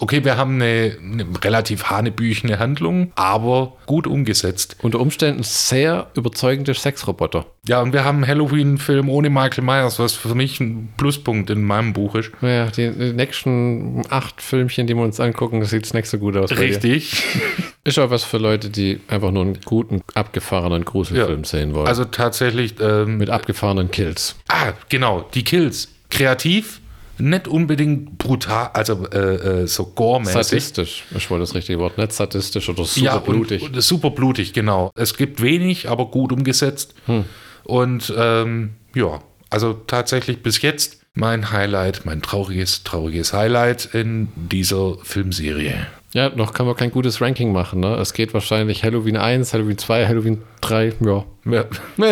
Okay, 0.00 0.24
wir 0.24 0.36
haben 0.36 0.56
eine, 0.56 0.96
eine 1.00 1.24
relativ 1.44 1.84
hanebüchene 1.84 2.58
Handlung, 2.58 3.12
aber 3.14 3.76
gut 3.86 4.08
umgesetzt. 4.08 4.76
Unter 4.82 4.98
Umständen 4.98 5.44
sehr 5.44 6.10
überzeugende 6.16 6.74
Sexroboter. 6.74 7.46
Ja, 7.68 7.80
und 7.80 7.92
wir 7.92 8.04
haben 8.04 8.16
einen 8.18 8.26
Halloween-Film 8.26 9.08
ohne 9.08 9.30
Michael 9.30 9.62
Myers, 9.62 10.00
was 10.00 10.14
für 10.14 10.34
mich 10.34 10.58
ein 10.58 10.92
Pluspunkt 10.96 11.48
in 11.50 11.62
meinem 11.62 11.92
Buch 11.92 12.16
ist. 12.16 12.32
Naja, 12.40 12.66
die, 12.72 12.90
die 12.90 13.12
nächsten 13.12 14.02
acht 14.10 14.42
Filmchen, 14.42 14.88
die 14.88 14.94
wir 14.96 15.02
uns 15.04 15.20
angucken, 15.20 15.64
sieht 15.64 15.94
nicht 15.94 16.08
so 16.08 16.18
gut 16.18 16.36
aus. 16.36 16.50
Richtig. 16.50 17.22
Ist 17.84 17.98
auch 18.00 18.10
was 18.10 18.24
für 18.24 18.38
Leute, 18.38 18.70
die 18.70 18.98
einfach 19.06 19.30
nur 19.30 19.42
einen 19.44 19.60
guten, 19.64 20.02
abgefahrenen 20.14 20.84
Gruselfilm 20.84 21.42
Ja. 21.42 21.44
sehen 21.48 21.72
wollen. 21.72 21.86
Also 21.86 22.04
tatsächlich, 22.04 22.74
ähm, 22.80 23.18
mit 23.18 23.30
abgefahrenen 23.30 23.92
Kills. 23.92 24.34
ah, 24.48 24.72
genau, 24.88 25.24
die 25.34 25.44
Kills. 25.44 25.88
Kreativ, 26.10 26.80
nicht 27.18 27.48
unbedingt 27.48 28.18
brutal, 28.18 28.70
also 28.72 29.06
äh, 29.12 29.62
äh, 29.62 29.66
so 29.66 29.86
gore-mäßig. 29.86 30.34
Sadistisch 30.34 31.04
ist 31.14 31.30
wohl 31.30 31.40
das 31.40 31.54
richtige 31.54 31.78
Wort. 31.78 31.98
Nicht 31.98 32.12
sadistisch 32.12 32.68
oder 32.68 32.84
super 32.84 33.06
ja, 33.06 33.18
blutig. 33.18 33.62
Und, 33.62 33.76
und 33.76 33.82
super 33.82 34.10
blutig, 34.10 34.52
genau. 34.52 34.90
Es 34.96 35.16
gibt 35.16 35.40
wenig, 35.40 35.88
aber 35.88 36.06
gut 36.06 36.32
umgesetzt. 36.32 36.94
Hm. 37.06 37.24
Und 37.64 38.12
ähm, 38.16 38.74
ja, 38.94 39.20
also 39.50 39.72
tatsächlich 39.72 40.42
bis 40.42 40.60
jetzt 40.62 41.00
mein 41.14 41.52
Highlight, 41.52 42.04
mein 42.04 42.22
trauriges, 42.22 42.82
trauriges 42.82 43.32
Highlight 43.32 43.94
in 43.94 44.28
dieser 44.34 44.96
Filmserie. 45.02 45.86
Ja, 46.14 46.28
noch 46.28 46.52
kann 46.54 46.64
man 46.64 46.76
kein 46.76 46.92
gutes 46.92 47.20
Ranking 47.20 47.52
machen. 47.52 47.80
Ne? 47.80 47.96
Es 47.96 48.12
geht 48.12 48.32
wahrscheinlich 48.34 48.84
Halloween 48.84 49.16
1, 49.16 49.52
Halloween 49.52 49.76
2, 49.78 50.06
Halloween 50.06 50.42
3. 50.60 50.92
Ja. 51.00 51.24
Ja, 51.44 51.64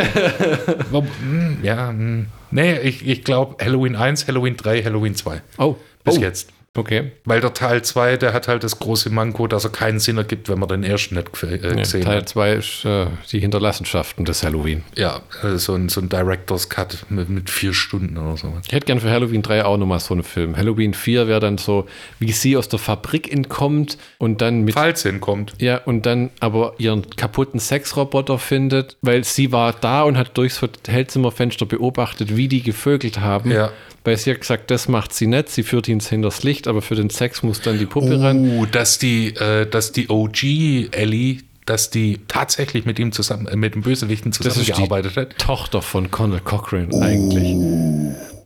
hm, 0.92 1.58
ja 1.62 1.88
hm. 1.88 2.26
nee, 2.50 2.78
ich, 2.80 3.06
ich 3.06 3.22
glaube 3.22 3.64
Halloween 3.64 3.94
1, 3.94 4.26
Halloween 4.26 4.56
3, 4.56 4.82
Halloween 4.82 5.14
2. 5.14 5.40
Oh, 5.56 5.76
Bis 6.02 6.18
oh. 6.18 6.20
jetzt. 6.20 6.50
Okay. 6.74 7.12
Weil 7.26 7.42
der 7.42 7.52
Teil 7.52 7.82
2, 7.82 8.16
der 8.16 8.32
hat 8.32 8.48
halt 8.48 8.64
das 8.64 8.78
große 8.78 9.10
Manko, 9.10 9.46
dass 9.46 9.64
er 9.64 9.70
keinen 9.70 9.98
Sinn 9.98 10.16
ergibt, 10.16 10.48
wenn 10.48 10.58
man 10.58 10.70
den 10.70 10.84
ersten 10.84 11.16
nicht 11.16 11.42
äh, 11.42 11.56
Ja, 11.56 11.74
gesehen 11.74 12.04
Teil 12.04 12.18
hat. 12.18 12.30
2 12.30 12.52
ist 12.54 12.84
äh, 12.86 13.06
die 13.30 13.40
Hinterlassenschaften 13.40 14.24
des 14.24 14.42
Halloween. 14.42 14.82
Ja, 14.96 15.20
äh, 15.42 15.58
so 15.58 15.74
ein, 15.74 15.90
so 15.90 16.00
ein 16.00 16.08
Director's 16.08 16.70
Cut 16.70 17.04
mit, 17.10 17.28
mit 17.28 17.50
vier 17.50 17.74
Stunden 17.74 18.16
oder 18.16 18.38
so. 18.38 18.54
Ich 18.66 18.72
hätte 18.72 18.86
gern 18.86 19.00
für 19.00 19.10
Halloween 19.10 19.42
3 19.42 19.66
auch 19.66 19.76
nochmal 19.76 20.00
so 20.00 20.14
einen 20.14 20.22
Film. 20.22 20.56
Halloween 20.56 20.94
4 20.94 21.28
wäre 21.28 21.40
dann 21.40 21.58
so, 21.58 21.86
wie 22.18 22.32
sie 22.32 22.56
aus 22.56 22.70
der 22.70 22.78
Fabrik 22.78 23.30
entkommt 23.30 23.98
und 24.16 24.40
dann 24.40 24.62
mit 24.62 24.72
Falls 24.72 25.02
hinkommt. 25.02 25.52
Ja, 25.58 25.76
und 25.84 26.06
dann 26.06 26.30
aber 26.40 26.72
ihren 26.78 27.10
kaputten 27.16 27.60
Sexroboter 27.60 28.38
findet, 28.38 28.96
weil 29.02 29.24
sie 29.24 29.52
war 29.52 29.74
da 29.74 30.04
und 30.04 30.16
hat 30.16 30.38
durchs 30.38 30.62
Hotelzimmerfenster 30.62 31.66
beobachtet, 31.66 32.34
wie 32.34 32.48
die 32.48 32.62
gevögelt 32.62 33.20
haben. 33.20 33.50
Ja. 33.50 33.72
Weil 34.04 34.16
sie 34.16 34.32
hat 34.32 34.40
gesagt, 34.40 34.70
das 34.70 34.88
macht 34.88 35.12
sie 35.12 35.26
nicht, 35.26 35.48
sie 35.48 35.62
führt 35.62 35.88
ihn 35.88 36.00
hinters 36.00 36.42
Licht, 36.42 36.66
aber 36.66 36.82
für 36.82 36.94
den 36.94 37.10
Sex 37.10 37.42
muss 37.42 37.60
dann 37.60 37.78
die 37.78 37.86
Puppe 37.86 38.20
ran. 38.20 38.58
Uh, 38.58 38.66
dass 38.66 38.98
die, 38.98 39.28
äh, 39.36 39.66
dass 39.66 39.92
die 39.92 40.10
OG 40.10 40.88
Ellie, 40.90 41.38
dass 41.66 41.90
die 41.90 42.20
tatsächlich 42.26 42.84
mit 42.84 42.98
ihm 42.98 43.12
zusammen, 43.12 43.46
äh, 43.46 43.56
mit 43.56 43.74
dem 43.74 43.82
Bösewichten 43.82 44.32
zusammengearbeitet 44.32 45.16
hat. 45.16 45.38
Tochter 45.38 45.82
von 45.82 46.10
Conor 46.10 46.40
Cochran 46.40 46.92
eigentlich. 47.00 47.56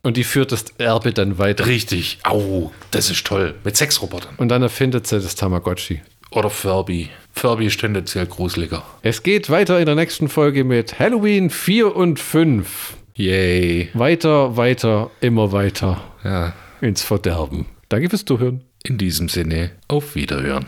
Und 0.03 0.17
die 0.17 0.25
führt 0.25 0.53
das 0.53 0.67
Erbe 0.79 1.13
dann 1.13 1.39
weiter. 1.39 1.67
Richtig. 1.67 2.19
Au, 2.23 2.71
das 2.91 3.11
ist 3.11 3.27
toll. 3.27 3.55
Mit 3.65 3.77
Sexrobotern. 3.77 4.35
Und 4.37 4.51
dann 4.51 4.63
erfindet 4.63 5.07
sie 5.07 5.19
das 5.19 5.35
Tamagotchi. 5.35 6.01
Oder 6.31 6.51
Furby. 6.51 7.09
Furby 7.33 7.67
ist 7.67 7.81
tendenziell 7.81 8.27
gruseliger. 8.27 8.85
Es 9.03 9.23
geht 9.23 9.51
weiter 9.51 9.79
in 9.79 9.87
der 9.87 9.95
nächsten 9.95 10.29
Folge 10.29 10.65
mit 10.65 10.99
Halloween 10.99 11.51
4 11.51 11.97
und 11.97 12.21
5. 12.21 12.95
Yay. 13.17 13.89
Weiter, 13.95 14.57
weiter, 14.57 15.11
immer 15.21 15.51
weiter 15.53 16.01
Ja. 16.23 16.53
ins 16.81 17.03
Verderben. 17.03 17.67
Danke 17.89 18.11
fürs 18.11 18.25
Zuhören. 18.25 18.63
In 18.85 18.99
diesem 18.99 19.29
Sinne, 19.29 19.71
auf 19.89 20.15
Wiederhören. 20.15 20.67